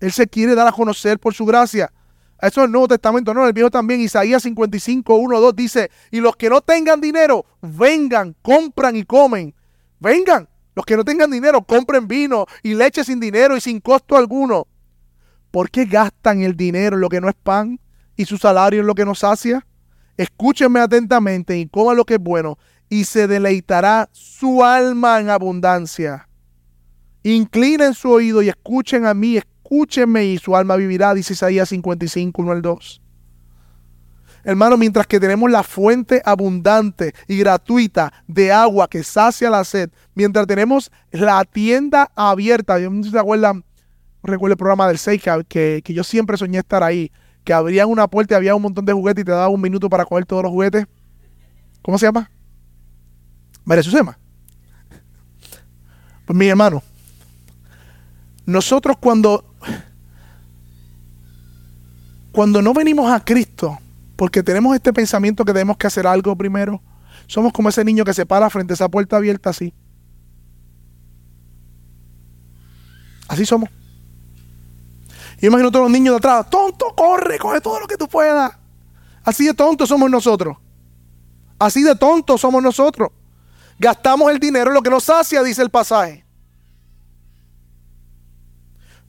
Él 0.00 0.12
se 0.12 0.26
quiere 0.26 0.54
dar 0.54 0.66
a 0.66 0.72
conocer 0.72 1.18
por 1.18 1.34
su 1.34 1.44
gracia. 1.44 1.92
Eso 2.40 2.60
es 2.62 2.66
el 2.66 2.72
Nuevo 2.72 2.88
Testamento, 2.88 3.34
no, 3.34 3.46
el 3.46 3.52
Viejo 3.52 3.70
también. 3.70 4.00
Isaías 4.00 4.42
55, 4.42 5.14
1, 5.14 5.40
2 5.40 5.56
dice, 5.56 5.90
y 6.10 6.20
los 6.20 6.36
que 6.36 6.48
no 6.48 6.62
tengan 6.62 7.00
dinero, 7.00 7.44
vengan, 7.60 8.34
compran 8.40 8.96
y 8.96 9.04
comen. 9.04 9.54
Vengan, 9.98 10.48
los 10.74 10.86
que 10.86 10.96
no 10.96 11.04
tengan 11.04 11.30
dinero, 11.30 11.62
compren 11.62 12.08
vino 12.08 12.46
y 12.62 12.74
leche 12.74 13.04
sin 13.04 13.20
dinero 13.20 13.56
y 13.56 13.60
sin 13.60 13.80
costo 13.80 14.16
alguno. 14.16 14.66
¿Por 15.50 15.70
qué 15.70 15.84
gastan 15.84 16.40
el 16.40 16.56
dinero 16.56 16.96
en 16.96 17.02
lo 17.02 17.08
que 17.08 17.20
no 17.20 17.28
es 17.28 17.34
pan 17.34 17.78
y 18.16 18.24
su 18.24 18.38
salario 18.38 18.80
en 18.80 18.86
lo 18.86 18.94
que 18.94 19.04
no 19.04 19.14
sacia? 19.14 19.66
Escúchenme 20.16 20.80
atentamente 20.80 21.58
y 21.58 21.66
coman 21.66 21.96
lo 21.96 22.04
que 22.04 22.14
es 22.14 22.20
bueno 22.20 22.58
y 22.88 23.04
se 23.04 23.26
deleitará 23.26 24.08
su 24.12 24.64
alma 24.64 25.20
en 25.20 25.30
abundancia. 25.30 26.28
Inclinen 27.22 27.94
su 27.94 28.10
oído 28.10 28.42
y 28.42 28.48
escuchen 28.48 29.06
a 29.06 29.14
mí, 29.14 29.40
escúchenme 29.70 30.24
y 30.24 30.38
su 30.38 30.56
alma 30.56 30.74
vivirá, 30.74 31.14
dice 31.14 31.32
Isaías 31.32 31.68
55, 31.68 32.42
1 32.42 32.52
al 32.52 32.62
2. 32.62 33.02
Hermano, 34.42 34.76
mientras 34.76 35.06
que 35.06 35.20
tenemos 35.20 35.48
la 35.50 35.62
fuente 35.62 36.22
abundante 36.24 37.14
y 37.28 37.36
gratuita 37.38 38.12
de 38.26 38.50
agua 38.50 38.88
que 38.88 39.04
sacia 39.04 39.48
la 39.48 39.62
sed, 39.64 39.90
mientras 40.14 40.46
tenemos 40.46 40.90
la 41.12 41.44
tienda 41.44 42.10
abierta, 42.16 42.80
yo 42.80 42.90
no 42.90 43.02
sé 43.02 43.10
si 43.10 43.12
se 43.12 43.18
acuerdan, 43.18 43.64
recuerdo 44.24 44.54
el 44.54 44.58
programa 44.58 44.88
del 44.88 44.98
6, 44.98 45.22
que, 45.48 45.82
que, 45.84 45.94
yo 45.94 46.02
siempre 46.02 46.36
soñé 46.36 46.58
estar 46.58 46.82
ahí, 46.82 47.12
que 47.44 47.52
abrían 47.52 47.88
una 47.88 48.08
puerta 48.08 48.34
y 48.34 48.36
había 48.36 48.56
un 48.56 48.62
montón 48.62 48.84
de 48.84 48.92
juguetes 48.92 49.22
y 49.22 49.24
te 49.24 49.32
daba 49.32 49.48
un 49.48 49.60
minuto 49.60 49.88
para 49.88 50.04
coger 50.04 50.26
todos 50.26 50.42
los 50.42 50.50
juguetes. 50.50 50.86
¿Cómo 51.82 51.96
se 51.96 52.06
llama? 52.06 52.30
María 53.64 53.82
Susema. 53.82 54.18
Pues 56.24 56.36
mi 56.36 56.48
hermano, 56.48 56.82
nosotros 58.46 58.96
cuando 58.98 59.49
cuando 62.32 62.62
no 62.62 62.72
venimos 62.72 63.10
a 63.10 63.24
Cristo, 63.24 63.78
porque 64.16 64.42
tenemos 64.42 64.74
este 64.74 64.92
pensamiento 64.92 65.44
que 65.44 65.52
tenemos 65.52 65.76
que 65.76 65.86
hacer 65.86 66.06
algo 66.06 66.36
primero, 66.36 66.80
somos 67.26 67.52
como 67.52 67.68
ese 67.68 67.84
niño 67.84 68.04
que 68.04 68.14
se 68.14 68.26
para 68.26 68.50
frente 68.50 68.72
a 68.72 68.74
esa 68.74 68.88
puerta 68.88 69.16
abierta 69.16 69.50
así. 69.50 69.72
Así 73.28 73.46
somos. 73.46 73.70
Y 75.40 75.46
imagino 75.46 75.70
todos 75.70 75.84
los 75.84 75.92
niños 75.92 76.14
de 76.14 76.18
atrás, 76.18 76.50
tonto, 76.50 76.94
corre, 76.96 77.38
coge 77.38 77.60
todo 77.60 77.80
lo 77.80 77.86
que 77.86 77.96
tú 77.96 78.08
puedas. 78.08 78.52
Así 79.24 79.44
de 79.44 79.54
tontos 79.54 79.88
somos 79.88 80.10
nosotros. 80.10 80.56
Así 81.58 81.82
de 81.82 81.94
tontos 81.94 82.40
somos 82.40 82.62
nosotros. 82.62 83.10
Gastamos 83.78 84.30
el 84.30 84.38
dinero 84.38 84.70
en 84.70 84.74
lo 84.74 84.82
que 84.82 84.90
nos 84.90 85.04
sacia, 85.04 85.42
dice 85.42 85.62
el 85.62 85.70
pasaje. 85.70 86.24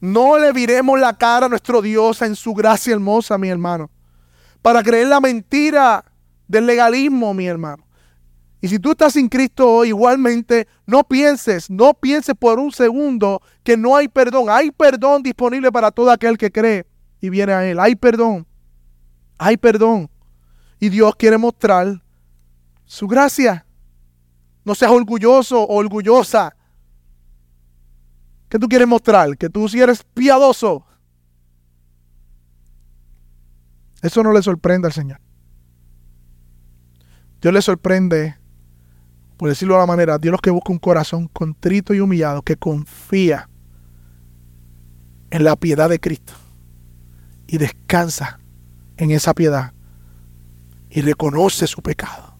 No 0.02 0.36
le 0.36 0.50
viremos 0.50 0.98
la 0.98 1.16
cara 1.16 1.46
a 1.46 1.48
nuestro 1.48 1.80
Dios 1.80 2.22
en 2.22 2.34
su 2.34 2.54
gracia 2.54 2.92
hermosa, 2.92 3.38
mi 3.38 3.48
hermano. 3.48 3.88
Para 4.60 4.82
creer 4.82 5.06
la 5.06 5.20
mentira 5.20 6.04
del 6.48 6.66
legalismo, 6.66 7.32
mi 7.32 7.46
hermano. 7.46 7.86
Y 8.60 8.66
si 8.66 8.80
tú 8.80 8.90
estás 8.90 9.12
sin 9.12 9.28
Cristo 9.28 9.72
hoy, 9.72 9.88
igualmente, 9.88 10.66
no 10.86 11.04
pienses, 11.04 11.70
no 11.70 11.94
pienses 11.94 12.34
por 12.36 12.58
un 12.58 12.72
segundo 12.72 13.40
que 13.62 13.76
no 13.76 13.94
hay 13.94 14.08
perdón. 14.08 14.50
Hay 14.50 14.72
perdón 14.72 15.22
disponible 15.22 15.70
para 15.70 15.92
todo 15.92 16.10
aquel 16.10 16.36
que 16.36 16.50
cree 16.50 16.84
y 17.20 17.30
viene 17.30 17.52
a 17.52 17.64
Él. 17.64 17.78
Hay 17.78 17.94
perdón. 17.94 18.44
Hay 19.38 19.56
perdón. 19.56 20.10
Y 20.80 20.88
Dios 20.88 21.14
quiere 21.14 21.38
mostrar 21.38 22.02
su 22.86 23.06
gracia. 23.06 23.64
No 24.64 24.74
seas 24.74 24.90
orgulloso 24.90 25.62
o 25.62 25.76
orgullosa 25.76 26.56
¿Qué 28.52 28.58
tú 28.58 28.68
quieres 28.68 28.86
mostrar? 28.86 29.38
Que 29.38 29.48
tú 29.48 29.66
sí 29.66 29.80
eres 29.80 30.04
piadoso. 30.12 30.84
Eso 34.02 34.22
no 34.22 34.30
le 34.30 34.42
sorprende 34.42 34.88
al 34.88 34.92
Señor. 34.92 35.22
Dios 37.40 37.54
le 37.54 37.62
sorprende, 37.62 38.36
por 39.38 39.48
decirlo 39.48 39.72
de 39.72 39.80
la 39.80 39.86
manera, 39.86 40.18
Dios 40.18 40.32
los 40.32 40.42
que 40.42 40.50
busca 40.50 40.70
un 40.70 40.78
corazón 40.78 41.28
contrito 41.28 41.94
y 41.94 42.00
humillado, 42.00 42.42
que 42.42 42.56
confía 42.58 43.48
en 45.30 45.44
la 45.44 45.56
piedad 45.56 45.88
de 45.88 45.98
Cristo 45.98 46.34
y 47.46 47.56
descansa 47.56 48.38
en 48.98 49.12
esa 49.12 49.32
piedad 49.32 49.72
y 50.90 51.00
reconoce 51.00 51.66
su 51.66 51.80
pecado 51.80 52.36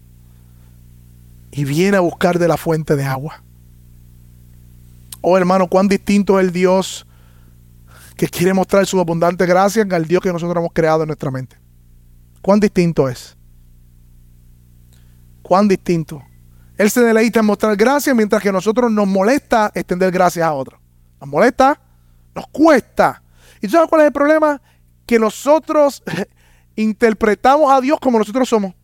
y 1.51 1.65
viene 1.65 1.97
a 1.97 2.01
buscar 2.01 2.39
de 2.39 2.49
la 2.49 2.59
fuente 2.59 2.97
de 2.97 3.05
agua. 3.05 3.43
Oh 5.23 5.39
hermano, 5.39 5.69
cuán 5.69 5.89
distinto 5.89 6.39
es 6.39 6.47
el 6.47 6.53
Dios 6.53 7.07
que 8.17 8.29
quiere 8.29 8.53
mostrar 8.53 8.85
su 8.87 9.01
abundante 9.01 9.47
gracia 9.47 9.87
al 9.91 10.07
Dios 10.07 10.21
que 10.21 10.33
nosotros 10.33 10.57
hemos 10.57 10.73
creado 10.73 11.03
en 11.03 11.07
nuestra 11.07 11.31
mente. 11.31 11.57
Cuán 12.43 12.59
distinto 12.59 13.09
es. 13.09 13.37
Cuán 15.41 15.69
distinto. 15.69 16.21
Él 16.77 16.91
se 16.91 17.01
deleita 17.03 17.41
en 17.41 17.47
mostrar 17.47 17.77
gracia 17.77 18.13
mientras 18.15 18.43
que 18.43 18.49
a 18.49 18.53
nosotros 18.53 18.91
nos 18.91 19.07
molesta 19.07 19.71
extender 19.75 20.11
gracias 20.11 20.45
a 20.45 20.53
otros. 20.53 20.81
Nos 21.21 21.31
molesta, 21.31 21.81
nos 22.35 22.47
cuesta. 22.49 23.23
¿Y 23.61 23.69
tú 23.69 23.73
sabes 23.75 23.89
cuál 23.89 24.03
es 24.03 24.07
el 24.09 24.13
problema? 24.13 24.61
Que 25.07 25.21
nosotros 25.21 26.03
interpretamos 26.75 27.71
a 27.71 27.81
Dios 27.81 28.01
como 28.01 28.19
nosotros 28.19 28.49
somos. 28.49 28.75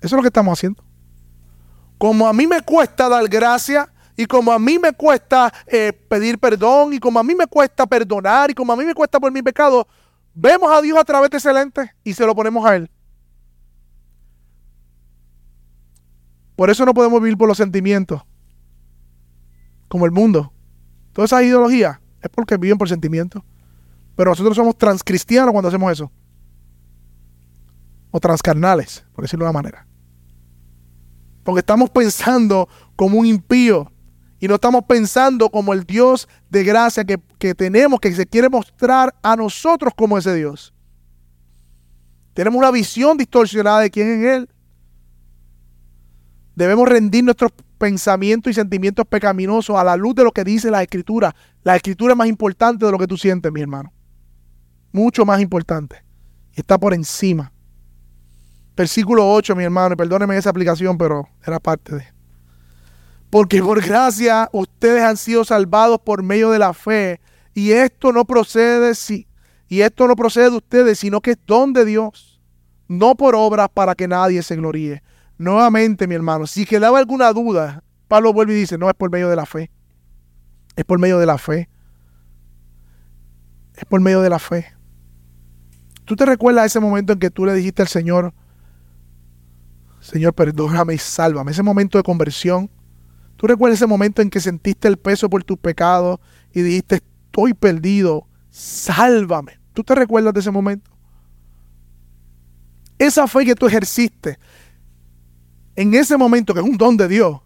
Eso 0.00 0.06
es 0.06 0.12
lo 0.12 0.22
que 0.22 0.28
estamos 0.28 0.58
haciendo 0.58 0.82
como 1.98 2.26
a 2.26 2.32
mí 2.32 2.46
me 2.46 2.60
cuesta 2.60 3.08
dar 3.08 3.28
gracia 3.28 3.90
y 4.16 4.26
como 4.26 4.52
a 4.52 4.58
mí 4.58 4.78
me 4.78 4.92
cuesta 4.92 5.52
eh, 5.66 5.92
pedir 6.08 6.38
perdón 6.38 6.92
y 6.92 6.98
como 6.98 7.18
a 7.18 7.24
mí 7.24 7.34
me 7.34 7.46
cuesta 7.46 7.86
perdonar 7.86 8.50
y 8.50 8.54
como 8.54 8.72
a 8.72 8.76
mí 8.76 8.84
me 8.84 8.94
cuesta 8.94 9.18
por 9.18 9.32
mi 9.32 9.42
pecado, 9.42 9.86
vemos 10.34 10.70
a 10.70 10.80
Dios 10.80 10.98
a 10.98 11.04
través 11.04 11.30
de 11.30 11.38
ese 11.38 11.52
lente 11.52 11.94
y 12.04 12.14
se 12.14 12.26
lo 12.26 12.34
ponemos 12.34 12.64
a 12.64 12.76
Él. 12.76 12.90
Por 16.56 16.70
eso 16.70 16.84
no 16.86 16.94
podemos 16.94 17.20
vivir 17.20 17.36
por 17.36 17.48
los 17.48 17.56
sentimientos, 17.56 18.22
como 19.88 20.06
el 20.06 20.12
mundo. 20.12 20.52
Todas 21.12 21.32
esas 21.32 21.42
ideologías 21.42 21.98
es 22.20 22.30
porque 22.30 22.56
viven 22.56 22.78
por 22.78 22.88
sentimientos. 22.88 23.42
Pero 24.16 24.30
nosotros 24.30 24.56
somos 24.56 24.76
transcristianos 24.78 25.52
cuando 25.52 25.68
hacemos 25.68 25.90
eso. 25.92 26.10
O 28.10 28.20
transcarnales, 28.20 29.04
por 29.12 29.24
decirlo 29.24 29.44
de 29.44 29.50
una 29.50 29.60
manera. 29.60 29.86
Porque 31.44 31.60
estamos 31.60 31.90
pensando 31.90 32.68
como 32.96 33.18
un 33.18 33.26
impío. 33.26 33.90
Y 34.40 34.48
no 34.48 34.56
estamos 34.56 34.84
pensando 34.84 35.48
como 35.48 35.72
el 35.72 35.84
Dios 35.84 36.28
de 36.50 36.64
gracia 36.64 37.04
que, 37.04 37.20
que 37.38 37.54
tenemos, 37.54 38.00
que 38.00 38.12
se 38.12 38.26
quiere 38.26 38.48
mostrar 38.48 39.14
a 39.22 39.36
nosotros 39.36 39.94
como 39.96 40.18
ese 40.18 40.34
Dios. 40.34 40.74
Tenemos 42.34 42.58
una 42.58 42.72
visión 42.72 43.16
distorsionada 43.16 43.80
de 43.80 43.90
quién 43.90 44.08
es 44.10 44.36
Él. 44.36 44.48
Debemos 46.56 46.88
rendir 46.88 47.24
nuestros 47.24 47.52
pensamientos 47.78 48.50
y 48.50 48.54
sentimientos 48.54 49.06
pecaminosos 49.06 49.76
a 49.76 49.84
la 49.84 49.96
luz 49.96 50.14
de 50.14 50.24
lo 50.24 50.32
que 50.32 50.44
dice 50.44 50.70
la 50.70 50.82
Escritura. 50.82 51.34
La 51.62 51.76
Escritura 51.76 52.12
es 52.12 52.16
más 52.18 52.28
importante 52.28 52.84
de 52.84 52.92
lo 52.92 52.98
que 52.98 53.06
tú 53.06 53.16
sientes, 53.16 53.50
mi 53.52 53.60
hermano. 53.60 53.92
Mucho 54.92 55.24
más 55.24 55.40
importante. 55.40 56.04
Está 56.52 56.78
por 56.78 56.94
encima. 56.94 57.52
Versículo 58.76 59.32
8, 59.32 59.54
mi 59.54 59.64
hermano, 59.64 59.94
y 59.94 59.96
perdóneme 59.96 60.36
esa 60.36 60.50
aplicación, 60.50 60.98
pero 60.98 61.28
era 61.44 61.60
parte 61.60 61.94
de. 61.94 62.14
Porque 63.30 63.62
por 63.62 63.84
gracia 63.84 64.48
ustedes 64.52 65.02
han 65.02 65.16
sido 65.16 65.44
salvados 65.44 66.00
por 66.04 66.22
medio 66.22 66.50
de 66.50 66.58
la 66.58 66.72
fe. 66.72 67.20
Y 67.52 67.72
esto 67.72 68.12
no 68.12 68.24
procede 68.24 68.94
si, 68.94 69.28
y 69.68 69.80
esto 69.80 70.08
no 70.08 70.16
procede 70.16 70.50
de 70.50 70.56
ustedes, 70.56 70.98
sino 70.98 71.20
que 71.20 71.32
es 71.32 71.38
don 71.46 71.72
de 71.72 71.84
Dios. 71.84 72.40
No 72.88 73.14
por 73.14 73.34
obras 73.34 73.68
para 73.72 73.94
que 73.94 74.08
nadie 74.08 74.42
se 74.42 74.56
gloríe. 74.56 75.02
Nuevamente, 75.38 76.06
mi 76.06 76.14
hermano, 76.14 76.46
si 76.46 76.64
quedaba 76.66 76.98
alguna 76.98 77.32
duda, 77.32 77.82
Pablo 78.08 78.32
vuelve 78.32 78.54
y 78.54 78.60
dice, 78.60 78.78
no 78.78 78.88
es 78.88 78.94
por 78.94 79.10
medio 79.10 79.28
de 79.28 79.36
la 79.36 79.46
fe. 79.46 79.70
Es 80.76 80.84
por 80.84 80.98
medio 80.98 81.18
de 81.18 81.26
la 81.26 81.38
fe. 81.38 81.68
Es 83.74 83.84
por 83.84 84.00
medio 84.00 84.20
de 84.20 84.30
la 84.30 84.38
fe. 84.38 84.66
¿Tú 86.04 86.14
te 86.16 86.26
recuerdas 86.26 86.66
ese 86.66 86.80
momento 86.80 87.14
en 87.14 87.18
que 87.18 87.30
tú 87.30 87.46
le 87.46 87.54
dijiste 87.54 87.82
al 87.82 87.88
Señor, 87.88 88.34
Señor, 90.04 90.34
perdóname 90.34 90.94
y 90.94 90.98
sálvame? 90.98 91.52
Ese 91.52 91.62
momento 91.62 91.96
de 91.96 92.04
conversión. 92.04 92.70
¿Tú 93.36 93.46
recuerdas 93.46 93.78
ese 93.78 93.86
momento 93.86 94.20
en 94.20 94.28
que 94.28 94.38
sentiste 94.38 94.86
el 94.86 94.98
peso 94.98 95.30
por 95.30 95.42
tus 95.44 95.56
pecados 95.56 96.20
y 96.52 96.60
dijiste, 96.60 96.96
estoy 96.96 97.54
perdido, 97.54 98.28
sálvame? 98.50 99.58
¿Tú 99.72 99.82
te 99.82 99.94
recuerdas 99.94 100.34
de 100.34 100.40
ese 100.40 100.50
momento? 100.50 100.90
Esa 102.98 103.26
fe 103.26 103.46
que 103.46 103.54
tú 103.54 103.66
ejerciste, 103.66 104.38
en 105.74 105.94
ese 105.94 106.18
momento, 106.18 106.52
que 106.52 106.60
es 106.60 106.66
un 106.66 106.76
don 106.76 106.98
de 106.98 107.08
Dios, 107.08 107.40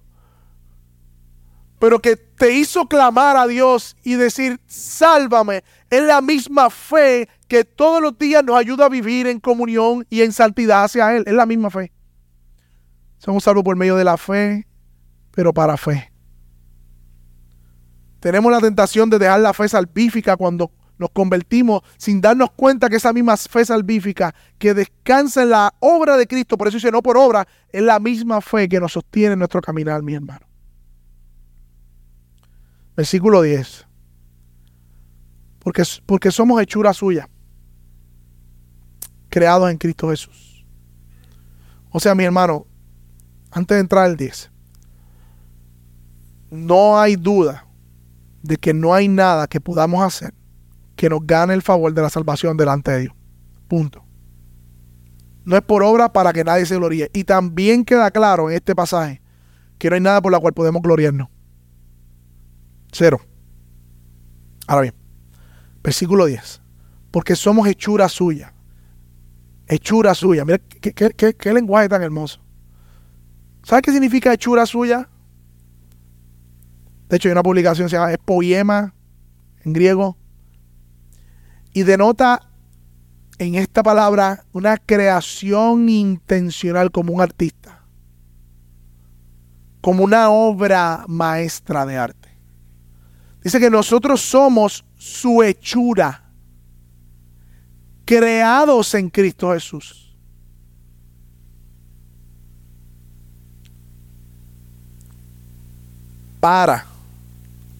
pero 1.78 2.00
que 2.00 2.16
te 2.16 2.52
hizo 2.58 2.88
clamar 2.88 3.36
a 3.36 3.46
Dios 3.46 3.96
y 4.02 4.14
decir, 4.14 4.60
sálvame, 4.66 5.62
es 5.90 6.02
la 6.02 6.20
misma 6.20 6.70
fe 6.70 7.28
que 7.46 7.64
todos 7.64 8.02
los 8.02 8.18
días 8.18 8.42
nos 8.42 8.56
ayuda 8.56 8.86
a 8.86 8.88
vivir 8.88 9.28
en 9.28 9.38
comunión 9.38 10.04
y 10.10 10.22
en 10.22 10.32
santidad 10.32 10.82
hacia 10.82 11.16
Él. 11.16 11.22
Es 11.24 11.34
la 11.34 11.46
misma 11.46 11.70
fe. 11.70 11.92
Somos 13.18 13.44
salvos 13.44 13.64
por 13.64 13.76
medio 13.76 13.96
de 13.96 14.04
la 14.04 14.16
fe, 14.16 14.66
pero 15.32 15.52
para 15.52 15.76
fe. 15.76 16.12
Tenemos 18.20 18.50
la 18.50 18.60
tentación 18.60 19.10
de 19.10 19.18
dejar 19.18 19.40
la 19.40 19.52
fe 19.52 19.68
salvífica 19.68 20.36
cuando 20.36 20.72
nos 20.98 21.10
convertimos 21.10 21.82
sin 21.96 22.20
darnos 22.20 22.50
cuenta 22.50 22.88
que 22.88 22.96
esa 22.96 23.12
misma 23.12 23.36
fe 23.36 23.64
salvífica 23.64 24.34
que 24.58 24.74
descansa 24.74 25.42
en 25.42 25.50
la 25.50 25.74
obra 25.78 26.16
de 26.16 26.26
Cristo, 26.26 26.58
por 26.58 26.66
eso 26.66 26.76
dice 26.76 26.90
no 26.90 27.02
por 27.02 27.16
obra, 27.16 27.46
es 27.70 27.82
la 27.82 28.00
misma 28.00 28.40
fe 28.40 28.68
que 28.68 28.80
nos 28.80 28.92
sostiene 28.92 29.34
en 29.34 29.38
nuestro 29.38 29.60
caminar, 29.60 30.02
mi 30.02 30.14
hermano. 30.14 30.46
Versículo 32.96 33.42
10. 33.42 33.86
Porque, 35.60 35.84
porque 36.04 36.32
somos 36.32 36.60
hechura 36.60 36.92
suya, 36.92 37.28
creados 39.28 39.70
en 39.70 39.78
Cristo 39.78 40.10
Jesús. 40.10 40.66
O 41.90 42.00
sea, 42.00 42.14
mi 42.14 42.24
hermano, 42.24 42.66
antes 43.50 43.76
de 43.76 43.80
entrar 43.80 44.04
al 44.04 44.16
10, 44.16 44.50
no 46.50 46.98
hay 46.98 47.16
duda 47.16 47.66
de 48.42 48.56
que 48.56 48.72
no 48.72 48.94
hay 48.94 49.08
nada 49.08 49.46
que 49.46 49.60
podamos 49.60 50.02
hacer 50.02 50.32
que 50.98 51.08
nos 51.08 51.24
gane 51.24 51.54
el 51.54 51.62
favor 51.62 51.94
de 51.94 52.02
la 52.02 52.10
salvación 52.10 52.56
delante 52.56 52.90
de 52.90 53.00
Dios. 53.02 53.14
Punto. 53.68 54.04
No 55.44 55.56
es 55.56 55.62
por 55.62 55.82
obra 55.82 56.12
para 56.12 56.32
que 56.32 56.42
nadie 56.42 56.66
se 56.66 56.76
gloríe. 56.76 57.08
Y 57.14 57.24
también 57.24 57.84
queda 57.84 58.10
claro 58.10 58.50
en 58.50 58.56
este 58.56 58.74
pasaje 58.74 59.22
que 59.78 59.88
no 59.88 59.94
hay 59.94 60.00
nada 60.00 60.20
por 60.20 60.32
la 60.32 60.40
cual 60.40 60.52
podemos 60.52 60.82
gloriarnos. 60.82 61.28
Cero. 62.90 63.20
Ahora 64.66 64.82
bien, 64.82 64.94
versículo 65.84 66.26
10. 66.26 66.60
Porque 67.12 67.36
somos 67.36 67.68
hechura 67.68 68.08
suya. 68.08 68.52
Hechura 69.68 70.14
suya. 70.14 70.44
Mira 70.44 70.58
qué, 70.58 71.34
qué 71.34 71.52
lenguaje 71.52 71.88
tan 71.88 72.02
hermoso. 72.02 72.40
¿Sabes 73.68 73.82
qué 73.82 73.92
significa 73.92 74.32
hechura 74.32 74.64
suya? 74.64 75.10
De 77.06 77.16
hecho, 77.16 77.28
hay 77.28 77.32
una 77.32 77.42
publicación 77.42 77.84
que 77.84 77.90
se 77.90 77.96
llama 77.96 78.10
es 78.10 78.16
poema 78.16 78.94
en 79.62 79.74
griego 79.74 80.16
y 81.74 81.82
denota 81.82 82.48
en 83.36 83.56
esta 83.56 83.82
palabra 83.82 84.46
una 84.52 84.78
creación 84.78 85.90
intencional 85.90 86.90
como 86.90 87.12
un 87.12 87.20
artista, 87.20 87.84
como 89.82 90.02
una 90.02 90.30
obra 90.30 91.04
maestra 91.06 91.84
de 91.84 91.98
arte. 91.98 92.30
Dice 93.42 93.60
que 93.60 93.68
nosotros 93.68 94.22
somos 94.22 94.86
su 94.96 95.42
hechura, 95.42 96.32
creados 98.06 98.94
en 98.94 99.10
Cristo 99.10 99.52
Jesús. 99.52 100.07
Para, 106.40 106.86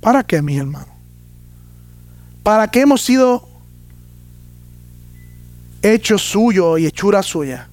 ¿para 0.00 0.22
qué, 0.24 0.42
mis 0.42 0.58
hermanos? 0.58 0.88
¿Para 2.42 2.68
qué 2.68 2.80
hemos 2.80 3.02
sido 3.02 3.48
hecho 5.82 6.18
suyo 6.18 6.78
y 6.78 6.86
hechura 6.86 7.22
suya 7.22 7.68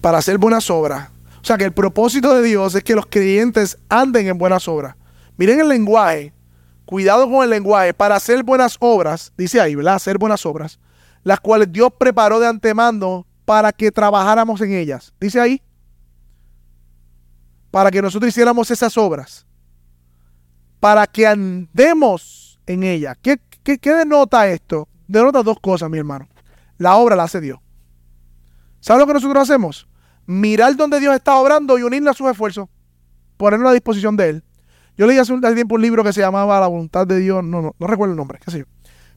para 0.00 0.18
hacer 0.18 0.38
buenas 0.38 0.70
obras. 0.70 1.08
O 1.42 1.44
sea 1.44 1.56
que 1.56 1.64
el 1.64 1.72
propósito 1.72 2.34
de 2.34 2.42
Dios 2.42 2.74
es 2.74 2.84
que 2.84 2.94
los 2.94 3.06
creyentes 3.06 3.78
anden 3.88 4.26
en 4.26 4.38
buenas 4.38 4.68
obras. 4.68 4.96
Miren 5.36 5.60
el 5.60 5.68
lenguaje, 5.68 6.32
cuidado 6.84 7.30
con 7.30 7.44
el 7.44 7.50
lenguaje, 7.50 7.94
para 7.94 8.16
hacer 8.16 8.42
buenas 8.42 8.76
obras, 8.80 9.32
dice 9.36 9.60
ahí, 9.60 9.74
¿verdad? 9.74 9.94
Hacer 9.94 10.18
buenas 10.18 10.44
obras, 10.46 10.78
las 11.22 11.40
cuales 11.40 11.70
Dios 11.70 11.90
preparó 11.98 12.40
de 12.40 12.46
antemano 12.46 13.26
para 13.44 13.72
que 13.72 13.92
trabajáramos 13.92 14.60
en 14.60 14.72
ellas. 14.72 15.12
Dice 15.20 15.40
ahí, 15.40 15.62
para 17.70 17.90
que 17.90 18.02
nosotros 18.02 18.28
hiciéramos 18.28 18.70
esas 18.70 18.96
obras, 18.96 19.46
para 20.80 21.06
que 21.06 21.26
andemos 21.26 22.58
en 22.66 22.82
ellas. 22.82 23.16
¿Qué, 23.22 23.40
qué, 23.62 23.78
qué 23.78 23.94
denota 23.94 24.48
esto? 24.48 24.88
Denota 25.06 25.42
dos 25.42 25.58
cosas, 25.60 25.90
mi 25.90 25.98
hermano. 25.98 26.28
La 26.78 26.96
obra 26.96 27.16
la 27.16 27.24
hace 27.24 27.40
Dios. 27.40 27.58
¿Sabes 28.80 29.00
lo 29.00 29.06
que 29.06 29.14
nosotros 29.14 29.42
hacemos? 29.42 29.88
Mirar 30.26 30.76
donde 30.76 31.00
Dios 31.00 31.14
está 31.14 31.36
obrando 31.36 31.78
y 31.78 31.82
unirle 31.82 32.10
a 32.10 32.14
sus 32.14 32.28
esfuerzos. 32.28 32.68
Ponerlo 33.36 33.68
a 33.68 33.72
disposición 33.72 34.16
de 34.16 34.28
Él. 34.28 34.44
Yo 34.96 35.06
leí 35.06 35.18
hace 35.18 35.32
un 35.32 35.40
tiempo 35.40 35.74
un 35.74 35.82
libro 35.82 36.02
que 36.02 36.12
se 36.12 36.20
llamaba 36.20 36.58
La 36.58 36.66
voluntad 36.66 37.06
de 37.06 37.18
Dios. 37.18 37.44
No, 37.44 37.62
no, 37.62 37.74
no 37.78 37.86
recuerdo 37.86 38.12
el 38.12 38.16
nombre, 38.16 38.38
qué 38.42 38.50
sé 38.50 38.58
yo. 38.60 38.64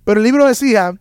Pero 0.03 0.20
el 0.20 0.24
libro 0.24 0.45
decía, 0.45 0.93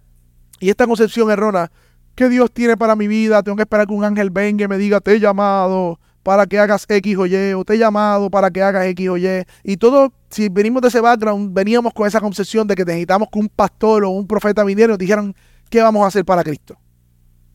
y 0.60 0.70
esta 0.70 0.86
concepción 0.86 1.30
errónea, 1.30 1.70
que 2.14 2.28
Dios 2.28 2.52
tiene 2.52 2.76
para 2.76 2.96
mi 2.96 3.08
vida, 3.08 3.42
tengo 3.42 3.56
que 3.56 3.62
esperar 3.62 3.86
que 3.86 3.92
un 3.92 4.04
ángel 4.04 4.30
venga 4.30 4.64
y 4.64 4.68
me 4.68 4.76
diga, 4.78 5.00
te 5.00 5.14
he 5.14 5.20
llamado 5.20 6.00
para 6.28 6.46
que 6.46 6.58
hagas 6.58 6.84
X 6.86 7.16
o 7.16 7.24
Y, 7.24 7.54
o 7.54 7.64
te 7.64 7.72
he 7.72 7.78
llamado 7.78 8.28
para 8.28 8.50
que 8.50 8.62
hagas 8.62 8.84
X 8.88 9.08
o 9.08 9.16
Y. 9.16 9.46
Y 9.62 9.78
todo, 9.78 10.12
si 10.28 10.50
venimos 10.50 10.82
de 10.82 10.88
ese 10.88 11.00
background, 11.00 11.54
veníamos 11.54 11.94
con 11.94 12.06
esa 12.06 12.20
concepción 12.20 12.66
de 12.66 12.74
que 12.74 12.84
necesitamos 12.84 13.28
que 13.32 13.38
un 13.38 13.48
pastor 13.48 14.04
o 14.04 14.10
un 14.10 14.26
profeta 14.26 14.62
viniera 14.62 14.90
y 14.90 14.92
nos 14.92 14.98
dijeran, 14.98 15.34
¿qué 15.70 15.80
vamos 15.80 16.04
a 16.04 16.08
hacer 16.08 16.26
para 16.26 16.44
Cristo? 16.44 16.76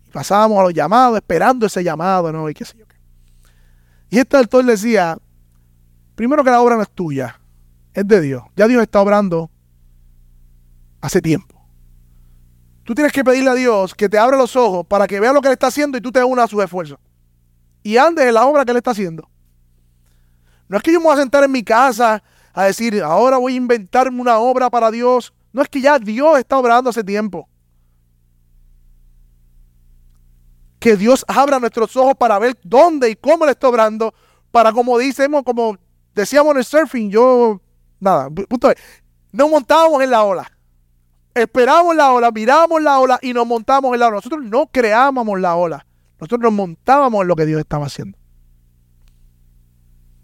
Y 0.07 0.09
pasábamos 0.09 0.57
a 0.57 0.63
los 0.63 0.73
llamados, 0.73 1.17
esperando 1.17 1.67
ese 1.67 1.83
llamado, 1.83 2.31
¿no? 2.31 2.49
Y 2.49 2.55
qué 2.55 2.65
sé 2.65 2.75
yo 2.75 2.87
qué. 2.87 2.95
Y 4.09 4.17
este 4.17 4.37
autor 4.37 4.65
decía, 4.65 5.19
primero 6.15 6.43
que 6.43 6.49
la 6.49 6.59
obra 6.59 6.75
no 6.75 6.81
es 6.81 6.89
tuya, 6.89 7.39
es 7.93 8.07
de 8.07 8.21
Dios. 8.21 8.41
Ya 8.55 8.67
Dios 8.67 8.81
está 8.81 9.01
obrando 9.01 9.51
hace 10.99 11.21
tiempo. 11.21 11.63
Tú 12.85 12.95
tienes 12.95 13.13
que 13.13 13.23
pedirle 13.23 13.51
a 13.51 13.53
Dios 13.53 13.93
que 13.93 14.09
te 14.09 14.17
abra 14.17 14.35
los 14.35 14.55
ojos 14.55 14.83
para 14.87 15.05
que 15.05 15.19
vea 15.19 15.31
lo 15.31 15.41
que 15.41 15.49
Él 15.49 15.53
está 15.53 15.67
haciendo 15.67 15.95
y 15.95 16.01
tú 16.01 16.11
te 16.11 16.23
unas 16.23 16.45
a 16.45 16.47
sus 16.47 16.63
esfuerzos. 16.63 16.97
Y 17.83 17.97
andes 17.97 18.25
en 18.25 18.33
la 18.33 18.45
obra 18.45 18.65
que 18.65 18.71
Él 18.71 18.77
está 18.77 18.91
haciendo. 18.91 19.29
No 20.67 20.77
es 20.77 20.83
que 20.83 20.91
yo 20.91 20.99
me 20.99 21.05
voy 21.05 21.13
a 21.13 21.19
sentar 21.19 21.43
en 21.43 21.51
mi 21.51 21.63
casa 21.63 22.23
a 22.53 22.63
decir, 22.63 23.01
ahora 23.03 23.37
voy 23.37 23.53
a 23.53 23.57
inventarme 23.57 24.21
una 24.21 24.39
obra 24.39 24.69
para 24.69 24.89
Dios. 24.89 25.33
No 25.51 25.61
es 25.61 25.69
que 25.69 25.81
ya 25.81 25.99
Dios 25.99 26.39
está 26.39 26.57
obrando 26.57 26.89
hace 26.89 27.03
tiempo. 27.03 27.47
que 30.83 30.97
Dios 30.97 31.23
abra 31.29 31.59
nuestros 31.59 31.95
ojos 31.95 32.13
para 32.17 32.37
ver 32.39 32.59
dónde 32.61 33.09
y 33.09 33.15
cómo 33.15 33.45
le 33.45 33.51
está 33.51 33.69
obrando, 33.69 34.13
para 34.51 34.73
como 34.73 34.97
decimos, 34.97 35.43
como 35.43 35.77
decíamos 36.13 36.51
en 36.51 36.57
el 36.57 36.65
surfing, 36.65 37.09
yo, 37.09 37.61
nada, 38.01 38.29
punto 38.29 38.69
es, 38.69 38.75
nos 39.31 39.49
montábamos 39.49 40.03
en 40.03 40.11
la 40.11 40.25
ola. 40.25 40.51
Esperábamos 41.33 41.95
la 41.95 42.11
ola, 42.11 42.31
mirábamos 42.31 42.81
la 42.81 42.99
ola 42.99 43.17
y 43.21 43.31
nos 43.31 43.47
montamos 43.47 43.93
en 43.93 43.99
la 44.01 44.07
ola. 44.07 44.17
Nosotros 44.17 44.43
no 44.43 44.67
creábamos 44.67 45.39
la 45.39 45.55
ola. 45.55 45.85
Nosotros 46.23 46.39
nos 46.39 46.53
montábamos 46.53 47.23
en 47.23 47.27
lo 47.27 47.35
que 47.35 47.45
Dios 47.45 47.59
estaba 47.59 47.87
haciendo. 47.87 48.17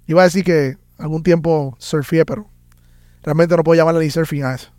Iba 0.07 0.21
a 0.21 0.23
decir 0.23 0.45
que 0.45 0.77
algún 0.97 1.23
tiempo 1.23 1.75
surfé, 1.77 2.25
pero 2.25 2.49
realmente 3.21 3.57
no 3.57 3.63
puedo 3.65 3.77
llamarle 3.77 4.05
ni 4.05 4.09
surfing 4.09 4.45
a 4.45 4.55
eso. 4.55 4.71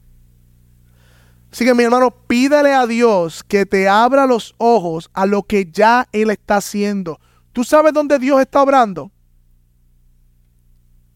Así 1.53 1.67
que 1.67 1.75
mi 1.75 1.85
hermano, 1.85 2.11
pídale 2.11 2.73
a 2.73 2.87
Dios 2.87 3.45
que 3.45 3.67
te 3.67 3.87
abra 3.87 4.25
los 4.25 4.55
ojos 4.57 5.11
a 5.13 5.27
lo 5.27 5.43
que 5.43 5.71
ya 5.71 6.09
Él 6.13 6.31
está 6.31 6.57
haciendo. 6.57 7.21
¿Tú 7.53 7.65
sabes 7.65 7.93
dónde 7.93 8.19
Dios 8.19 8.41
está 8.41 8.63
obrando? 8.63 9.13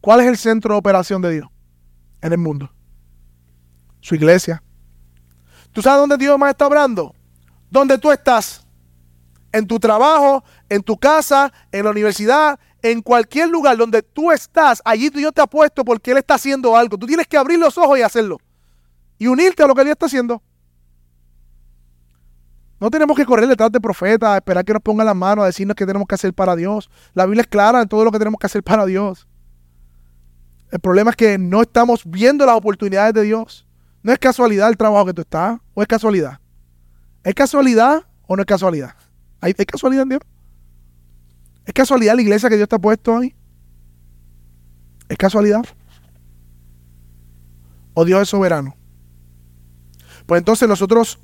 ¿Cuál 0.01 0.19
es 0.19 0.27
el 0.27 0.37
centro 0.37 0.75
de 0.75 0.77
operación 0.77 1.23
de 1.23 1.31
Dios 1.31 1.47
en 2.21 2.31
el 2.31 2.37
mundo? 2.37 2.71
Su 4.01 4.13
iglesia. 4.13 4.61
¿Tú 5.71 5.81
sabes 5.81 5.99
dónde 5.99 6.17
Dios 6.17 6.37
más 6.37 6.51
está 6.51 6.67
obrando? 6.67 7.15
Donde 7.71 7.97
tú 7.97 8.11
estás. 8.11 8.64
En 9.55 9.65
tu 9.65 9.79
trabajo, 9.79 10.43
en 10.67 10.83
tu 10.83 10.97
casa, 10.97 11.53
en 11.71 11.85
la 11.85 11.91
universidad, 11.91 12.59
en 12.81 13.01
cualquier 13.01 13.47
lugar 13.47 13.77
donde 13.77 14.03
tú 14.03 14.29
estás, 14.33 14.81
allí 14.83 15.09
Dios 15.09 15.31
te 15.33 15.41
ha 15.41 15.47
puesto 15.47 15.85
porque 15.85 16.11
Él 16.11 16.17
está 16.17 16.33
haciendo 16.33 16.75
algo. 16.75 16.97
Tú 16.97 17.07
tienes 17.07 17.25
que 17.25 17.37
abrir 17.37 17.57
los 17.57 17.77
ojos 17.77 17.97
y 17.97 18.01
hacerlo. 18.01 18.37
Y 19.17 19.27
unirte 19.27 19.63
a 19.63 19.67
lo 19.67 19.73
que 19.73 19.85
Dios 19.85 19.93
está 19.93 20.07
haciendo. 20.07 20.43
No 22.81 22.91
tenemos 22.91 23.15
que 23.15 23.25
correr 23.25 23.47
detrás 23.47 23.71
de 23.71 23.79
profetas, 23.79 24.35
esperar 24.35 24.65
que 24.65 24.73
nos 24.73 24.81
pongan 24.81 25.05
las 25.05 25.15
manos 25.15 25.43
a 25.43 25.45
decirnos 25.45 25.73
qué 25.73 25.85
tenemos 25.85 26.05
que 26.05 26.15
hacer 26.15 26.33
para 26.33 26.53
Dios. 26.57 26.89
La 27.13 27.25
Biblia 27.25 27.43
es 27.43 27.47
clara 27.47 27.81
en 27.81 27.87
todo 27.87 28.03
lo 28.03 28.11
que 28.11 28.19
tenemos 28.19 28.37
que 28.37 28.47
hacer 28.47 28.61
para 28.61 28.85
Dios. 28.85 29.25
El 30.69 30.81
problema 30.81 31.11
es 31.11 31.15
que 31.15 31.37
no 31.37 31.61
estamos 31.61 32.01
viendo 32.03 32.45
las 32.45 32.57
oportunidades 32.57 33.13
de 33.13 33.21
Dios. 33.21 33.65
No 34.03 34.11
es 34.11 34.19
casualidad 34.19 34.67
el 34.67 34.75
trabajo 34.75 35.05
que 35.05 35.13
tú 35.13 35.21
estás, 35.21 35.61
o 35.73 35.81
es 35.81 35.87
casualidad. 35.87 36.41
¿Es 37.23 37.33
casualidad 37.33 38.03
o 38.27 38.35
no 38.35 38.41
es 38.41 38.45
casualidad? 38.45 38.95
¿Hay, 39.45 39.53
casualidad 39.53 40.01
en 40.01 40.09
Dios? 40.09 40.21
¿Es 41.67 41.73
casualidad 41.73 42.15
la 42.15 42.21
iglesia 42.23 42.49
que 42.49 42.57
Dios 42.57 42.67
te 42.67 42.77
ha 42.77 42.79
puesto 42.79 43.15
ahí? 43.15 43.35
¿Es 45.07 45.17
casualidad? 45.19 45.63
¿O 47.93 48.03
Dios 48.05 48.23
es 48.23 48.29
soberano? 48.29 48.75
Pues 50.25 50.39
entonces 50.39 50.67
nosotros, 50.67 51.19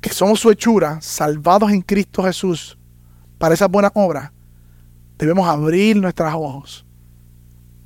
que 0.00 0.10
somos 0.12 0.40
su 0.40 0.50
hechura, 0.50 1.00
salvados 1.00 1.70
en 1.70 1.82
Cristo 1.82 2.24
Jesús, 2.24 2.76
para 3.38 3.54
esas 3.54 3.70
buenas 3.70 3.92
obras, 3.94 4.32
debemos 5.18 5.46
abrir 5.48 5.96
nuestros 5.98 6.34
ojos 6.34 6.84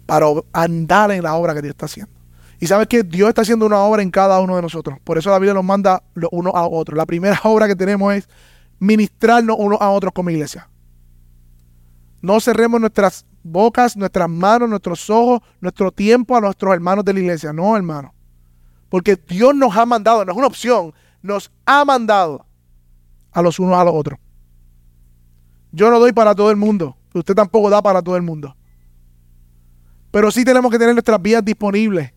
para 0.06 0.24
andar 0.54 1.10
en 1.10 1.22
la 1.22 1.34
obra 1.34 1.52
que 1.52 1.60
Dios 1.60 1.72
está 1.72 1.84
haciendo. 1.84 2.12
Y 2.60 2.66
sabes 2.66 2.86
que 2.88 3.02
Dios 3.02 3.28
está 3.28 3.42
haciendo 3.42 3.66
una 3.66 3.80
obra 3.80 4.02
en 4.02 4.10
cada 4.10 4.40
uno 4.40 4.56
de 4.56 4.62
nosotros. 4.62 4.98
Por 5.04 5.18
eso 5.18 5.28
la 5.28 5.38
Biblia 5.38 5.52
nos 5.52 5.64
manda 5.64 6.02
uno 6.30 6.52
a 6.54 6.66
otro. 6.66 6.96
La 6.96 7.04
primera 7.04 7.38
obra 7.44 7.66
que 7.68 7.76
tenemos 7.76 8.14
es 8.14 8.26
ministrarnos 8.78 9.56
unos 9.58 9.80
a 9.80 9.90
otros 9.90 10.12
como 10.12 10.30
iglesia. 10.30 10.68
No 12.22 12.40
cerremos 12.40 12.80
nuestras 12.80 13.26
bocas, 13.42 13.96
nuestras 13.96 14.28
manos, 14.28 14.68
nuestros 14.68 15.08
ojos, 15.10 15.40
nuestro 15.60 15.92
tiempo 15.92 16.36
a 16.36 16.40
nuestros 16.40 16.74
hermanos 16.74 17.04
de 17.04 17.12
la 17.12 17.20
iglesia. 17.20 17.52
No, 17.52 17.76
hermano. 17.76 18.14
Porque 18.88 19.16
Dios 19.16 19.54
nos 19.54 19.76
ha 19.76 19.86
mandado, 19.86 20.24
no 20.24 20.32
es 20.32 20.38
una 20.38 20.46
opción, 20.46 20.92
nos 21.22 21.50
ha 21.64 21.84
mandado 21.84 22.46
a 23.32 23.42
los 23.42 23.58
unos 23.58 23.76
a 23.76 23.84
los 23.84 23.94
otros. 23.94 24.18
Yo 25.72 25.90
no 25.90 25.98
doy 25.98 26.12
para 26.12 26.34
todo 26.34 26.50
el 26.50 26.56
mundo. 26.56 26.96
Usted 27.12 27.34
tampoco 27.34 27.68
da 27.70 27.82
para 27.82 28.02
todo 28.02 28.16
el 28.16 28.22
mundo. 28.22 28.56
Pero 30.10 30.30
sí 30.30 30.44
tenemos 30.44 30.70
que 30.70 30.78
tener 30.78 30.94
nuestras 30.94 31.20
vías 31.20 31.44
disponibles. 31.44 32.12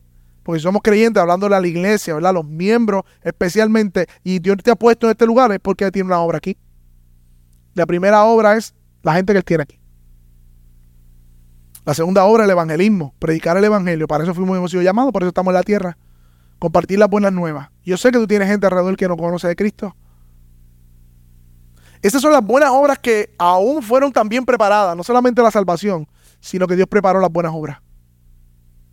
Porque 0.49 0.61
somos 0.61 0.81
creyentes, 0.81 1.21
hablándole 1.21 1.55
a 1.55 1.59
la 1.59 1.67
iglesia, 1.67 2.15
¿verdad? 2.15 2.33
Los 2.33 2.43
miembros 2.43 3.03
especialmente. 3.21 4.07
Y 4.23 4.39
Dios 4.39 4.57
te 4.63 4.71
ha 4.71 4.75
puesto 4.75 5.05
en 5.05 5.11
este 5.11 5.27
lugar 5.27 5.51
es 5.51 5.59
porque 5.59 5.91
tiene 5.91 6.07
una 6.07 6.21
obra 6.21 6.39
aquí. 6.39 6.57
La 7.75 7.85
primera 7.85 8.23
obra 8.23 8.57
es 8.57 8.73
la 9.03 9.13
gente 9.13 9.31
que 9.31 9.37
Él 9.37 9.45
tiene 9.45 9.61
aquí. 9.61 9.79
La 11.85 11.93
segunda 11.93 12.23
obra 12.23 12.45
es 12.45 12.47
el 12.47 12.51
evangelismo, 12.53 13.13
predicar 13.19 13.57
el 13.57 13.63
evangelio. 13.63 14.07
Para 14.07 14.23
eso 14.23 14.33
fuimos 14.33 14.57
hemos 14.57 14.71
sido 14.71 14.81
llamados, 14.81 15.11
por 15.11 15.21
eso 15.21 15.27
estamos 15.27 15.51
en 15.51 15.53
la 15.53 15.61
tierra. 15.61 15.99
Compartir 16.57 16.97
las 16.97 17.11
buenas 17.11 17.31
nuevas. 17.31 17.69
Yo 17.85 17.95
sé 17.95 18.09
que 18.09 18.17
tú 18.17 18.25
tienes 18.25 18.47
gente 18.47 18.65
alrededor 18.65 18.97
que 18.97 19.07
no 19.07 19.17
conoce 19.17 19.47
de 19.47 19.55
Cristo. 19.55 19.95
Esas 22.01 22.23
son 22.23 22.31
las 22.31 22.43
buenas 22.43 22.71
obras 22.71 22.97
que 22.97 23.35
aún 23.37 23.83
fueron 23.83 24.11
también 24.11 24.45
preparadas, 24.45 24.97
no 24.97 25.03
solamente 25.03 25.43
la 25.43 25.51
salvación, 25.51 26.07
sino 26.39 26.65
que 26.65 26.75
Dios 26.75 26.87
preparó 26.87 27.21
las 27.21 27.31
buenas 27.31 27.51
obras 27.53 27.83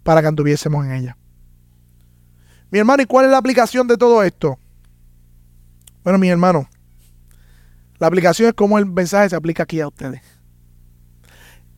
para 0.02 0.20
que 0.20 0.28
anduviésemos 0.28 0.84
en 0.84 0.92
ellas. 0.92 1.16
Mi 2.70 2.78
hermano, 2.78 3.02
¿y 3.02 3.06
cuál 3.06 3.26
es 3.26 3.30
la 3.30 3.38
aplicación 3.38 3.86
de 3.86 3.96
todo 3.96 4.22
esto? 4.22 4.58
Bueno, 6.02 6.18
mi 6.18 6.28
hermano, 6.28 6.68
la 7.98 8.06
aplicación 8.06 8.48
es 8.48 8.54
cómo 8.54 8.78
el 8.78 8.86
mensaje 8.86 9.30
se 9.30 9.36
aplica 9.36 9.62
aquí 9.62 9.80
a 9.80 9.88
ustedes. 9.88 10.22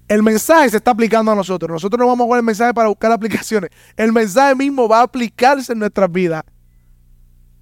El 0.09 0.22
mensaje 0.22 0.70
se 0.70 0.78
está 0.78 0.93
aplicando 0.93 1.30
a 1.30 1.34
nosotros. 1.34 1.70
Nosotros 1.70 1.99
no 1.99 2.07
vamos 2.07 2.24
a 2.24 2.26
jugar 2.26 2.39
el 2.41 2.47
mensaje 2.47 2.72
para 2.72 2.89
buscar 2.89 3.12
aplicaciones. 3.12 3.70
El 3.97 4.12
mensaje 4.12 4.55
mismo 4.55 4.89
va 4.89 5.01
a 5.01 5.03
aplicarse 5.03 5.72
en 5.72 5.78
nuestras 5.78 6.11
vidas 6.11 6.43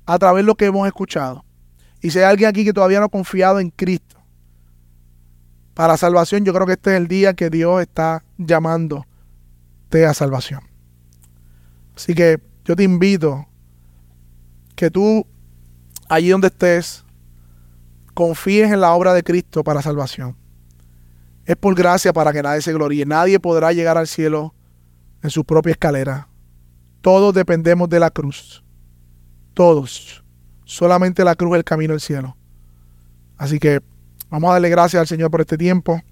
a 0.06 0.18
través 0.18 0.44
de 0.44 0.46
lo 0.46 0.54
que 0.54 0.66
hemos 0.66 0.86
escuchado. 0.86 1.44
Y 2.00 2.10
si 2.10 2.20
hay 2.20 2.24
alguien 2.24 2.48
aquí 2.48 2.64
que 2.64 2.72
todavía 2.72 3.00
no 3.00 3.06
ha 3.06 3.08
confiado 3.08 3.58
en 3.58 3.70
Cristo 3.70 4.16
para 5.74 5.96
salvación, 5.96 6.44
yo 6.44 6.54
creo 6.54 6.66
que 6.66 6.74
este 6.74 6.92
es 6.92 6.96
el 6.96 7.08
día 7.08 7.34
que 7.34 7.50
Dios 7.50 7.82
está 7.82 8.22
llamándote 8.38 10.06
a 10.06 10.14
salvación. 10.14 10.60
Así 11.96 12.14
que 12.14 12.40
yo 12.66 12.74
te 12.74 12.82
invito 12.82 13.46
que 14.74 14.90
tú, 14.90 15.24
allí 16.08 16.30
donde 16.30 16.48
estés, 16.48 17.04
confíes 18.12 18.72
en 18.72 18.80
la 18.80 18.92
obra 18.92 19.14
de 19.14 19.22
Cristo 19.22 19.62
para 19.62 19.82
salvación. 19.82 20.36
Es 21.44 21.54
por 21.54 21.76
gracia 21.76 22.12
para 22.12 22.32
que 22.32 22.42
nadie 22.42 22.60
se 22.60 22.72
gloríe. 22.72 23.06
Nadie 23.06 23.38
podrá 23.38 23.72
llegar 23.72 23.96
al 23.96 24.08
cielo 24.08 24.52
en 25.22 25.30
su 25.30 25.44
propia 25.44 25.70
escalera. 25.70 26.28
Todos 27.02 27.32
dependemos 27.32 27.88
de 27.88 28.00
la 28.00 28.10
cruz. 28.10 28.64
Todos. 29.54 30.24
Solamente 30.64 31.22
la 31.22 31.36
cruz 31.36 31.52
es 31.52 31.58
el 31.58 31.64
camino 31.64 31.94
al 31.94 32.00
cielo. 32.00 32.36
Así 33.36 33.60
que 33.60 33.80
vamos 34.28 34.50
a 34.50 34.54
darle 34.54 34.70
gracias 34.70 35.00
al 35.00 35.06
Señor 35.06 35.30
por 35.30 35.40
este 35.40 35.56
tiempo. 35.56 36.02